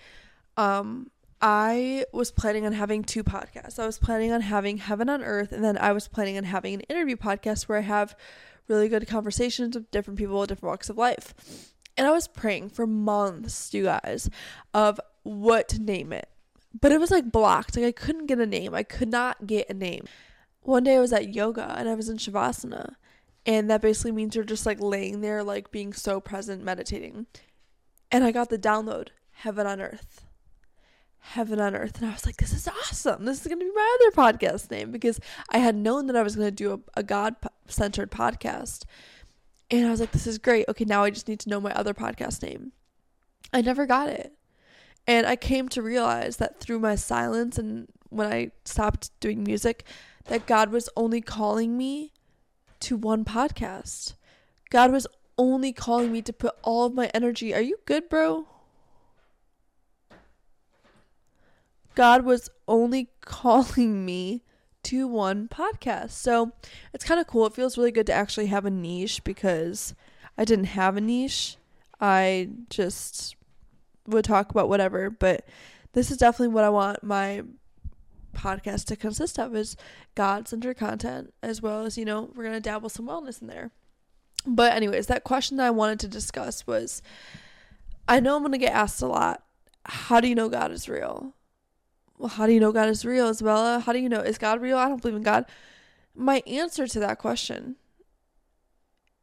Um 0.57 1.11
I 1.41 2.05
was 2.12 2.31
planning 2.31 2.65
on 2.65 2.73
having 2.73 3.03
two 3.03 3.25
podcasts. 3.25 3.81
I 3.81 3.87
was 3.87 3.99
planning 3.99 4.31
on 4.31 4.43
having 4.43 4.77
Heaven 4.77 5.09
on 5.09 5.25
Earth 5.25 5.51
and 5.51 5.65
then 5.65 5.77
I 5.79 5.91
was 5.91 6.07
planning 6.07 6.37
on 6.37 6.45
having 6.45 6.75
an 6.75 6.83
interview 6.83 7.17
podcast 7.17 7.65
where 7.65 7.79
I 7.79 7.83
have 7.83 8.17
really 8.69 8.88
good 8.88 9.09
conversations 9.09 9.75
with 9.75 9.91
different 9.91 10.17
people 10.17 10.47
different 10.47 10.71
walks 10.71 10.88
of 10.88 10.97
life. 10.97 11.72
And 11.97 12.07
I 12.07 12.11
was 12.11 12.29
praying 12.29 12.71
for 12.71 12.87
months, 12.87 13.73
you 13.75 13.85
guys, 13.85 14.31
of 14.73 15.01
what 15.23 15.69
to 15.71 15.81
name 15.81 16.13
it. 16.13 16.29
But 16.79 16.93
it 16.93 17.01
was 17.01 17.11
like 17.11 17.31
blocked. 17.31 17.77
Like 17.77 17.85
I 17.85 17.93
couldn't 17.93 18.27
get 18.27 18.39
a 18.39 18.47
name. 18.47 18.75
I 18.75 18.83
could 18.83 19.11
not 19.11 19.47
get 19.47 19.69
a 19.69 19.75
name. 19.75 20.07
One 20.63 20.85
day 20.85 20.97
I 20.97 21.01
was 21.01 21.13
at 21.13 21.35
yoga 21.35 21.75
and 21.77 21.89
I 21.89 21.95
was 21.95 22.09
in 22.09 22.17
Shavasana. 22.17 22.95
And 23.45 23.69
that 23.71 23.83
basically 23.83 24.13
means 24.13 24.35
you're 24.35 24.45
just 24.45 24.67
like 24.67 24.81
laying 24.81 25.21
there, 25.21 25.43
like 25.43 25.71
being 25.71 25.93
so 25.93 26.21
present, 26.21 26.63
meditating. 26.63 27.27
And 28.11 28.25
I 28.25 28.31
got 28.31 28.49
the 28.51 28.59
download 28.59 29.09
Heaven 29.33 29.67
on 29.67 29.81
Earth. 29.81 30.27
Heaven 31.19 31.61
on 31.61 31.75
Earth. 31.75 31.99
And 31.99 32.09
I 32.09 32.13
was 32.13 32.27
like, 32.27 32.37
this 32.37 32.53
is 32.53 32.69
awesome. 32.69 33.25
This 33.25 33.41
is 33.41 33.47
going 33.47 33.59
to 33.59 33.65
be 33.65 33.71
my 33.75 33.97
other 34.01 34.17
podcast 34.17 34.71
name 34.71 34.91
because 34.91 35.21
I 35.51 35.59
had 35.59 35.75
known 35.75 36.07
that 36.07 36.17
I 36.17 36.23
was 36.23 36.37
going 36.37 36.49
to 36.49 36.53
do 36.53 36.73
a, 36.75 37.01
a 37.01 37.03
God 37.03 37.37
centered 37.67 38.11
podcast. 38.11 38.85
And 39.73 39.87
I 39.87 39.91
was 39.91 40.01
like, 40.01 40.13
this 40.13 40.27
is 40.27 40.37
great. 40.37 40.69
Okay, 40.69 40.85
now 40.85 41.03
I 41.03 41.09
just 41.09 41.29
need 41.29 41.41
to 41.41 41.49
know 41.49 41.61
my 41.61 41.73
other 41.73 41.95
podcast 41.95 42.43
name. 42.43 42.73
I 43.55 43.63
never 43.63 43.87
got 43.87 44.11
it. 44.11 44.35
And 45.07 45.27
I 45.27 45.35
came 45.35 45.69
to 45.71 45.81
realize 45.81 46.37
that 46.37 46.61
through 46.61 46.79
my 46.79 46.95
silence 46.95 47.59
and 47.59 47.89
when 48.11 48.31
I 48.31 48.51
stopped 48.67 49.19
doing 49.19 49.43
music, 49.43 49.85
that 50.27 50.47
God 50.47 50.71
was 50.71 50.91
only 50.95 51.23
calling 51.23 51.79
me 51.79 52.13
to 52.81 52.99
one 52.99 53.25
podcast. 53.25 54.15
God 54.69 54.93
was 54.93 55.07
only 55.39 55.73
calling 55.73 56.13
me 56.13 56.21
to 56.21 56.33
put 56.35 56.55
all 56.63 56.85
of 56.85 56.93
my 56.93 57.11
energy. 57.15 57.55
Are 57.55 57.61
you 57.63 57.79
good, 57.87 58.11
bro? 58.11 58.47
God 61.95 62.27
was 62.27 62.51
only 62.69 63.09
calling 63.23 64.05
me 64.05 64.43
to 64.85 65.07
one 65.07 65.49
podcast. 65.49 66.11
So 66.11 66.53
it's 66.92 67.05
kind 67.05 67.21
of 67.21 67.27
cool. 67.27 67.47
It 67.47 67.55
feels 67.55 67.79
really 67.79 67.92
good 67.92 68.07
to 68.07 68.12
actually 68.12 68.47
have 68.47 68.64
a 68.64 68.71
niche 68.71 69.23
because 69.25 69.95
I 70.37 70.45
didn't 70.45 70.66
have 70.66 70.97
a 70.97 71.01
niche. 71.01 71.57
I 72.01 72.51
just 72.68 73.37
would 74.07 74.25
talk 74.25 74.51
about 74.51 74.68
whatever, 74.68 75.11
but 75.11 75.47
this 75.92 76.11
is 76.11 76.16
definitely 76.16 76.55
what 76.55 76.64
I 76.64 76.71
want 76.71 77.05
my 77.05 77.42
podcast 78.35 78.87
to 78.87 78.97
consist 78.97 79.38
of 79.38 79.55
is 79.55 79.77
God-centered 80.14 80.77
content 80.77 81.33
as 81.42 81.61
well 81.61 81.85
as, 81.85 81.99
you 81.99 82.05
know, 82.05 82.31
we're 82.35 82.45
going 82.45 82.55
to 82.55 82.61
dabble 82.61 82.88
some 82.88 83.07
wellness 83.07 83.40
in 83.40 83.47
there. 83.47 83.71
But 84.47 84.73
anyways, 84.73 85.07
that 85.07 85.23
question 85.23 85.59
that 85.59 85.66
I 85.66 85.71
wanted 85.71 86.01
to 86.01 86.09
discuss 86.09 86.66
was 86.66 87.03
I 88.09 88.21
know 88.21 88.35
I'm 88.35 88.42
going 88.42 88.53
to 88.53 88.59
get 88.59 88.73
asked 88.73 89.03
a 89.03 89.07
lot, 89.07 89.45
how 89.85 90.21
do 90.21 90.29
you 90.29 90.35
know 90.35 90.49
God 90.49 90.73
is 90.73 90.88
real? 90.88 91.35
Well, 92.23 92.29
how 92.29 92.47
do 92.47 92.53
you 92.53 92.61
know 92.61 92.71
God 92.71 92.89
is 92.89 93.05
real, 93.05 93.29
Isabella? 93.29 93.81
How 93.81 93.93
do 93.93 93.99
you 93.99 94.09
know? 94.09 94.21
Is 94.21 94.39
God 94.39 94.63
real? 94.63 94.79
I 94.79 94.87
don't 94.89 95.03
believe 95.03 95.17
in 95.17 95.25
God. 95.25 95.45
My 96.15 96.41
answer 96.47 96.87
to 96.87 97.01
that 97.01 97.19
question 97.19 97.75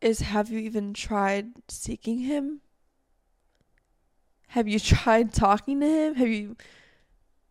is 0.02 0.20
have 0.20 0.50
you 0.50 0.60
even 0.60 0.94
tried 0.94 1.52
seeking 1.70 2.20
Him? 2.20 2.60
Have 4.50 4.68
you 4.68 4.80
tried 4.82 5.32
talking 5.32 5.80
to 5.80 5.88
Him? 5.88 6.16
Have 6.16 6.28
you 6.28 6.58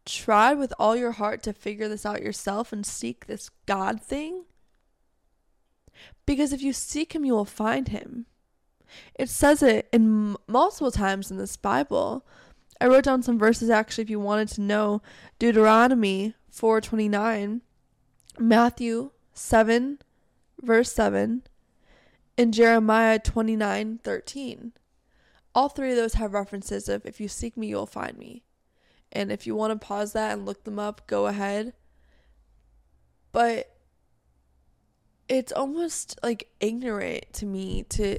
tried 0.04 0.58
with 0.58 0.74
all 0.78 0.94
your 0.94 1.12
heart 1.12 1.42
to 1.44 1.54
figure 1.54 1.88
this 1.88 2.04
out 2.04 2.20
yourself 2.20 2.70
and 2.70 2.84
seek 2.84 3.26
this 3.26 3.48
God 3.64 4.02
thing? 4.02 4.44
Because 6.26 6.52
if 6.52 6.60
you 6.60 6.74
seek 6.74 7.14
Him, 7.14 7.24
you 7.24 7.32
will 7.32 7.46
find 7.46 7.88
Him. 7.88 8.26
It 9.14 9.30
says 9.30 9.62
it 9.62 9.88
in 9.94 10.36
multiple 10.46 10.90
times 10.90 11.30
in 11.30 11.38
this 11.38 11.56
Bible 11.56 12.26
I 12.80 12.86
wrote 12.86 13.04
down 13.04 13.22
some 13.22 13.38
verses 13.38 13.70
actually 13.70 14.02
if 14.02 14.10
you 14.10 14.20
wanted 14.20 14.48
to 14.48 14.60
know. 14.60 15.02
Deuteronomy 15.38 16.34
4:29, 16.50 17.60
Matthew 18.38 19.10
7 19.32 19.98
verse 20.62 20.92
7, 20.92 21.42
and 22.36 22.54
Jeremiah 22.54 23.18
29:13. 23.18 24.72
All 25.54 25.68
three 25.68 25.90
of 25.90 25.96
those 25.96 26.14
have 26.14 26.34
references 26.34 26.88
of 26.88 27.04
if 27.06 27.20
you 27.20 27.28
seek 27.28 27.56
me 27.56 27.68
you'll 27.68 27.86
find 27.86 28.16
me. 28.16 28.44
And 29.10 29.32
if 29.32 29.46
you 29.46 29.54
want 29.54 29.72
to 29.72 29.86
pause 29.86 30.12
that 30.12 30.34
and 30.34 30.46
look 30.46 30.64
them 30.64 30.78
up, 30.78 31.06
go 31.06 31.26
ahead. 31.26 31.72
But 33.32 33.74
it's 35.28 35.52
almost 35.52 36.18
like 36.22 36.50
ignorant 36.60 37.32
to 37.34 37.46
me 37.46 37.82
to 37.84 38.18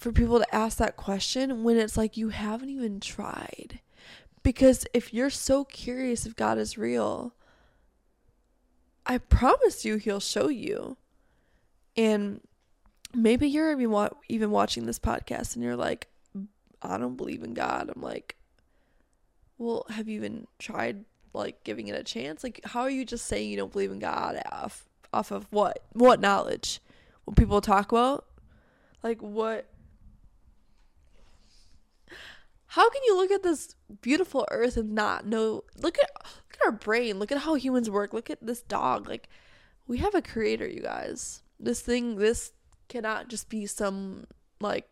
for 0.00 0.12
people 0.12 0.38
to 0.38 0.54
ask 0.54 0.78
that 0.78 0.96
question 0.96 1.62
when 1.62 1.76
it's 1.76 1.98
like 1.98 2.16
you 2.16 2.30
haven't 2.30 2.70
even 2.70 3.00
tried. 3.00 3.80
Because 4.42 4.86
if 4.94 5.12
you're 5.12 5.28
so 5.28 5.62
curious 5.62 6.24
if 6.24 6.34
God 6.34 6.56
is 6.56 6.78
real, 6.78 7.34
I 9.04 9.18
promise 9.18 9.84
you, 9.84 9.98
He'll 9.98 10.18
show 10.18 10.48
you. 10.48 10.96
And 11.98 12.40
maybe 13.14 13.46
you're 13.46 13.78
even, 13.78 14.50
watching 14.50 14.86
this 14.86 14.98
podcast 14.98 15.54
and 15.54 15.62
you're 15.62 15.76
like, 15.76 16.08
I 16.80 16.96
don't 16.96 17.18
believe 17.18 17.42
in 17.42 17.52
God. 17.52 17.92
I'm 17.94 18.00
like, 18.00 18.36
well, 19.58 19.84
have 19.90 20.08
you 20.08 20.16
even 20.16 20.46
tried 20.58 21.04
like 21.34 21.62
giving 21.62 21.88
it 21.88 22.00
a 22.00 22.02
chance? 22.02 22.42
Like, 22.42 22.62
how 22.64 22.80
are 22.80 22.90
you 22.90 23.04
just 23.04 23.26
saying 23.26 23.50
you 23.50 23.58
don't 23.58 23.72
believe 23.72 23.92
in 23.92 23.98
God 23.98 24.40
off 24.50 24.88
off 25.12 25.30
of 25.30 25.46
what? 25.50 25.84
What 25.92 26.20
knowledge? 26.20 26.80
What 27.26 27.36
people 27.36 27.60
talk 27.60 27.92
about? 27.92 28.24
Like 29.02 29.20
what? 29.20 29.66
How 32.74 32.88
can 32.88 33.02
you 33.04 33.16
look 33.16 33.32
at 33.32 33.42
this 33.42 33.74
beautiful 34.00 34.46
earth 34.50 34.76
and 34.76 34.92
not 34.92 35.26
know? 35.26 35.64
Look 35.76 35.98
at 35.98 36.08
look 36.24 36.54
at 36.54 36.66
our 36.66 36.72
brain. 36.72 37.18
Look 37.18 37.32
at 37.32 37.38
how 37.38 37.54
humans 37.54 37.90
work. 37.90 38.12
Look 38.12 38.30
at 38.30 38.46
this 38.46 38.62
dog. 38.62 39.08
Like, 39.08 39.28
we 39.88 39.98
have 39.98 40.14
a 40.14 40.22
creator, 40.22 40.68
you 40.68 40.80
guys. 40.80 41.42
This 41.58 41.80
thing, 41.80 42.14
this 42.14 42.52
cannot 42.88 43.28
just 43.28 43.48
be 43.48 43.66
some 43.66 44.26
like 44.60 44.88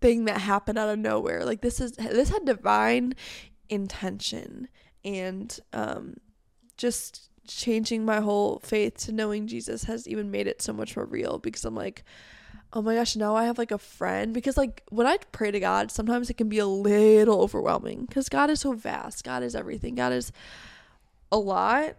thing 0.00 0.24
that 0.24 0.40
happened 0.40 0.78
out 0.78 0.88
of 0.88 0.98
nowhere. 0.98 1.44
Like 1.44 1.60
this 1.60 1.78
is 1.78 1.92
this 1.92 2.30
had 2.30 2.46
divine 2.46 3.14
intention 3.68 4.68
and 5.04 5.58
um 5.72 6.16
just 6.78 7.28
changing 7.46 8.06
my 8.06 8.20
whole 8.20 8.60
faith 8.60 8.96
to 8.96 9.12
knowing 9.12 9.46
Jesus 9.46 9.84
has 9.84 10.08
even 10.08 10.30
made 10.30 10.46
it 10.46 10.62
so 10.62 10.72
much 10.72 10.96
more 10.96 11.04
real 11.04 11.38
because 11.38 11.66
I'm 11.66 11.74
like 11.74 12.02
oh 12.72 12.82
my 12.82 12.94
gosh, 12.94 13.16
now 13.16 13.34
I 13.34 13.44
have 13.44 13.58
like 13.58 13.72
a 13.72 13.78
friend 13.78 14.32
because 14.32 14.56
like 14.56 14.82
when 14.90 15.06
I 15.06 15.18
pray 15.32 15.50
to 15.50 15.60
God, 15.60 15.90
sometimes 15.90 16.30
it 16.30 16.34
can 16.34 16.48
be 16.48 16.58
a 16.58 16.66
little 16.66 17.40
overwhelming 17.40 18.06
cuz 18.06 18.28
God 18.28 18.50
is 18.50 18.60
so 18.60 18.72
vast. 18.72 19.24
God 19.24 19.42
is 19.42 19.54
everything. 19.54 19.94
God 19.94 20.12
is 20.12 20.32
a 21.32 21.38
lot. 21.38 21.96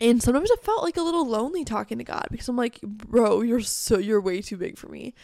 And 0.00 0.22
sometimes 0.22 0.50
I 0.50 0.56
felt 0.62 0.84
like 0.84 0.96
a 0.96 1.02
little 1.02 1.26
lonely 1.26 1.64
talking 1.64 1.98
to 1.98 2.04
God 2.04 2.28
because 2.30 2.48
I'm 2.48 2.56
like, 2.56 2.80
bro, 2.82 3.42
you're 3.42 3.60
so 3.60 3.98
you're 3.98 4.20
way 4.20 4.40
too 4.40 4.56
big 4.56 4.78
for 4.78 4.88
me. 4.88 5.14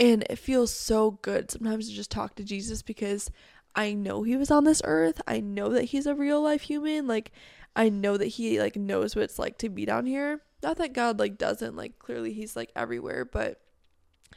And 0.00 0.24
it 0.30 0.38
feels 0.38 0.72
so 0.72 1.12
good 1.22 1.50
sometimes 1.50 1.88
to 1.88 1.94
just 1.94 2.10
talk 2.10 2.36
to 2.36 2.44
Jesus 2.44 2.82
because 2.82 3.30
I 3.74 3.92
know 3.92 4.22
he 4.22 4.36
was 4.36 4.50
on 4.50 4.64
this 4.64 4.80
earth. 4.84 5.20
I 5.26 5.40
know 5.40 5.70
that 5.70 5.84
he's 5.84 6.06
a 6.06 6.14
real 6.14 6.40
life 6.40 6.62
human. 6.62 7.06
Like 7.06 7.32
I 7.74 7.88
know 7.88 8.16
that 8.16 8.26
he 8.26 8.60
like 8.60 8.76
knows 8.76 9.14
what 9.14 9.24
it's 9.24 9.38
like 9.38 9.58
to 9.58 9.68
be 9.68 9.84
down 9.84 10.06
here. 10.06 10.40
Not 10.62 10.76
that 10.78 10.92
God 10.92 11.18
like 11.18 11.38
doesn't. 11.38 11.76
Like 11.76 11.98
clearly 11.98 12.32
he's 12.32 12.56
like 12.56 12.70
everywhere, 12.74 13.24
but 13.24 13.60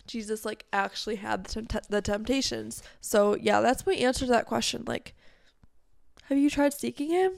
Jesus 0.08 0.46
like 0.46 0.66
actually 0.72 1.16
had 1.16 1.46
the, 1.46 1.62
tempt- 1.62 1.90
the 1.90 2.02
temptations. 2.02 2.84
So, 3.00 3.36
yeah, 3.36 3.62
that's 3.62 3.86
my 3.86 3.94
answer 3.94 4.26
to 4.26 4.32
that 4.32 4.46
question. 4.46 4.84
Like 4.86 5.16
have 6.26 6.38
you 6.38 6.50
tried 6.50 6.74
seeking 6.74 7.10
him? 7.10 7.34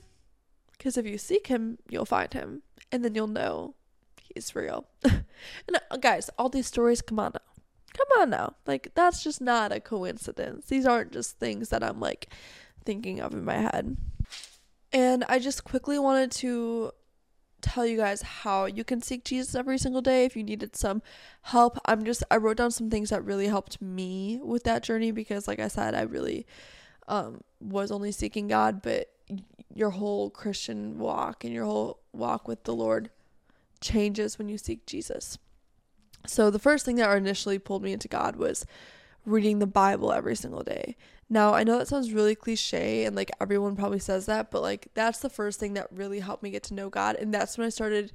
Because 0.78 0.98
if 0.98 1.06
you 1.06 1.18
seek 1.18 1.48
him, 1.48 1.78
you'll 1.90 2.06
find 2.06 2.34
him 2.34 2.62
and 2.92 3.04
then 3.04 3.16
you'll 3.16 3.28
know 3.28 3.76
he's 4.34 4.56
real. 4.56 4.86
and 5.04 5.24
uh, 5.90 5.98
guys, 5.98 6.30
all 6.38 6.50
these 6.50 6.68
stories 6.68 7.02
come 7.02 7.20
on 7.20 7.32
now 7.34 7.54
come 7.94 8.22
on 8.22 8.30
now. 8.30 8.56
Like, 8.66 8.90
that's 8.96 9.24
just 9.24 9.40
not 9.40 9.72
a 9.72 9.80
coincidence. 9.80 10.66
These 10.68 10.86
aren't 10.86 11.12
just 11.12 11.40
things 11.40 11.70
that 11.70 11.84
I'm 11.84 12.00
like 12.00 12.30
thinking 12.84 13.22
of 13.22 13.34
in 13.34 13.46
my 13.46 13.58
head. 13.58 13.98
And 14.92 15.24
I 15.30 15.40
just 15.40 15.64
quickly 15.64 15.98
wanted 15.98 16.32
to 16.34 16.92
tell 17.64 17.86
you 17.86 17.98
guys 17.98 18.22
how 18.22 18.66
you 18.66 18.84
can 18.84 19.02
seek 19.02 19.24
Jesus 19.24 19.56
every 19.56 19.78
single 19.78 20.02
day 20.02 20.26
if 20.26 20.36
you 20.36 20.44
needed 20.44 20.76
some 20.76 21.02
help. 21.44 21.80
I'm 21.86 22.06
just 22.06 22.24
I 22.30 22.38
wrote 22.38 22.58
down 22.58 22.72
some 22.72 22.90
things 22.90 23.10
that 23.10 23.24
really 23.24 23.48
helped 23.48 23.82
me 23.82 24.40
with 24.44 24.64
that 24.66 24.84
journey 24.84 25.12
because 25.12 25.48
like 25.48 25.60
I 25.60 25.68
said, 25.68 25.96
I 25.96 26.02
really 26.02 26.46
um 27.08 27.42
was 27.60 27.92
only 27.92 28.12
seeking 28.12 28.48
God, 28.48 28.82
but 28.82 29.10
your 29.74 29.92
whole 29.92 30.30
Christian 30.30 31.00
walk 31.00 31.44
and 31.44 31.54
your 31.54 31.66
whole 31.66 32.00
walk 32.12 32.48
with 32.48 32.64
the 32.66 32.74
Lord 32.76 33.10
changes 33.82 34.38
when 34.38 34.50
you 34.50 34.58
seek 34.58 34.86
Jesus. 34.86 35.38
So 36.26 36.50
the 36.50 36.60
first 36.60 36.86
thing 36.86 36.98
that 36.98 37.18
initially 37.18 37.60
pulled 37.60 37.84
me 37.84 37.94
into 37.94 38.08
God 38.08 38.36
was 38.36 38.66
reading 39.26 39.60
the 39.60 39.68
Bible 39.68 40.12
every 40.14 40.36
single 40.36 40.64
day. 40.64 40.96
Now, 41.30 41.54
I 41.54 41.64
know 41.64 41.78
that 41.78 41.88
sounds 41.88 42.12
really 42.12 42.36
cliche 42.36 43.06
and 43.06 43.16
like 43.16 43.32
everyone 43.42 43.76
probably 43.76 44.00
says 44.00 44.26
that, 44.28 44.52
but 44.52 44.62
like 44.62 44.90
that's 44.94 45.20
the 45.20 45.30
first 45.30 45.60
thing 45.60 45.74
that 45.74 45.88
really 45.92 46.20
helped 46.20 46.44
me 46.44 46.52
get 46.52 46.64
to 46.64 46.74
know 46.74 46.90
God 46.90 47.16
and 47.16 47.34
that's 47.34 47.58
when 47.58 47.66
I 47.66 47.70
started 47.70 48.12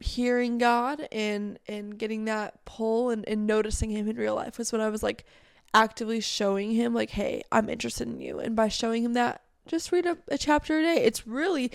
hearing 0.00 0.56
God 0.56 1.06
and 1.12 1.58
and 1.68 1.98
getting 1.98 2.24
that 2.24 2.64
pull 2.64 3.10
and, 3.10 3.26
and 3.28 3.46
noticing 3.46 3.90
him 3.90 4.08
in 4.08 4.16
real 4.16 4.34
life 4.34 4.56
was 4.56 4.72
when 4.72 4.80
I 4.80 4.88
was 4.88 5.02
like 5.02 5.24
actively 5.74 6.20
showing 6.20 6.72
him 6.72 6.94
like, 6.94 7.10
"Hey, 7.10 7.42
I'm 7.52 7.68
interested 7.68 8.08
in 8.08 8.20
you." 8.20 8.40
And 8.40 8.56
by 8.56 8.68
showing 8.68 9.04
him 9.04 9.12
that, 9.14 9.42
just 9.66 9.92
read 9.92 10.06
a, 10.06 10.18
a 10.28 10.38
chapter 10.38 10.78
a 10.78 10.82
day. 10.82 11.02
It's 11.04 11.26
really 11.26 11.70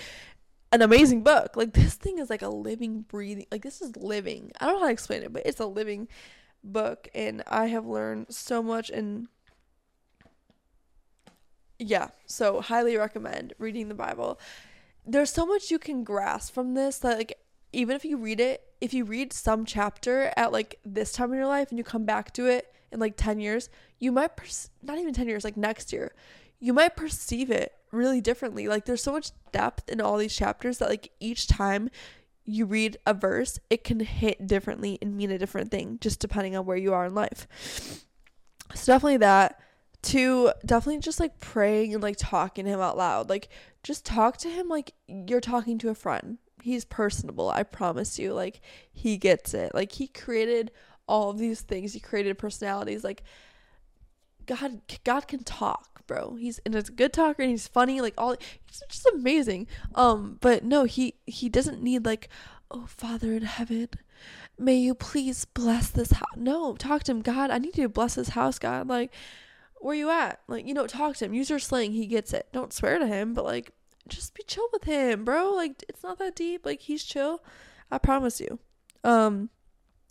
an 0.72 0.82
amazing 0.82 1.24
book. 1.24 1.56
Like 1.56 1.74
this 1.74 1.94
thing 1.96 2.20
is 2.20 2.30
like 2.30 2.42
a 2.42 2.50
living, 2.50 3.02
breathing. 3.02 3.46
Like 3.52 3.62
this 3.62 3.82
is 3.82 3.96
living. 3.96 4.52
I 4.60 4.66
don't 4.66 4.76
know 4.76 4.80
how 4.82 4.88
to 4.88 4.92
explain 4.92 5.24
it, 5.24 5.32
but 5.32 5.44
it's 5.46 5.60
a 5.60 5.68
living 5.68 6.08
book, 6.64 7.08
and 7.14 7.44
I 7.48 7.68
have 7.68 7.86
learned 7.86 8.28
so 8.34 8.64
much. 8.64 8.90
And 8.90 9.28
yeah, 11.80 12.10
so 12.26 12.62
highly 12.62 12.98
recommend 12.98 13.54
reading 13.58 13.90
the 13.90 13.96
Bible. 13.96 14.40
There's 15.06 15.32
so 15.32 15.46
much 15.46 15.72
you 15.72 15.80
can 15.80 16.04
grasp 16.04 16.54
from 16.54 16.74
this 16.74 17.00
that 17.00 17.18
like 17.18 17.38
even 17.74 17.96
if 17.96 18.06
you 18.06 18.18
read 18.18 18.40
it, 18.40 18.64
if 18.80 18.94
you 18.94 19.04
read 19.04 19.34
some 19.34 19.66
chapter 19.66 20.32
at 20.38 20.52
like 20.52 20.80
this 20.86 21.12
time 21.12 21.32
in 21.32 21.38
your 21.38 21.48
life 21.48 21.70
and 21.70 21.78
you 21.78 21.84
come 21.84 22.06
back 22.06 22.32
to 22.34 22.48
it 22.48 22.74
in 22.92 23.00
like 23.00 23.18
10 23.18 23.40
years, 23.40 23.70
you 24.00 24.12
might 24.12 24.38
pers- 24.38 24.70
not 24.82 24.98
even 24.98 25.14
10 25.14 25.28
years, 25.28 25.44
like 25.44 25.58
next 25.58 25.92
year, 25.92 26.14
you 26.60 26.74
might 26.74 26.96
perceive 26.96 27.52
it 27.52 27.74
really 27.92 28.22
differently. 28.22 28.68
Like 28.68 28.86
there's 28.86 29.04
so 29.04 29.12
much 29.12 29.32
depth 29.52 29.90
in 29.90 30.00
all 30.00 30.18
these 30.18 30.36
chapters 30.36 30.78
that 30.78 30.90
like 30.90 31.12
each 31.20 31.48
time 31.48 31.90
you 32.46 32.66
read 32.66 32.98
a 33.06 33.14
verse, 33.14 33.60
it 33.70 33.84
can 33.84 34.00
hit 34.00 34.48
differently 34.48 34.98
and 35.02 35.18
mean 35.18 35.32
a 35.32 35.38
different 35.38 35.72
thing 35.72 35.98
just 36.00 36.20
depending 36.20 36.56
on 36.56 36.66
where 36.66 36.78
you 36.78 36.94
are 36.94 37.06
in 37.06 37.16
life. 37.16 37.48
So 38.74 38.94
definitely 38.94 39.18
that. 39.18 39.60
To 40.06 40.52
definitely 40.66 41.00
just 41.00 41.20
like 41.20 41.40
praying 41.40 41.94
and 41.94 42.04
like 42.04 42.18
talking 42.18 42.66
to 42.66 42.72
him 42.72 42.80
out 42.80 42.98
loud. 42.98 43.30
Like 43.30 43.50
just 43.84 44.06
talk 44.06 44.38
to 44.38 44.50
him 44.50 44.68
like 44.68 44.94
you're 45.08 45.42
talking 45.42 45.78
to 45.80 45.90
a 45.90 45.96
friend. 45.96 46.38
He's 46.62 46.86
personable, 46.86 47.50
I 47.50 47.64
promise 47.64 48.20
you. 48.20 48.34
Like 48.34 48.62
he 48.92 49.18
gets 49.18 49.54
it. 49.54 49.74
Like 49.74 49.94
he 49.94 50.08
created 50.08 50.72
all 51.08 51.30
of 51.30 51.38
these 51.38 51.62
things. 51.62 51.94
He 51.94 52.00
created 52.00 52.38
personalities. 52.38 53.04
Like 53.04 53.24
God 54.46 54.82
God 55.04 55.28
can 55.28 55.44
talk, 55.44 56.06
bro. 56.08 56.36
He's 56.36 56.60
and 56.66 56.76
it's 56.76 56.90
a 56.90 56.94
good 56.94 57.14
talker 57.14 57.42
and 57.42 57.52
he's 57.52 57.68
funny, 57.68 58.02
like 58.02 58.14
all 58.18 58.36
he's 58.68 58.84
just 58.90 59.08
amazing. 59.14 59.68
Um, 59.96 60.38
but 60.42 60.64
no, 60.64 60.84
he 60.84 61.16
he 61.26 61.50
doesn't 61.50 61.82
need 61.82 62.06
like, 62.06 62.30
oh 62.70 62.86
Father 62.88 63.34
in 63.34 63.44
heaven, 63.44 63.90
may 64.58 64.76
you 64.76 64.94
please 64.96 65.46
bless 65.46 65.90
this 65.90 66.12
house. 66.12 66.36
No, 66.36 66.76
talk 66.76 67.04
to 67.04 67.12
him, 67.12 67.22
God. 67.22 67.52
I 67.52 67.58
need 67.58 67.78
you 67.78 67.84
to 67.84 67.90
bless 67.90 68.16
this 68.16 68.30
house, 68.30 68.60
God. 68.60 68.88
Like, 68.88 69.14
where 69.86 69.96
you 69.96 70.10
at? 70.10 70.42
Like, 70.48 70.68
you 70.68 70.74
know, 70.74 70.88
talk 70.88 71.16
to 71.18 71.26
him. 71.26 71.34
Use 71.34 71.50
your 71.50 71.60
slang. 71.60 71.92
He 71.92 72.08
gets 72.08 72.34
it. 72.34 72.48
Don't 72.52 72.74
swear 72.74 72.98
to 72.98 73.06
him, 73.06 73.34
but 73.34 73.46
like, 73.46 73.72
just 74.08 74.34
be 74.34 74.44
chill 74.44 74.68
with 74.74 74.84
him, 74.84 75.24
bro. 75.24 75.54
Like, 75.54 75.84
it's 75.88 76.04
not 76.04 76.18
that 76.20 76.36
deep. 76.36 76.66
Like, 76.66 76.82
he's 76.82 77.04
chill. 77.04 77.44
I 77.92 78.00
promise 78.00 78.42
you. 78.42 78.60
Um, 79.04 79.52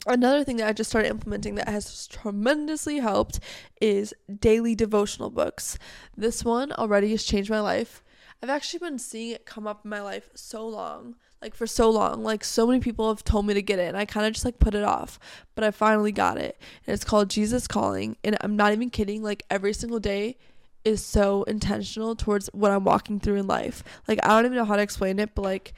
another 0.06 0.44
thing 0.44 0.58
that 0.58 0.68
I 0.68 0.72
just 0.72 0.90
started 0.90 1.08
implementing 1.08 1.56
that 1.56 1.68
has 1.68 2.06
tremendously 2.06 2.98
helped 3.00 3.40
is 3.80 4.14
daily 4.38 4.76
devotional 4.76 5.30
books. 5.30 5.76
This 6.16 6.44
one 6.44 6.70
already 6.72 7.10
has 7.10 7.24
changed 7.24 7.50
my 7.50 7.60
life. 7.60 8.04
I've 8.42 8.50
actually 8.50 8.78
been 8.78 8.98
seeing 8.98 9.32
it 9.32 9.46
come 9.46 9.66
up 9.66 9.84
in 9.84 9.90
my 9.90 10.02
life 10.02 10.30
so 10.34 10.66
long, 10.68 11.16
like 11.44 11.54
for 11.54 11.66
so 11.66 11.90
long. 11.90 12.24
Like 12.24 12.42
so 12.42 12.66
many 12.66 12.80
people 12.80 13.08
have 13.08 13.22
told 13.22 13.46
me 13.46 13.54
to 13.54 13.62
get 13.62 13.78
it 13.78 13.86
and 13.86 13.96
I 13.96 14.06
kind 14.06 14.26
of 14.26 14.32
just 14.32 14.46
like 14.46 14.58
put 14.58 14.74
it 14.74 14.82
off, 14.82 15.20
but 15.54 15.62
I 15.62 15.70
finally 15.70 16.10
got 16.10 16.38
it. 16.38 16.58
And 16.86 16.94
it's 16.94 17.04
called 17.04 17.28
Jesus 17.28 17.68
Calling, 17.68 18.16
and 18.24 18.36
I'm 18.40 18.56
not 18.56 18.72
even 18.72 18.90
kidding, 18.90 19.22
like 19.22 19.44
every 19.50 19.74
single 19.74 20.00
day 20.00 20.36
is 20.84 21.04
so 21.04 21.44
intentional 21.44 22.16
towards 22.16 22.48
what 22.52 22.70
I'm 22.70 22.84
walking 22.84 23.20
through 23.20 23.36
in 23.36 23.46
life. 23.46 23.84
Like 24.08 24.18
I 24.24 24.28
don't 24.28 24.46
even 24.46 24.56
know 24.56 24.64
how 24.64 24.76
to 24.76 24.82
explain 24.82 25.18
it, 25.18 25.34
but 25.34 25.42
like 25.42 25.74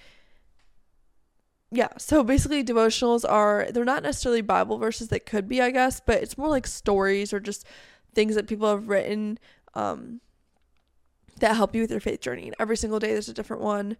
yeah, 1.72 1.88
so 1.98 2.22
basically 2.22 2.62
devotionals 2.62 3.28
are 3.28 3.66
they're 3.72 3.84
not 3.84 4.04
necessarily 4.04 4.40
Bible 4.40 4.78
verses 4.78 5.08
that 5.08 5.26
could 5.26 5.48
be, 5.48 5.60
I 5.60 5.72
guess, 5.72 6.00
but 6.00 6.22
it's 6.22 6.38
more 6.38 6.48
like 6.48 6.66
stories 6.66 7.32
or 7.32 7.40
just 7.40 7.66
things 8.14 8.36
that 8.36 8.46
people 8.46 8.70
have 8.70 8.88
written 8.88 9.38
um 9.74 10.20
that 11.40 11.56
help 11.56 11.74
you 11.74 11.82
with 11.82 11.90
your 11.90 12.00
faith 12.00 12.20
journey. 12.20 12.46
And 12.46 12.54
every 12.60 12.76
single 12.76 13.00
day 13.00 13.12
there's 13.12 13.28
a 13.28 13.34
different 13.34 13.62
one. 13.62 13.96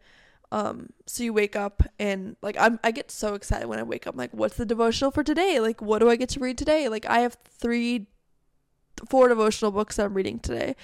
Um 0.52 0.90
so 1.06 1.22
you 1.22 1.32
wake 1.32 1.56
up 1.56 1.82
and 1.98 2.36
like 2.42 2.56
I'm 2.58 2.78
I 2.84 2.90
get 2.90 3.10
so 3.10 3.34
excited 3.34 3.66
when 3.68 3.78
I 3.78 3.82
wake 3.82 4.06
up 4.06 4.14
I'm 4.14 4.18
like 4.18 4.32
what's 4.32 4.56
the 4.56 4.66
devotional 4.66 5.10
for 5.10 5.22
today? 5.22 5.60
Like 5.60 5.82
what 5.82 5.98
do 5.98 6.08
I 6.10 6.16
get 6.16 6.28
to 6.30 6.40
read 6.40 6.58
today? 6.58 6.88
Like 6.88 7.06
I 7.06 7.20
have 7.20 7.36
3 7.58 8.06
four 9.08 9.28
devotional 9.28 9.70
books 9.70 9.96
that 9.96 10.06
I'm 10.06 10.14
reading 10.14 10.38
today 10.38 10.74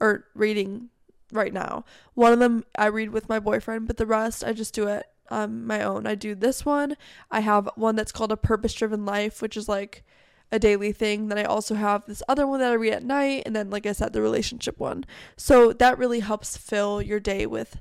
or 0.00 0.26
reading 0.34 0.90
right 1.32 1.52
now. 1.52 1.84
One 2.14 2.32
of 2.32 2.38
them 2.38 2.64
I 2.76 2.86
read 2.86 3.10
with 3.10 3.28
my 3.28 3.38
boyfriend, 3.38 3.86
but 3.86 3.96
the 3.96 4.06
rest 4.06 4.44
I 4.44 4.52
just 4.52 4.74
do 4.74 4.86
it 4.88 5.06
um 5.30 5.66
my 5.66 5.82
own. 5.82 6.06
I 6.06 6.14
do 6.14 6.34
this 6.34 6.64
one. 6.64 6.96
I 7.30 7.40
have 7.40 7.70
one 7.76 7.96
that's 7.96 8.12
called 8.12 8.32
a 8.32 8.36
purpose 8.36 8.74
driven 8.74 9.04
life, 9.06 9.40
which 9.40 9.56
is 9.56 9.68
like 9.68 10.04
a 10.50 10.58
daily 10.58 10.92
thing. 10.92 11.28
Then 11.28 11.38
I 11.38 11.44
also 11.44 11.74
have 11.74 12.04
this 12.06 12.22
other 12.28 12.46
one 12.46 12.60
that 12.60 12.70
I 12.70 12.74
read 12.74 12.92
at 12.92 13.04
night 13.04 13.44
and 13.46 13.56
then 13.56 13.70
like 13.70 13.86
I 13.86 13.92
said 13.92 14.12
the 14.12 14.20
relationship 14.20 14.78
one. 14.78 15.04
So 15.36 15.72
that 15.72 15.98
really 15.98 16.20
helps 16.20 16.56
fill 16.56 17.00
your 17.00 17.20
day 17.20 17.46
with 17.46 17.80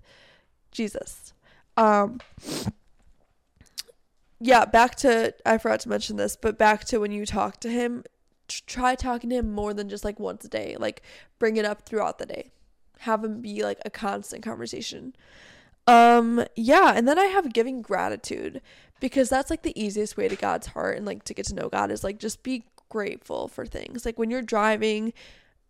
Jesus. 0.72 1.21
Um 1.78 2.20
yeah, 4.40 4.66
back 4.66 4.96
to 4.98 5.34
I 5.46 5.58
forgot 5.58 5.82
to 5.82 5.90
mention 5.90 6.18
this, 6.18 6.36
but 6.36 6.58
back 6.58 6.86
to 6.86 7.00
when 7.00 7.12
you 7.12 7.26
talk 7.26 7.60
to 7.62 7.70
him, 7.70 8.04
try 8.48 8.96
talking 8.96 9.30
to 9.30 9.38
him 9.38 9.52
more 9.52 9.74
than 9.74 9.88
just 9.88 10.04
like 10.04 10.20
once 10.20 10.44
a 10.46 10.50
day. 10.50 10.76
Like 10.80 11.04
bring 11.40 11.58
it 11.58 11.66
up 11.66 11.84
throughout 11.84 12.18
the 12.18 12.26
day. 12.26 12.52
Have 13.00 13.24
him 13.24 13.42
be 13.42 13.64
like 13.64 13.80
a 13.86 13.90
constant 13.90 14.44
conversation. 14.44 15.16
Um 15.88 16.46
yeah, 16.56 16.94
and 16.96 17.08
then 17.08 17.20
I 17.20 17.26
have 17.26 17.54
giving 17.54 17.82
gratitude 17.82 18.62
because 19.00 19.30
that's 19.30 19.50
like 19.50 19.64
the 19.64 19.80
easiest 19.82 20.18
way 20.18 20.28
to 20.28 20.36
God's 20.36 20.68
heart 20.68 20.98
and 20.98 21.06
like 21.06 21.24
to 21.26 21.34
get 21.34 21.46
to 21.48 21.56
know 21.56 21.70
God 21.70 21.92
is 21.92 22.04
like 22.04 22.20
just 22.20 22.44
be 22.44 22.66
grateful 22.90 23.48
for 23.48 23.66
things. 23.66 24.06
Like 24.06 24.20
when 24.20 24.30
you're 24.30 24.42
driving 24.42 25.14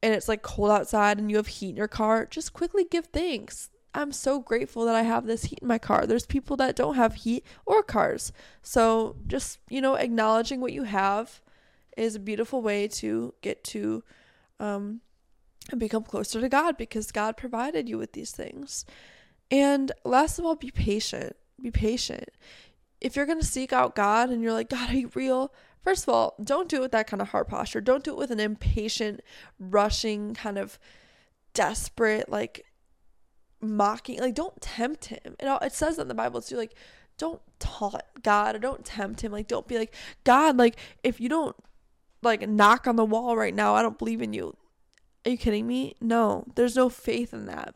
and 0.03 0.13
it's 0.13 0.27
like 0.27 0.41
cold 0.41 0.71
outside 0.71 1.17
and 1.17 1.29
you 1.29 1.37
have 1.37 1.47
heat 1.47 1.69
in 1.69 1.77
your 1.77 1.87
car, 1.87 2.25
just 2.25 2.53
quickly 2.53 2.83
give 2.83 3.07
thanks. 3.07 3.69
I'm 3.93 4.11
so 4.11 4.39
grateful 4.39 4.85
that 4.85 4.95
I 4.95 5.03
have 5.03 5.25
this 5.25 5.45
heat 5.45 5.59
in 5.61 5.67
my 5.67 5.77
car. 5.77 6.05
There's 6.05 6.25
people 6.25 6.55
that 6.57 6.75
don't 6.75 6.95
have 6.95 7.13
heat 7.15 7.45
or 7.65 7.83
cars. 7.83 8.31
So 8.61 9.17
just, 9.27 9.59
you 9.69 9.81
know, 9.81 9.95
acknowledging 9.95 10.61
what 10.61 10.73
you 10.73 10.83
have 10.83 11.41
is 11.97 12.15
a 12.15 12.19
beautiful 12.19 12.61
way 12.61 12.87
to 12.87 13.33
get 13.41 13.63
to 13.65 14.03
um 14.59 15.01
become 15.77 16.03
closer 16.03 16.41
to 16.41 16.49
God 16.49 16.77
because 16.77 17.11
God 17.11 17.37
provided 17.37 17.87
you 17.87 17.97
with 17.97 18.13
these 18.13 18.31
things. 18.31 18.85
And 19.49 19.91
last 20.03 20.39
of 20.39 20.45
all, 20.45 20.55
be 20.55 20.71
patient. 20.71 21.35
Be 21.61 21.71
patient. 21.71 22.29
If 22.99 23.15
you're 23.15 23.25
going 23.25 23.39
to 23.39 23.45
seek 23.45 23.73
out 23.73 23.95
God 23.95 24.29
and 24.29 24.41
you're 24.41 24.53
like, 24.53 24.69
God, 24.69 24.89
are 24.89 24.95
you 24.95 25.11
real? 25.13 25.53
First 25.83 26.03
of 26.03 26.13
all, 26.13 26.35
don't 26.41 26.69
do 26.69 26.77
it 26.77 26.81
with 26.81 26.91
that 26.91 27.07
kind 27.07 27.21
of 27.21 27.29
heart 27.29 27.49
posture. 27.49 27.81
Don't 27.81 28.03
do 28.03 28.11
it 28.11 28.17
with 28.17 28.31
an 28.31 28.39
impatient, 28.39 29.21
rushing, 29.59 30.33
kind 30.33 30.57
of 30.57 30.79
desperate, 31.53 32.29
like 32.29 32.65
mocking. 33.61 34.19
Like, 34.19 34.35
don't 34.35 34.59
tempt 34.61 35.05
him. 35.05 35.35
It, 35.39 35.61
it 35.61 35.73
says 35.73 35.99
in 35.99 36.07
the 36.07 36.13
Bible 36.13 36.41
too, 36.41 36.57
like, 36.57 36.75
don't 37.17 37.41
taunt 37.59 38.01
God 38.23 38.55
or 38.55 38.59
don't 38.59 38.85
tempt 38.85 39.21
him. 39.21 39.31
Like, 39.31 39.47
don't 39.47 39.67
be 39.67 39.77
like, 39.77 39.93
God, 40.23 40.57
like, 40.57 40.77
if 41.03 41.19
you 41.19 41.29
don't, 41.29 41.55
like, 42.21 42.47
knock 42.47 42.87
on 42.87 42.95
the 42.95 43.05
wall 43.05 43.37
right 43.37 43.53
now, 43.53 43.75
I 43.75 43.81
don't 43.81 43.99
believe 43.99 44.21
in 44.21 44.33
you. 44.33 44.55
Are 45.25 45.31
you 45.31 45.37
kidding 45.37 45.67
me? 45.67 45.95
No, 46.01 46.45
there's 46.55 46.75
no 46.75 46.89
faith 46.89 47.33
in 47.33 47.45
that. 47.45 47.75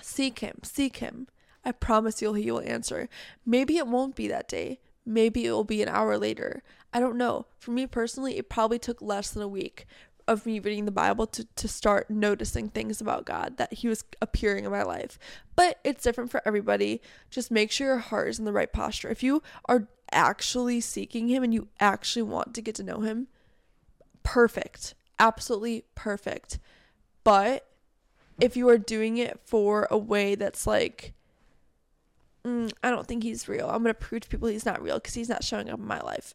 Seek 0.00 0.38
him, 0.38 0.60
seek 0.62 0.98
him. 0.98 1.26
I 1.64 1.72
promise 1.72 2.22
you 2.22 2.32
he 2.32 2.50
will 2.50 2.60
answer. 2.60 3.08
Maybe 3.44 3.76
it 3.76 3.86
won't 3.86 4.14
be 4.14 4.28
that 4.28 4.48
day. 4.48 4.80
Maybe 5.04 5.46
it 5.46 5.50
will 5.50 5.64
be 5.64 5.82
an 5.82 5.88
hour 5.88 6.16
later. 6.16 6.62
I 6.92 7.00
don't 7.00 7.16
know. 7.16 7.46
For 7.58 7.70
me 7.70 7.86
personally, 7.86 8.38
it 8.38 8.48
probably 8.48 8.78
took 8.78 9.02
less 9.02 9.30
than 9.30 9.42
a 9.42 9.48
week 9.48 9.86
of 10.26 10.46
me 10.46 10.60
reading 10.60 10.84
the 10.84 10.90
Bible 10.90 11.26
to, 11.28 11.44
to 11.44 11.68
start 11.68 12.10
noticing 12.10 12.68
things 12.68 13.00
about 13.00 13.24
God 13.24 13.56
that 13.56 13.74
He 13.74 13.88
was 13.88 14.04
appearing 14.20 14.64
in 14.64 14.70
my 14.70 14.82
life. 14.82 15.18
But 15.56 15.78
it's 15.84 16.02
different 16.02 16.30
for 16.30 16.42
everybody. 16.44 17.00
Just 17.30 17.50
make 17.50 17.70
sure 17.70 17.88
your 17.88 17.98
heart 17.98 18.28
is 18.28 18.38
in 18.38 18.44
the 18.44 18.52
right 18.52 18.72
posture. 18.72 19.08
If 19.08 19.22
you 19.22 19.42
are 19.66 19.88
actually 20.12 20.80
seeking 20.80 21.28
Him 21.28 21.42
and 21.42 21.54
you 21.54 21.68
actually 21.78 22.22
want 22.22 22.54
to 22.54 22.62
get 22.62 22.74
to 22.76 22.82
know 22.82 23.00
Him, 23.00 23.28
perfect. 24.22 24.94
Absolutely 25.18 25.84
perfect. 25.94 26.58
But 27.24 27.66
if 28.40 28.56
you 28.56 28.68
are 28.68 28.78
doing 28.78 29.18
it 29.18 29.40
for 29.44 29.86
a 29.90 29.98
way 29.98 30.34
that's 30.34 30.66
like, 30.66 31.12
mm, 32.44 32.72
I 32.82 32.90
don't 32.90 33.06
think 33.06 33.22
he's 33.22 33.48
real. 33.48 33.68
I'm 33.68 33.82
going 33.82 33.94
to 33.94 34.00
prove 34.00 34.22
to 34.22 34.28
people 34.28 34.48
he's 34.48 34.66
not 34.66 34.82
real 34.82 34.96
because 34.96 35.14
he's 35.14 35.28
not 35.28 35.44
showing 35.44 35.70
up 35.70 35.78
in 35.78 35.86
my 35.86 36.00
life. 36.00 36.34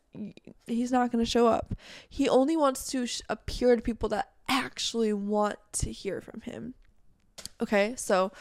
He's 0.66 0.92
not 0.92 1.12
going 1.12 1.24
to 1.24 1.30
show 1.30 1.48
up. 1.48 1.76
He 2.10 2.30
only 2.30 2.56
wants 2.58 2.88
to 2.92 3.06
sh- 3.06 3.22
appear 3.30 3.76
to 3.76 3.82
people 3.82 4.10
that 4.10 4.32
actually 4.48 5.14
want 5.14 5.58
to 5.74 5.92
hear 5.92 6.22
from 6.22 6.42
him. 6.42 6.74
Okay, 7.62 7.94
so 7.98 8.32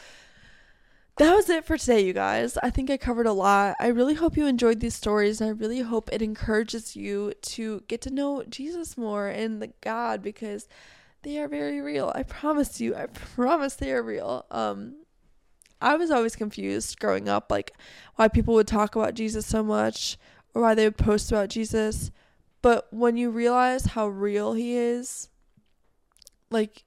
that 1.17 1.33
was 1.33 1.49
it 1.49 1.63
for 1.65 1.77
today, 1.77 2.01
you 2.01 2.11
guys. 2.13 2.57
I 2.57 2.69
think 2.69 2.89
I 2.89 2.97
covered 2.97 3.25
a 3.25 3.33
lot. 3.33 3.75
I 3.79 3.87
really 3.87 4.15
hope 4.15 4.35
you 4.35 4.47
enjoyed 4.47 4.81
these 4.81 4.95
stories, 4.95 5.39
and 5.39 5.49
I 5.49 5.53
really 5.53 5.79
hope 5.79 6.09
it 6.11 6.21
encourages 6.21 6.95
you 6.95 7.33
to 7.41 7.83
get 7.87 8.01
to 8.01 8.09
know 8.09 8.43
Jesus 8.49 8.97
more 8.97 9.27
and 9.27 9.61
the 9.61 9.71
God 9.81 10.21
because 10.21 10.67
they 11.23 11.39
are 11.39 11.47
very 11.47 11.79
real. 11.79 12.11
I 12.13 12.23
promise 12.23 12.81
you. 12.81 12.95
I 12.95 13.05
promise 13.07 13.75
they 13.75 13.93
are 13.93 14.03
real. 14.03 14.45
Um, 14.51 15.04
I 15.85 15.95
was 15.97 16.09
always 16.09 16.35
confused 16.35 16.99
growing 16.99 17.29
up, 17.29 17.51
like 17.51 17.71
why 18.15 18.27
people 18.27 18.55
would 18.55 18.67
talk 18.67 18.95
about 18.95 19.13
Jesus 19.13 19.45
so 19.45 19.63
much 19.63 20.17
or 20.55 20.63
why 20.63 20.73
they 20.73 20.85
would 20.85 20.97
post 20.97 21.31
about 21.31 21.49
Jesus. 21.49 22.09
But 22.63 22.87
when 22.91 23.17
you 23.17 23.29
realize 23.29 23.85
how 23.85 24.07
real 24.07 24.53
he 24.53 24.75
is, 24.75 25.29
like, 26.49 26.85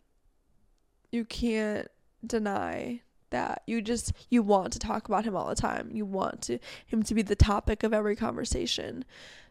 you 1.12 1.24
can't 1.24 1.86
deny 2.26 3.02
that. 3.30 3.62
You 3.66 3.82
just 3.82 4.12
you 4.30 4.42
want 4.42 4.72
to 4.72 4.80
talk 4.80 5.06
about 5.06 5.24
him 5.24 5.36
all 5.36 5.48
the 5.48 5.54
time. 5.54 5.90
You 5.92 6.04
want 6.04 6.42
to 6.42 6.58
him 6.84 7.04
to 7.04 7.14
be 7.14 7.22
the 7.22 7.36
topic 7.36 7.84
of 7.84 7.94
every 7.94 8.16
conversation. 8.16 9.04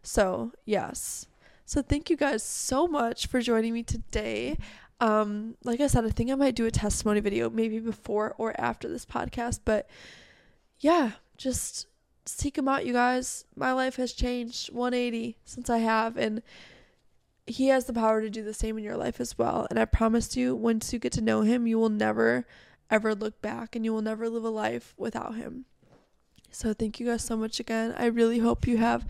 So 0.03 0.51
yes. 0.65 1.25
So 1.65 1.81
thank 1.81 2.09
you 2.09 2.17
guys 2.17 2.43
so 2.43 2.87
much 2.87 3.27
for 3.27 3.39
joining 3.39 3.73
me 3.73 3.83
today 3.83 4.57
um, 4.99 5.55
like 5.63 5.79
I 5.79 5.87
said, 5.87 6.05
I 6.05 6.09
think 6.09 6.31
I 6.31 6.35
might 6.35 6.55
do 6.55 6.65
a 6.65 6.71
testimony 6.71 7.19
video 7.19 7.49
maybe 7.49 7.79
before 7.79 8.33
or 8.37 8.59
after 8.59 8.87
this 8.87 9.05
podcast, 9.05 9.59
but 9.65 9.87
yeah, 10.79 11.11
just 11.37 11.87
seek 12.25 12.57
him 12.57 12.67
out, 12.67 12.85
you 12.85 12.93
guys. 12.93 13.45
My 13.55 13.73
life 13.73 13.95
has 13.97 14.13
changed 14.13 14.73
180 14.73 15.37
since 15.45 15.69
I 15.69 15.79
have, 15.79 16.17
and 16.17 16.41
he 17.45 17.67
has 17.67 17.85
the 17.85 17.93
power 17.93 18.21
to 18.21 18.29
do 18.29 18.43
the 18.43 18.53
same 18.53 18.77
in 18.77 18.83
your 18.83 18.97
life 18.97 19.19
as 19.19 19.37
well. 19.37 19.67
And 19.69 19.79
I 19.79 19.85
promise 19.85 20.35
you, 20.35 20.55
once 20.55 20.91
you 20.91 20.99
get 20.99 21.13
to 21.13 21.21
know 21.21 21.41
him, 21.41 21.67
you 21.67 21.79
will 21.79 21.89
never 21.89 22.45
ever 22.89 23.13
look 23.13 23.41
back 23.41 23.75
and 23.75 23.83
you 23.83 23.93
will 23.93 24.01
never 24.01 24.29
live 24.29 24.45
a 24.45 24.49
life 24.49 24.93
without 24.97 25.35
him. 25.35 25.65
So 26.51 26.73
thank 26.73 26.99
you 26.99 27.05
guys 27.05 27.23
so 27.23 27.35
much 27.35 27.59
again. 27.59 27.93
I 27.97 28.05
really 28.05 28.39
hope 28.39 28.65
you 28.65 28.77
have 28.77 29.05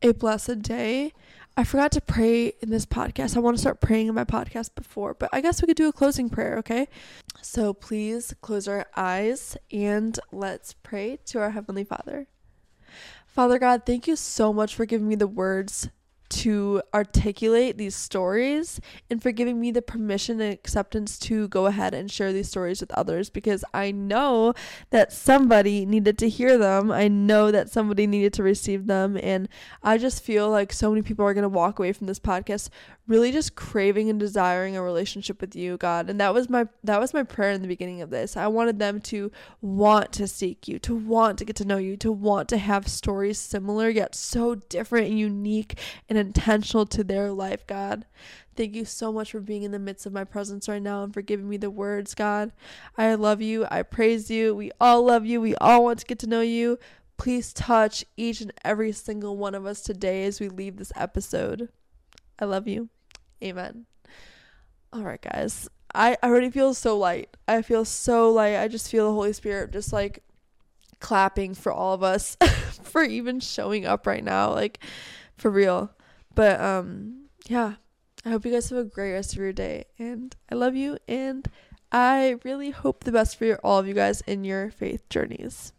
a 0.00 0.12
blessed 0.12 0.62
day. 0.62 1.12
I 1.54 1.64
forgot 1.64 1.92
to 1.92 2.00
pray 2.00 2.54
in 2.62 2.70
this 2.70 2.86
podcast. 2.86 3.36
I 3.36 3.40
want 3.40 3.56
to 3.56 3.60
start 3.60 3.80
praying 3.80 4.08
in 4.08 4.14
my 4.14 4.24
podcast 4.24 4.74
before, 4.74 5.12
but 5.12 5.28
I 5.34 5.42
guess 5.42 5.60
we 5.60 5.66
could 5.66 5.76
do 5.76 5.88
a 5.88 5.92
closing 5.92 6.30
prayer, 6.30 6.56
okay? 6.58 6.88
So 7.42 7.74
please 7.74 8.34
close 8.40 8.66
our 8.66 8.86
eyes 8.96 9.56
and 9.70 10.18
let's 10.32 10.72
pray 10.72 11.18
to 11.26 11.40
our 11.40 11.50
Heavenly 11.50 11.84
Father. 11.84 12.26
Father 13.26 13.58
God, 13.58 13.82
thank 13.84 14.06
you 14.06 14.16
so 14.16 14.52
much 14.52 14.74
for 14.74 14.86
giving 14.86 15.08
me 15.08 15.14
the 15.14 15.26
words 15.26 15.90
to 16.32 16.82
articulate 16.94 17.78
these 17.78 17.94
stories 17.94 18.80
and 19.10 19.22
for 19.22 19.32
giving 19.32 19.60
me 19.60 19.70
the 19.70 19.82
permission 19.82 20.40
and 20.40 20.52
acceptance 20.52 21.18
to 21.18 21.48
go 21.48 21.66
ahead 21.66 21.94
and 21.94 22.10
share 22.10 22.32
these 22.32 22.48
stories 22.48 22.80
with 22.80 22.90
others 22.92 23.30
because 23.30 23.64
I 23.74 23.90
know 23.90 24.54
that 24.90 25.12
somebody 25.12 25.84
needed 25.84 26.18
to 26.18 26.28
hear 26.28 26.58
them. 26.58 26.90
I 26.90 27.08
know 27.08 27.50
that 27.50 27.70
somebody 27.70 28.06
needed 28.06 28.32
to 28.34 28.42
receive 28.42 28.86
them. 28.86 29.18
And 29.22 29.48
I 29.82 29.98
just 29.98 30.22
feel 30.22 30.50
like 30.50 30.72
so 30.72 30.90
many 30.90 31.02
people 31.02 31.24
are 31.24 31.34
going 31.34 31.42
to 31.42 31.48
walk 31.48 31.78
away 31.78 31.92
from 31.92 32.06
this 32.06 32.20
podcast 32.20 32.68
really 33.08 33.32
just 33.32 33.56
craving 33.56 34.08
and 34.08 34.20
desiring 34.20 34.76
a 34.76 34.82
relationship 34.82 35.40
with 35.40 35.56
you, 35.56 35.76
God. 35.76 36.08
And 36.08 36.20
that 36.20 36.32
was 36.32 36.48
my 36.48 36.66
that 36.84 37.00
was 37.00 37.12
my 37.12 37.22
prayer 37.22 37.50
in 37.50 37.62
the 37.62 37.68
beginning 37.68 38.00
of 38.00 38.10
this. 38.10 38.36
I 38.36 38.46
wanted 38.46 38.78
them 38.78 39.00
to 39.02 39.30
want 39.60 40.12
to 40.12 40.26
seek 40.26 40.68
you, 40.68 40.78
to 40.80 40.94
want 40.94 41.38
to 41.38 41.44
get 41.44 41.56
to 41.56 41.64
know 41.64 41.78
you, 41.78 41.96
to 41.98 42.12
want 42.12 42.48
to 42.50 42.58
have 42.58 42.86
stories 42.88 43.38
similar 43.38 43.88
yet 43.88 44.14
so 44.14 44.54
different 44.54 45.08
and 45.08 45.18
unique 45.18 45.78
and 46.08 46.16
intentional 46.26 46.86
to 46.86 47.04
their 47.04 47.30
life, 47.32 47.66
God. 47.66 48.06
Thank 48.56 48.74
you 48.74 48.84
so 48.84 49.12
much 49.12 49.32
for 49.32 49.40
being 49.40 49.62
in 49.62 49.70
the 49.72 49.78
midst 49.78 50.06
of 50.06 50.12
my 50.12 50.24
presence 50.24 50.68
right 50.68 50.82
now 50.82 51.02
and 51.02 51.12
for 51.12 51.22
giving 51.22 51.48
me 51.48 51.56
the 51.56 51.70
words, 51.70 52.14
God. 52.14 52.52
I 52.98 53.14
love 53.14 53.40
you. 53.40 53.66
I 53.70 53.82
praise 53.82 54.30
you. 54.30 54.54
We 54.54 54.70
all 54.80 55.04
love 55.04 55.24
you. 55.24 55.40
We 55.40 55.54
all 55.56 55.84
want 55.84 56.00
to 56.00 56.06
get 56.06 56.18
to 56.20 56.26
know 56.26 56.42
you. 56.42 56.78
Please 57.16 57.52
touch 57.52 58.04
each 58.16 58.40
and 58.40 58.52
every 58.64 58.92
single 58.92 59.36
one 59.36 59.54
of 59.54 59.64
us 59.64 59.80
today 59.80 60.24
as 60.24 60.40
we 60.40 60.48
leave 60.48 60.76
this 60.76 60.92
episode. 60.96 61.68
I 62.38 62.44
love 62.44 62.68
you. 62.68 62.88
Amen. 63.42 63.86
All 64.92 65.02
right, 65.02 65.22
guys. 65.22 65.68
I 65.94 66.16
already 66.22 66.50
feel 66.50 66.74
so 66.74 66.98
light. 66.98 67.36
I 67.46 67.62
feel 67.62 67.84
so 67.84 68.30
light. 68.30 68.56
I 68.56 68.68
just 68.68 68.90
feel 68.90 69.08
the 69.08 69.14
Holy 69.14 69.32
Spirit 69.32 69.72
just 69.72 69.92
like 69.92 70.22
clapping 71.00 71.54
for 71.54 71.72
all 71.72 71.94
of 71.94 72.02
us 72.02 72.36
for 72.82 73.02
even 73.02 73.40
showing 73.40 73.86
up 73.86 74.06
right 74.06 74.24
now. 74.24 74.52
Like 74.52 74.78
for 75.36 75.50
real. 75.50 75.90
But 76.34 76.60
um 76.60 77.26
yeah. 77.48 77.74
I 78.24 78.30
hope 78.30 78.44
you 78.44 78.52
guys 78.52 78.70
have 78.70 78.78
a 78.78 78.84
great 78.84 79.12
rest 79.12 79.32
of 79.32 79.38
your 79.38 79.52
day 79.52 79.86
and 79.98 80.34
I 80.50 80.54
love 80.54 80.76
you 80.76 80.98
and 81.08 81.48
I 81.90 82.36
really 82.42 82.70
hope 82.70 83.04
the 83.04 83.12
best 83.12 83.36
for 83.36 83.44
your, 83.44 83.60
all 83.62 83.78
of 83.78 83.86
you 83.86 83.94
guys 83.94 84.22
in 84.22 84.44
your 84.44 84.70
faith 84.70 85.08
journeys. 85.10 85.70